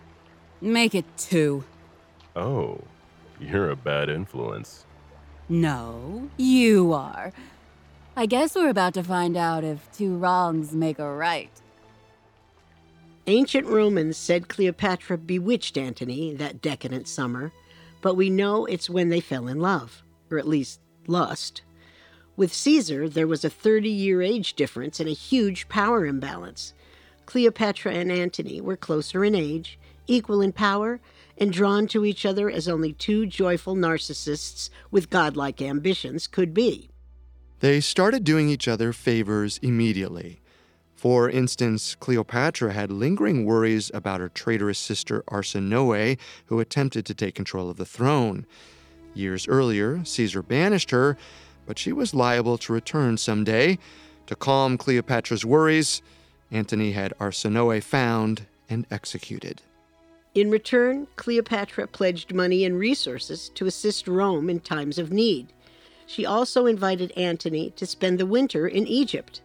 Make 0.60 0.94
it 0.94 1.04
two. 1.16 1.64
Oh, 2.36 2.80
you're 3.40 3.70
a 3.70 3.76
bad 3.76 4.08
influence. 4.08 4.84
No, 5.48 6.30
you 6.36 6.92
are. 6.92 7.32
I 8.16 8.26
guess 8.26 8.54
we're 8.54 8.68
about 8.68 8.94
to 8.94 9.02
find 9.02 9.36
out 9.36 9.64
if 9.64 9.90
two 9.92 10.16
wrongs 10.16 10.72
make 10.72 10.98
a 10.98 11.12
right. 11.12 11.50
Ancient 13.26 13.66
Romans 13.66 14.16
said 14.16 14.48
Cleopatra 14.48 15.18
bewitched 15.18 15.76
Antony 15.76 16.34
that 16.34 16.62
decadent 16.62 17.08
summer, 17.08 17.52
but 18.04 18.16
we 18.16 18.28
know 18.28 18.66
it's 18.66 18.90
when 18.90 19.08
they 19.08 19.18
fell 19.18 19.48
in 19.48 19.58
love, 19.58 20.02
or 20.30 20.36
at 20.36 20.46
least 20.46 20.78
lust. 21.06 21.62
With 22.36 22.52
Caesar, 22.52 23.08
there 23.08 23.26
was 23.26 23.46
a 23.46 23.48
30 23.48 23.88
year 23.88 24.20
age 24.20 24.52
difference 24.52 25.00
and 25.00 25.08
a 25.08 25.14
huge 25.14 25.70
power 25.70 26.04
imbalance. 26.04 26.74
Cleopatra 27.24 27.94
and 27.94 28.12
Antony 28.12 28.60
were 28.60 28.76
closer 28.76 29.24
in 29.24 29.34
age, 29.34 29.78
equal 30.06 30.42
in 30.42 30.52
power, 30.52 31.00
and 31.38 31.50
drawn 31.50 31.86
to 31.86 32.04
each 32.04 32.26
other 32.26 32.50
as 32.50 32.68
only 32.68 32.92
two 32.92 33.24
joyful 33.24 33.74
narcissists 33.74 34.68
with 34.90 35.08
godlike 35.08 35.62
ambitions 35.62 36.26
could 36.26 36.52
be. 36.52 36.90
They 37.60 37.80
started 37.80 38.22
doing 38.22 38.50
each 38.50 38.68
other 38.68 38.92
favors 38.92 39.56
immediately. 39.62 40.42
For 41.04 41.28
instance, 41.28 41.96
Cleopatra 42.00 42.72
had 42.72 42.90
lingering 42.90 43.44
worries 43.44 43.90
about 43.92 44.20
her 44.20 44.30
traitorous 44.30 44.78
sister 44.78 45.22
Arsinoe, 45.28 46.16
who 46.46 46.60
attempted 46.60 47.04
to 47.04 47.12
take 47.12 47.34
control 47.34 47.68
of 47.68 47.76
the 47.76 47.84
throne. 47.84 48.46
Years 49.12 49.46
earlier, 49.46 50.02
Caesar 50.02 50.42
banished 50.42 50.92
her, 50.92 51.18
but 51.66 51.78
she 51.78 51.92
was 51.92 52.14
liable 52.14 52.56
to 52.56 52.72
return 52.72 53.18
someday. 53.18 53.76
To 54.28 54.34
calm 54.34 54.78
Cleopatra's 54.78 55.44
worries, 55.44 56.00
Antony 56.50 56.92
had 56.92 57.12
Arsinoe 57.20 57.82
found 57.82 58.46
and 58.70 58.86
executed. 58.90 59.60
In 60.34 60.50
return, 60.50 61.06
Cleopatra 61.16 61.86
pledged 61.88 62.32
money 62.32 62.64
and 62.64 62.78
resources 62.78 63.50
to 63.56 63.66
assist 63.66 64.08
Rome 64.08 64.48
in 64.48 64.60
times 64.60 64.98
of 64.98 65.12
need. 65.12 65.48
She 66.06 66.24
also 66.24 66.64
invited 66.64 67.12
Antony 67.14 67.74
to 67.76 67.84
spend 67.84 68.18
the 68.18 68.24
winter 68.24 68.66
in 68.66 68.86
Egypt. 68.86 69.42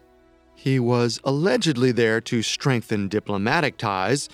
He 0.62 0.78
was 0.78 1.22
allegedly 1.24 1.94
there 1.94 2.20
to 2.20 2.42
strengthen 2.42 3.08
diplomatic 3.08 3.78
ties, 3.78 4.28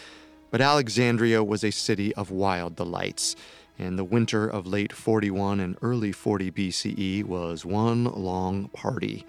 but 0.50 0.60
Alexandria 0.60 1.44
was 1.44 1.64
a 1.64 1.70
city 1.70 2.16
of 2.16 2.32
wild 2.32 2.76
delights, 2.76 3.36
and 3.78 3.96
the 3.96 4.04
winter 4.04 4.48
of 4.48 4.66
late 4.66 4.92
41 4.92 5.60
and 5.60 5.78
early 5.84 6.12
40 6.12 6.50
BCE 6.50 7.24
was 7.26 7.64
one 7.64 8.06
long 8.06 8.70
party. 8.70 9.24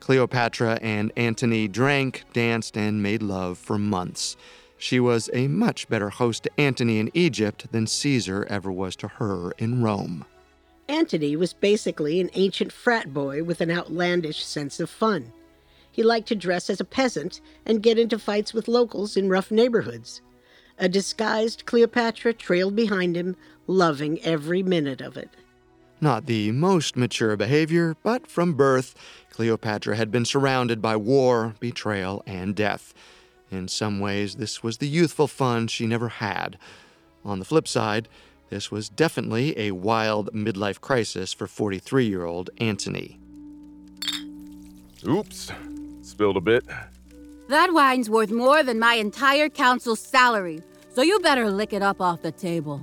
Cleopatra 0.00 0.78
and 0.82 1.10
Antony 1.16 1.68
drank, 1.68 2.24
danced, 2.34 2.76
and 2.76 3.02
made 3.02 3.22
love 3.22 3.56
for 3.56 3.78
months. 3.78 4.36
She 4.76 5.00
was 5.00 5.30
a 5.32 5.48
much 5.48 5.88
better 5.88 6.10
host 6.10 6.42
to 6.42 6.60
Antony 6.60 6.98
in 6.98 7.10
Egypt 7.14 7.72
than 7.72 7.86
Caesar 7.86 8.46
ever 8.50 8.70
was 8.70 8.94
to 8.96 9.08
her 9.08 9.52
in 9.52 9.82
Rome. 9.82 10.26
Antony 10.86 11.34
was 11.34 11.54
basically 11.54 12.20
an 12.20 12.28
ancient 12.34 12.72
frat 12.72 13.14
boy 13.14 13.42
with 13.42 13.62
an 13.62 13.70
outlandish 13.70 14.44
sense 14.44 14.80
of 14.80 14.90
fun. 14.90 15.32
He 15.96 16.02
liked 16.02 16.28
to 16.28 16.34
dress 16.34 16.68
as 16.68 16.78
a 16.78 16.84
peasant 16.84 17.40
and 17.64 17.82
get 17.82 17.98
into 17.98 18.18
fights 18.18 18.52
with 18.52 18.68
locals 18.68 19.16
in 19.16 19.30
rough 19.30 19.50
neighborhoods. 19.50 20.20
A 20.78 20.90
disguised 20.90 21.64
Cleopatra 21.64 22.34
trailed 22.34 22.76
behind 22.76 23.16
him, 23.16 23.34
loving 23.66 24.20
every 24.22 24.62
minute 24.62 25.00
of 25.00 25.16
it. 25.16 25.30
Not 25.98 26.26
the 26.26 26.52
most 26.52 26.98
mature 26.98 27.34
behavior, 27.34 27.96
but 28.02 28.26
from 28.26 28.52
birth, 28.52 28.94
Cleopatra 29.30 29.96
had 29.96 30.10
been 30.10 30.26
surrounded 30.26 30.82
by 30.82 30.96
war, 30.96 31.54
betrayal, 31.60 32.22
and 32.26 32.54
death. 32.54 32.92
In 33.50 33.66
some 33.66 33.98
ways, 33.98 34.34
this 34.34 34.62
was 34.62 34.76
the 34.76 34.88
youthful 34.88 35.28
fun 35.28 35.66
she 35.66 35.86
never 35.86 36.10
had. 36.10 36.58
On 37.24 37.38
the 37.38 37.46
flip 37.46 37.66
side, 37.66 38.06
this 38.50 38.70
was 38.70 38.90
definitely 38.90 39.58
a 39.58 39.70
wild 39.70 40.34
midlife 40.34 40.82
crisis 40.82 41.32
for 41.32 41.46
43 41.46 42.04
year 42.04 42.26
old 42.26 42.50
Antony. 42.58 43.18
Oops, 45.08 45.50
spilled 46.16 46.38
a 46.38 46.40
bit. 46.40 46.64
That 47.48 47.74
wine's 47.74 48.08
worth 48.08 48.30
more 48.30 48.62
than 48.62 48.78
my 48.78 48.94
entire 48.94 49.50
council's 49.50 50.00
salary, 50.00 50.62
so 50.94 51.02
you 51.02 51.20
better 51.20 51.50
lick 51.50 51.74
it 51.74 51.82
up 51.82 52.00
off 52.00 52.22
the 52.22 52.32
table. 52.32 52.80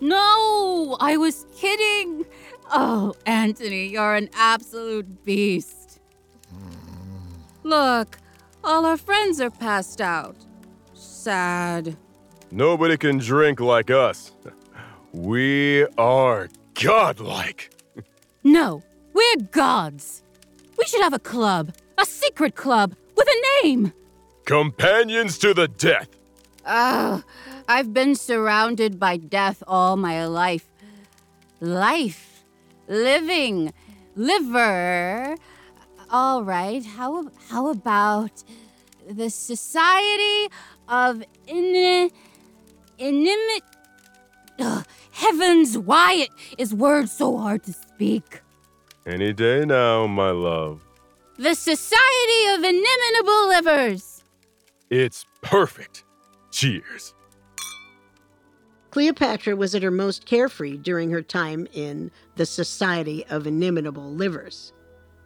No, 0.00 0.96
I 0.98 1.16
was 1.16 1.46
kidding. 1.56 2.26
Oh, 2.72 3.14
Antony, 3.26 3.86
you're 3.86 4.16
an 4.16 4.28
absolute 4.34 5.24
beast. 5.24 6.00
Look, 7.62 8.18
all 8.64 8.84
our 8.84 8.96
friends 8.96 9.40
are 9.40 9.50
passed 9.50 10.00
out. 10.00 10.34
Sad. 10.94 11.96
Nobody 12.50 12.96
can 12.96 13.18
drink 13.18 13.60
like 13.60 13.88
us. 13.88 14.32
We 15.12 15.86
are 15.96 16.48
godlike. 16.74 17.70
No, 18.42 18.82
we're 19.12 19.36
gods. 19.52 20.24
We 20.88 20.92
should 20.92 21.02
have 21.02 21.12
a 21.12 21.18
club, 21.18 21.74
a 21.98 22.06
secret 22.06 22.54
club, 22.54 22.96
with 23.14 23.28
a 23.28 23.62
name. 23.62 23.92
Companions 24.46 25.36
to 25.36 25.52
the 25.52 25.68
death. 25.68 26.08
Ugh, 26.64 27.22
I've 27.68 27.92
been 27.92 28.14
surrounded 28.14 28.98
by 28.98 29.18
death 29.18 29.62
all 29.66 29.98
my 29.98 30.24
life. 30.24 30.66
Life, 31.60 32.42
living, 32.88 33.74
liver. 34.16 35.36
All 36.08 36.42
right, 36.42 36.82
how, 36.82 37.32
how 37.50 37.68
about 37.68 38.42
the 39.06 39.28
Society 39.28 40.48
of 40.88 41.22
In. 41.46 42.08
Inimit. 42.98 43.60
Ugh, 44.58 44.86
heavens, 45.10 45.76
why 45.76 46.14
it 46.14 46.30
is 46.56 46.72
words 46.72 47.12
so 47.12 47.36
hard 47.36 47.62
to 47.64 47.74
speak? 47.74 48.40
Any 49.08 49.32
day 49.32 49.64
now, 49.64 50.06
my 50.06 50.32
love. 50.32 50.84
The 51.38 51.54
Society 51.54 52.46
of 52.50 52.62
Inimitable 52.62 53.48
Livers. 53.48 54.22
It's 54.90 55.24
perfect. 55.40 56.04
Cheers. 56.50 57.14
Cleopatra 58.90 59.56
was 59.56 59.74
at 59.74 59.82
her 59.82 59.90
most 59.90 60.26
carefree 60.26 60.76
during 60.76 61.10
her 61.10 61.22
time 61.22 61.66
in 61.72 62.10
the 62.36 62.44
Society 62.44 63.24
of 63.30 63.46
Inimitable 63.46 64.12
Livers. 64.12 64.74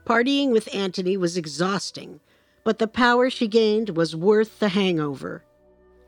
Partying 0.06 0.52
with 0.52 0.72
Antony 0.72 1.16
was 1.16 1.36
exhausting, 1.36 2.20
but 2.62 2.78
the 2.78 2.86
power 2.86 3.30
she 3.30 3.48
gained 3.48 3.96
was 3.96 4.14
worth 4.14 4.60
the 4.60 4.68
hangover. 4.68 5.42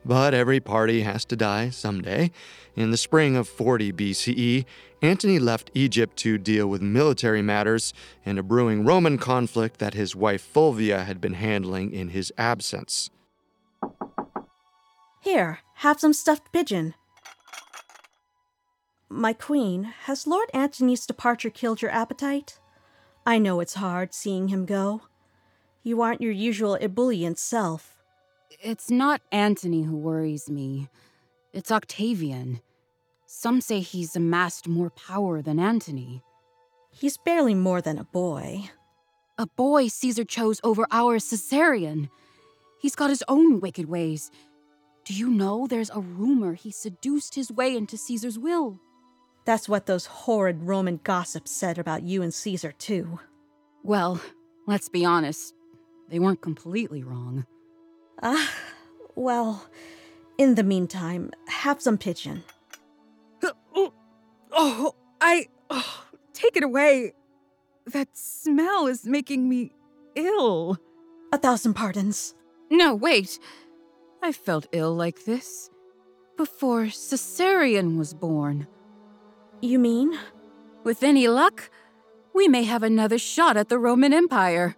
But 0.05 0.35
every 0.35 0.59
party 0.59 1.01
has 1.01 1.25
to 1.25 1.35
die 1.35 1.71
someday. 1.71 2.29
In 2.75 2.91
the 2.91 2.97
spring 2.97 3.35
of 3.35 3.47
40 3.47 3.91
BCE, 3.91 4.65
Antony 5.01 5.39
left 5.39 5.71
Egypt 5.73 6.15
to 6.17 6.37
deal 6.37 6.67
with 6.67 6.81
military 6.81 7.41
matters 7.41 7.91
and 8.23 8.37
a 8.37 8.43
brewing 8.43 8.85
Roman 8.85 9.17
conflict 9.17 9.79
that 9.79 9.95
his 9.95 10.15
wife 10.15 10.43
Fulvia 10.43 11.05
had 11.05 11.19
been 11.19 11.33
handling 11.33 11.91
in 11.91 12.09
his 12.09 12.31
absence. 12.37 13.09
Here, 15.21 15.59
have 15.77 15.99
some 15.99 16.13
stuffed 16.13 16.51
pigeon. 16.51 16.93
My 19.09 19.33
queen, 19.33 19.85
has 20.03 20.27
Lord 20.27 20.49
Antony's 20.53 21.07
departure 21.07 21.49
killed 21.49 21.81
your 21.81 21.91
appetite? 21.91 22.59
I 23.25 23.39
know 23.39 23.59
it's 23.59 23.75
hard 23.75 24.13
seeing 24.13 24.49
him 24.49 24.65
go. 24.65 25.01
You 25.81 26.01
aren't 26.01 26.21
your 26.21 26.31
usual 26.31 26.75
ebullient 26.75 27.39
self. 27.39 27.94
It's 28.61 28.89
not 28.89 29.21
Antony 29.31 29.83
who 29.83 29.95
worries 29.95 30.49
me. 30.49 30.89
It's 31.53 31.71
Octavian. 31.71 32.61
Some 33.25 33.61
say 33.61 33.79
he's 33.79 34.15
amassed 34.15 34.67
more 34.67 34.89
power 34.89 35.41
than 35.41 35.59
Antony. 35.59 36.21
He's 36.91 37.17
barely 37.17 37.55
more 37.55 37.81
than 37.81 37.97
a 37.97 38.03
boy. 38.03 38.69
A 39.37 39.47
boy 39.47 39.87
Caesar 39.87 40.23
chose 40.23 40.61
over 40.63 40.87
our 40.91 41.17
Caesarion. 41.17 42.09
He's 42.79 42.95
got 42.95 43.09
his 43.09 43.23
own 43.27 43.59
wicked 43.59 43.89
ways. 43.89 44.31
Do 45.03 45.13
you 45.13 45.29
know 45.29 45.67
there's 45.67 45.89
a 45.89 45.99
rumor 45.99 46.53
he 46.53 46.71
seduced 46.71 47.35
his 47.35 47.51
way 47.51 47.75
into 47.75 47.97
Caesar's 47.97 48.39
will? 48.39 48.79
That's 49.45 49.69
what 49.69 49.85
those 49.85 50.05
horrid 50.05 50.63
Roman 50.63 50.99
gossips 51.03 51.51
said 51.51 51.77
about 51.77 52.03
you 52.03 52.21
and 52.21 52.33
Caesar, 52.33 52.71
too. 52.71 53.19
Well, 53.83 54.19
let's 54.65 54.89
be 54.89 55.05
honest. 55.05 55.53
They 56.09 56.17
weren't 56.19 56.41
completely 56.41 57.03
wrong. 57.03 57.45
Ah, 58.21 58.51
well, 59.15 59.67
in 60.37 60.55
the 60.55 60.63
meantime, 60.63 61.31
have 61.47 61.81
some 61.81 61.97
pigeon. 61.97 62.43
Oh, 64.57 64.95
I. 65.19 65.49
Oh, 65.69 66.05
take 66.31 66.55
it 66.55 66.63
away. 66.63 67.11
That 67.85 68.07
smell 68.13 68.87
is 68.87 69.05
making 69.05 69.49
me 69.49 69.73
ill. 70.15 70.77
A 71.33 71.37
thousand 71.37 71.73
pardons. 71.73 72.35
No, 72.71 72.95
wait. 72.95 73.37
I 74.23 74.31
felt 74.31 74.67
ill 74.71 74.95
like 74.95 75.25
this 75.25 75.69
before 76.37 76.85
Caesarion 76.85 77.97
was 77.97 78.13
born. 78.13 78.67
You 79.61 79.77
mean? 79.77 80.17
With 80.83 81.03
any 81.03 81.27
luck, 81.27 81.69
we 82.33 82.47
may 82.47 82.63
have 82.63 82.83
another 82.83 83.17
shot 83.17 83.57
at 83.57 83.69
the 83.69 83.79
Roman 83.79 84.13
Empire. 84.13 84.75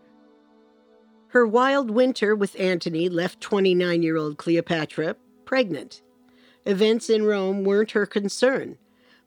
Her 1.30 1.46
wild 1.46 1.92
winter 1.92 2.36
with 2.36 2.60
Antony 2.60 3.10
left 3.10 3.42
29 3.42 4.02
year 4.02 4.18
old 4.18 4.38
Cleopatra 4.38 5.16
pregnant. 5.46 6.02
Events 6.66 7.10
in 7.10 7.24
Rome 7.24 7.64
weren't 7.64 7.92
her 7.92 8.06
concern, 8.06 8.78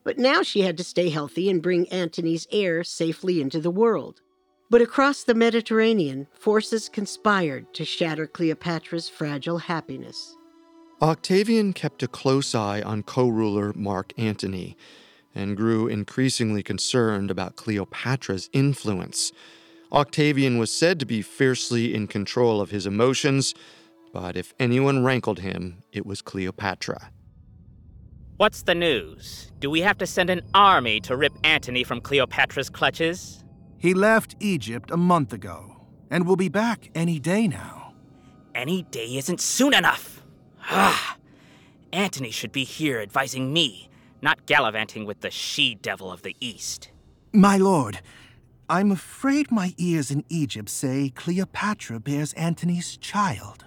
but 0.03 0.17
now 0.17 0.43
she 0.43 0.61
had 0.61 0.77
to 0.77 0.83
stay 0.83 1.09
healthy 1.09 1.49
and 1.49 1.61
bring 1.61 1.87
Antony's 1.89 2.47
heir 2.51 2.83
safely 2.83 3.41
into 3.41 3.59
the 3.59 3.71
world. 3.71 4.21
But 4.69 4.81
across 4.81 5.23
the 5.23 5.35
Mediterranean, 5.35 6.27
forces 6.31 6.87
conspired 6.87 7.73
to 7.73 7.83
shatter 7.83 8.25
Cleopatra's 8.25 9.09
fragile 9.09 9.57
happiness. 9.57 10.37
Octavian 11.01 11.73
kept 11.73 12.03
a 12.03 12.07
close 12.07 12.55
eye 12.55 12.81
on 12.81 13.03
co 13.03 13.27
ruler 13.27 13.73
Mark 13.75 14.13
Antony 14.17 14.77
and 15.33 15.57
grew 15.57 15.87
increasingly 15.87 16.63
concerned 16.63 17.31
about 17.31 17.55
Cleopatra's 17.55 18.49
influence. 18.53 19.31
Octavian 19.93 20.57
was 20.57 20.71
said 20.71 20.99
to 20.99 21.05
be 21.05 21.21
fiercely 21.21 21.93
in 21.93 22.07
control 22.07 22.61
of 22.61 22.71
his 22.71 22.85
emotions, 22.85 23.53
but 24.13 24.37
if 24.37 24.53
anyone 24.59 25.03
rankled 25.03 25.39
him, 25.39 25.83
it 25.91 26.05
was 26.05 26.21
Cleopatra. 26.21 27.11
What's 28.37 28.63
the 28.63 28.75
news? 28.75 29.51
Do 29.59 29.69
we 29.69 29.81
have 29.81 29.97
to 29.99 30.07
send 30.07 30.29
an 30.29 30.41
army 30.53 30.99
to 31.01 31.15
rip 31.15 31.33
Antony 31.43 31.83
from 31.83 32.01
Cleopatra's 32.01 32.69
clutches? 32.69 33.43
He 33.77 33.93
left 33.93 34.35
Egypt 34.39 34.91
a 34.91 34.97
month 34.97 35.33
ago 35.33 35.85
and 36.09 36.25
will 36.25 36.35
be 36.35 36.49
back 36.49 36.89
any 36.95 37.19
day 37.19 37.47
now. 37.47 37.93
Any 38.55 38.83
day 38.83 39.15
isn't 39.17 39.41
soon 39.41 39.73
enough. 39.73 40.23
Ah! 40.63 41.17
Antony 41.93 42.31
should 42.31 42.51
be 42.51 42.63
here 42.63 42.99
advising 42.99 43.51
me, 43.53 43.89
not 44.21 44.45
gallivanting 44.45 45.05
with 45.05 45.21
the 45.21 45.31
she 45.31 45.75
devil 45.75 46.11
of 46.11 46.21
the 46.21 46.35
East. 46.39 46.89
My 47.33 47.57
lord, 47.57 48.01
I'm 48.71 48.89
afraid 48.89 49.51
my 49.51 49.73
ears 49.77 50.11
in 50.11 50.23
Egypt 50.29 50.69
say 50.69 51.09
Cleopatra 51.13 51.99
bears 51.99 52.31
Antony's 52.35 52.95
child. 52.95 53.65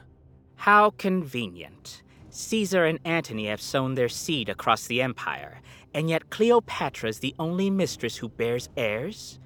How 0.57 0.93
convenient. 0.97 2.03
Caesar 2.31 2.87
and 2.87 2.99
Antony 3.05 3.49
have 3.49 3.61
sown 3.61 3.97
their 3.97 4.09
seed 4.09 4.49
across 4.49 4.87
the 4.87 5.03
empire, 5.03 5.61
and 5.93 6.09
yet 6.09 6.31
Cleopatra's 6.31 7.19
the 7.19 7.35
only 7.39 7.69
mistress 7.69 8.17
who 8.17 8.31
bears 8.31 8.71
heirs? 8.79 9.39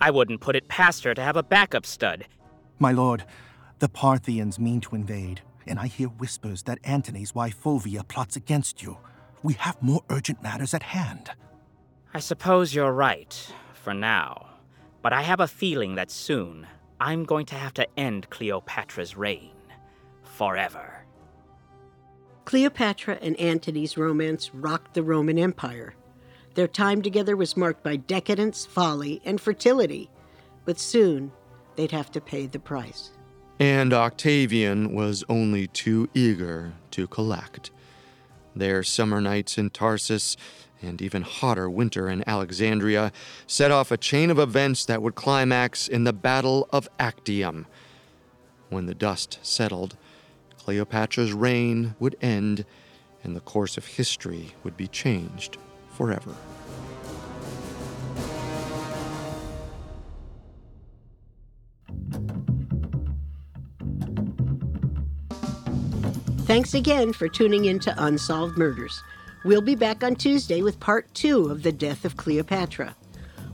I 0.00 0.10
wouldn't 0.10 0.40
put 0.40 0.56
it 0.56 0.66
past 0.66 1.04
her 1.04 1.14
to 1.14 1.22
have 1.22 1.36
a 1.36 1.44
backup 1.44 1.86
stud. 1.86 2.26
My 2.80 2.90
lord, 2.90 3.24
the 3.78 3.88
Parthians 3.88 4.58
mean 4.58 4.80
to 4.80 4.96
invade, 4.96 5.42
and 5.64 5.78
I 5.78 5.86
hear 5.86 6.08
whispers 6.08 6.64
that 6.64 6.80
Antony's 6.82 7.36
wife 7.36 7.54
Fulvia 7.54 8.02
plots 8.02 8.34
against 8.34 8.82
you. 8.82 8.98
We 9.44 9.52
have 9.54 9.80
more 9.80 10.02
urgent 10.10 10.42
matters 10.42 10.74
at 10.74 10.82
hand. 10.82 11.30
I 12.12 12.18
suppose 12.18 12.74
you're 12.74 12.90
right, 12.90 13.32
for 13.74 13.94
now. 13.94 14.53
But 15.04 15.12
I 15.12 15.20
have 15.20 15.40
a 15.40 15.46
feeling 15.46 15.96
that 15.96 16.10
soon 16.10 16.66
I'm 16.98 17.24
going 17.24 17.44
to 17.46 17.56
have 17.56 17.74
to 17.74 17.86
end 17.94 18.30
Cleopatra's 18.30 19.18
reign. 19.18 19.50
Forever. 20.22 21.04
Cleopatra 22.46 23.18
and 23.20 23.38
Antony's 23.38 23.98
romance 23.98 24.54
rocked 24.54 24.94
the 24.94 25.02
Roman 25.02 25.38
Empire. 25.38 25.94
Their 26.54 26.68
time 26.68 27.02
together 27.02 27.36
was 27.36 27.54
marked 27.54 27.82
by 27.82 27.96
decadence, 27.96 28.64
folly, 28.64 29.20
and 29.26 29.38
fertility, 29.38 30.08
but 30.64 30.78
soon 30.78 31.32
they'd 31.76 31.92
have 31.92 32.10
to 32.12 32.20
pay 32.22 32.46
the 32.46 32.58
price. 32.58 33.10
And 33.60 33.92
Octavian 33.92 34.94
was 34.94 35.22
only 35.28 35.66
too 35.66 36.08
eager 36.14 36.72
to 36.92 37.06
collect. 37.08 37.70
Their 38.56 38.82
summer 38.82 39.20
nights 39.20 39.58
in 39.58 39.68
Tarsus 39.68 40.38
and 40.84 41.00
even 41.02 41.22
hotter 41.22 41.68
winter 41.68 42.08
in 42.08 42.26
Alexandria 42.28 43.12
set 43.46 43.70
off 43.70 43.90
a 43.90 43.96
chain 43.96 44.30
of 44.30 44.38
events 44.38 44.84
that 44.84 45.02
would 45.02 45.14
climax 45.14 45.88
in 45.88 46.04
the 46.04 46.12
Battle 46.12 46.68
of 46.70 46.88
Actium. 46.98 47.66
When 48.68 48.86
the 48.86 48.94
dust 48.94 49.38
settled, 49.42 49.96
Cleopatra's 50.58 51.32
reign 51.32 51.94
would 51.98 52.16
end 52.20 52.64
and 53.22 53.34
the 53.34 53.40
course 53.40 53.76
of 53.76 53.86
history 53.86 54.54
would 54.62 54.76
be 54.76 54.86
changed 54.86 55.56
forever. 55.90 56.34
Thanks 66.46 66.74
again 66.74 67.14
for 67.14 67.26
tuning 67.26 67.64
in 67.64 67.78
to 67.80 67.94
Unsolved 68.04 68.58
Murders. 68.58 69.02
We'll 69.44 69.60
be 69.60 69.74
back 69.74 70.02
on 70.02 70.16
Tuesday 70.16 70.62
with 70.62 70.80
part 70.80 71.12
two 71.12 71.50
of 71.50 71.62
The 71.62 71.70
Death 71.70 72.06
of 72.06 72.16
Cleopatra. 72.16 72.96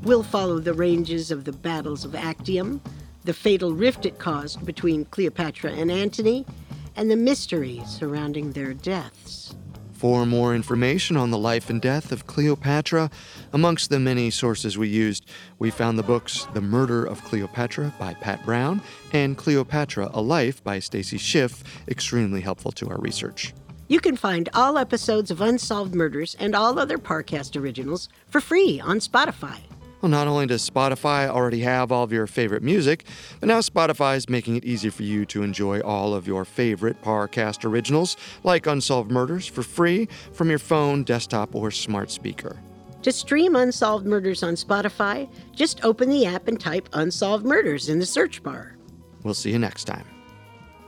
We'll 0.05 0.23
follow 0.23 0.61
the 0.61 0.73
ranges 0.73 1.33
of 1.33 1.45
the 1.45 1.53
battles 1.53 2.05
of 2.05 2.15
Actium, 2.15 2.81
the 3.25 3.35
fatal 3.35 3.75
rift 3.75 4.07
it 4.07 4.17
caused 4.17 4.65
between 4.65 5.07
Cleopatra 5.07 5.73
and 5.73 5.91
Antony, 5.91 6.47
and 6.95 7.11
the 7.11 7.17
mystery 7.17 7.83
surrounding 7.87 8.53
their 8.53 8.73
deaths. 8.73 9.57
For 9.91 10.25
more 10.25 10.55
information 10.55 11.17
on 11.17 11.33
the 11.33 11.39
life 11.39 11.69
and 11.69 11.83
death 11.83 12.13
of 12.13 12.25
Cleopatra, 12.25 13.11
amongst 13.53 13.91
the 13.91 13.99
many 13.99 14.31
sources 14.31 14.79
we 14.79 14.87
used, 14.87 15.29
we 15.59 15.71
found 15.71 15.99
the 15.99 16.05
books 16.05 16.47
The 16.55 16.61
Murder 16.61 17.05
of 17.05 17.25
Cleopatra 17.25 17.95
by 17.99 18.15
Pat 18.15 18.47
Brown 18.47 18.81
and 19.13 19.37
Cleopatra 19.37 20.11
A 20.15 20.23
Life 20.23 20.63
by 20.63 20.79
Stacy 20.79 21.19
Schiff 21.19 21.65
extremely 21.89 22.43
helpful 22.43 22.71
to 22.73 22.89
our 22.89 22.99
research. 22.99 23.53
You 23.91 23.99
can 23.99 24.15
find 24.15 24.49
all 24.55 24.79
episodes 24.79 25.33
of 25.33 25.41
Unsolved 25.41 25.97
Murders 25.97 26.37
and 26.39 26.55
all 26.55 26.79
other 26.79 26.97
Parcast 26.97 27.61
originals 27.61 28.09
for 28.29 28.41
free 28.41 28.79
on 28.79 29.01
Spotify. 29.01 29.59
Well, 30.01 30.11
not 30.11 30.29
only 30.29 30.47
does 30.47 30.71
Spotify 30.71 31.27
already 31.27 31.59
have 31.63 31.91
all 31.91 32.05
of 32.05 32.13
your 32.13 32.29
favorite 32.29 32.63
music, 32.63 33.05
but 33.41 33.49
now 33.49 33.59
Spotify 33.59 34.17
is 34.17 34.29
making 34.29 34.55
it 34.55 34.65
easy 34.65 34.91
for 34.91 35.03
you 35.03 35.27
to 35.27 35.43
enjoy 35.43 35.81
all 35.81 36.15
of 36.15 36.29
your 36.29 36.45
favorite 36.45 37.03
Parcast 37.03 37.65
originals, 37.65 38.17
like 38.45 38.69
Unsolved 38.69 39.11
Murders, 39.11 39.49
for 39.49 39.65
free 39.65 40.07
from 40.31 40.51
your 40.51 40.61
phone, 40.61 41.03
desktop, 41.03 41.57
or 41.57 41.73
smart 41.73 42.13
speaker. 42.13 42.61
To 43.03 43.11
stream 43.11 43.57
Unsolved 43.57 44.07
Murders 44.07 44.45
on 44.45 44.55
Spotify, 44.55 45.29
just 45.51 45.85
open 45.85 46.11
the 46.11 46.27
app 46.27 46.47
and 46.47 46.61
type 46.61 46.89
Unsolved 46.93 47.45
Murders 47.45 47.89
in 47.89 47.99
the 47.99 48.07
search 48.07 48.41
bar. 48.45 48.77
We'll 49.25 49.35
see 49.35 49.51
you 49.51 49.59
next 49.59 49.87
time. 49.87 50.07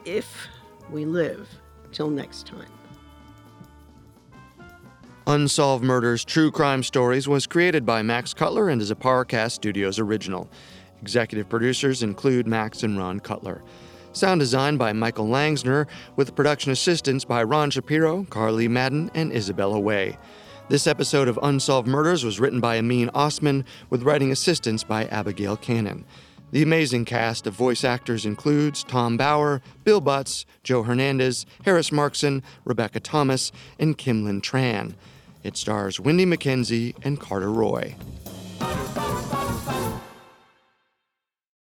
If 0.05 0.47
we 0.89 1.05
live 1.05 1.49
till 1.91 2.09
next 2.09 2.47
time. 2.47 2.71
Unsolved 5.29 5.85
Murders 5.85 6.25
True 6.25 6.51
Crime 6.51 6.83
Stories 6.83 7.29
was 7.29 7.47
created 7.47 7.87
by 7.87 8.03
Max 8.03 8.35
Cutler 8.35 8.69
and 8.69 8.83
is 8.83 8.91
a 8.91 8.97
Parcast 8.97 9.53
Studios 9.53 10.01
original. 10.01 10.51
Executive 11.01 11.49
producers 11.49 12.03
include 12.03 12.49
Max 12.49 12.83
and 12.83 12.99
Ron 12.99 13.21
Cutler. 13.21 13.63
Sound 14.13 14.41
design 14.41 14.79
by 14.79 14.93
Michael 14.93 15.29
Langsner, 15.29 15.87
with 16.17 16.35
production 16.35 16.73
assistance 16.73 17.25
by 17.25 17.45
Ron 17.45 17.71
Shapiro, 17.71 18.25
Carly 18.31 18.67
Madden, 18.67 19.13
and 19.15 19.33
Isabella 19.33 19.79
Way. 19.79 20.19
This 20.69 20.89
episode 20.89 21.29
of 21.29 21.39
Unsolved 21.41 21.87
Murders 21.87 22.25
was 22.25 22.41
written 22.41 22.59
by 22.59 22.79
Amin 22.79 23.09
Osman, 23.15 23.65
with 23.91 24.03
writing 24.03 24.33
assistance 24.33 24.83
by 24.83 25.05
Abigail 25.07 25.57
Cannon. 25.57 26.05
The 26.51 26.63
amazing 26.63 27.05
cast 27.07 27.47
of 27.47 27.55
voice 27.55 27.85
actors 27.85 28.27
includes 28.27 28.85
Tom 28.85 29.17
Bauer, 29.17 29.63
Bill 29.85 30.03
Butts, 30.03 30.45
Joe 30.63 30.83
Hernandez, 30.83 31.47
Harris 31.65 31.91
Markson, 31.91 32.43
Rebecca 32.65 33.01
Thomas, 33.01 33.53
and 33.79 33.97
Kimlin 33.97 34.43
Tran. 34.43 34.95
It 35.43 35.57
stars 35.57 35.99
Wendy 35.99 36.25
McKenzie 36.25 36.95
and 37.05 37.19
Carter 37.19 37.51
Roy. 37.51 37.97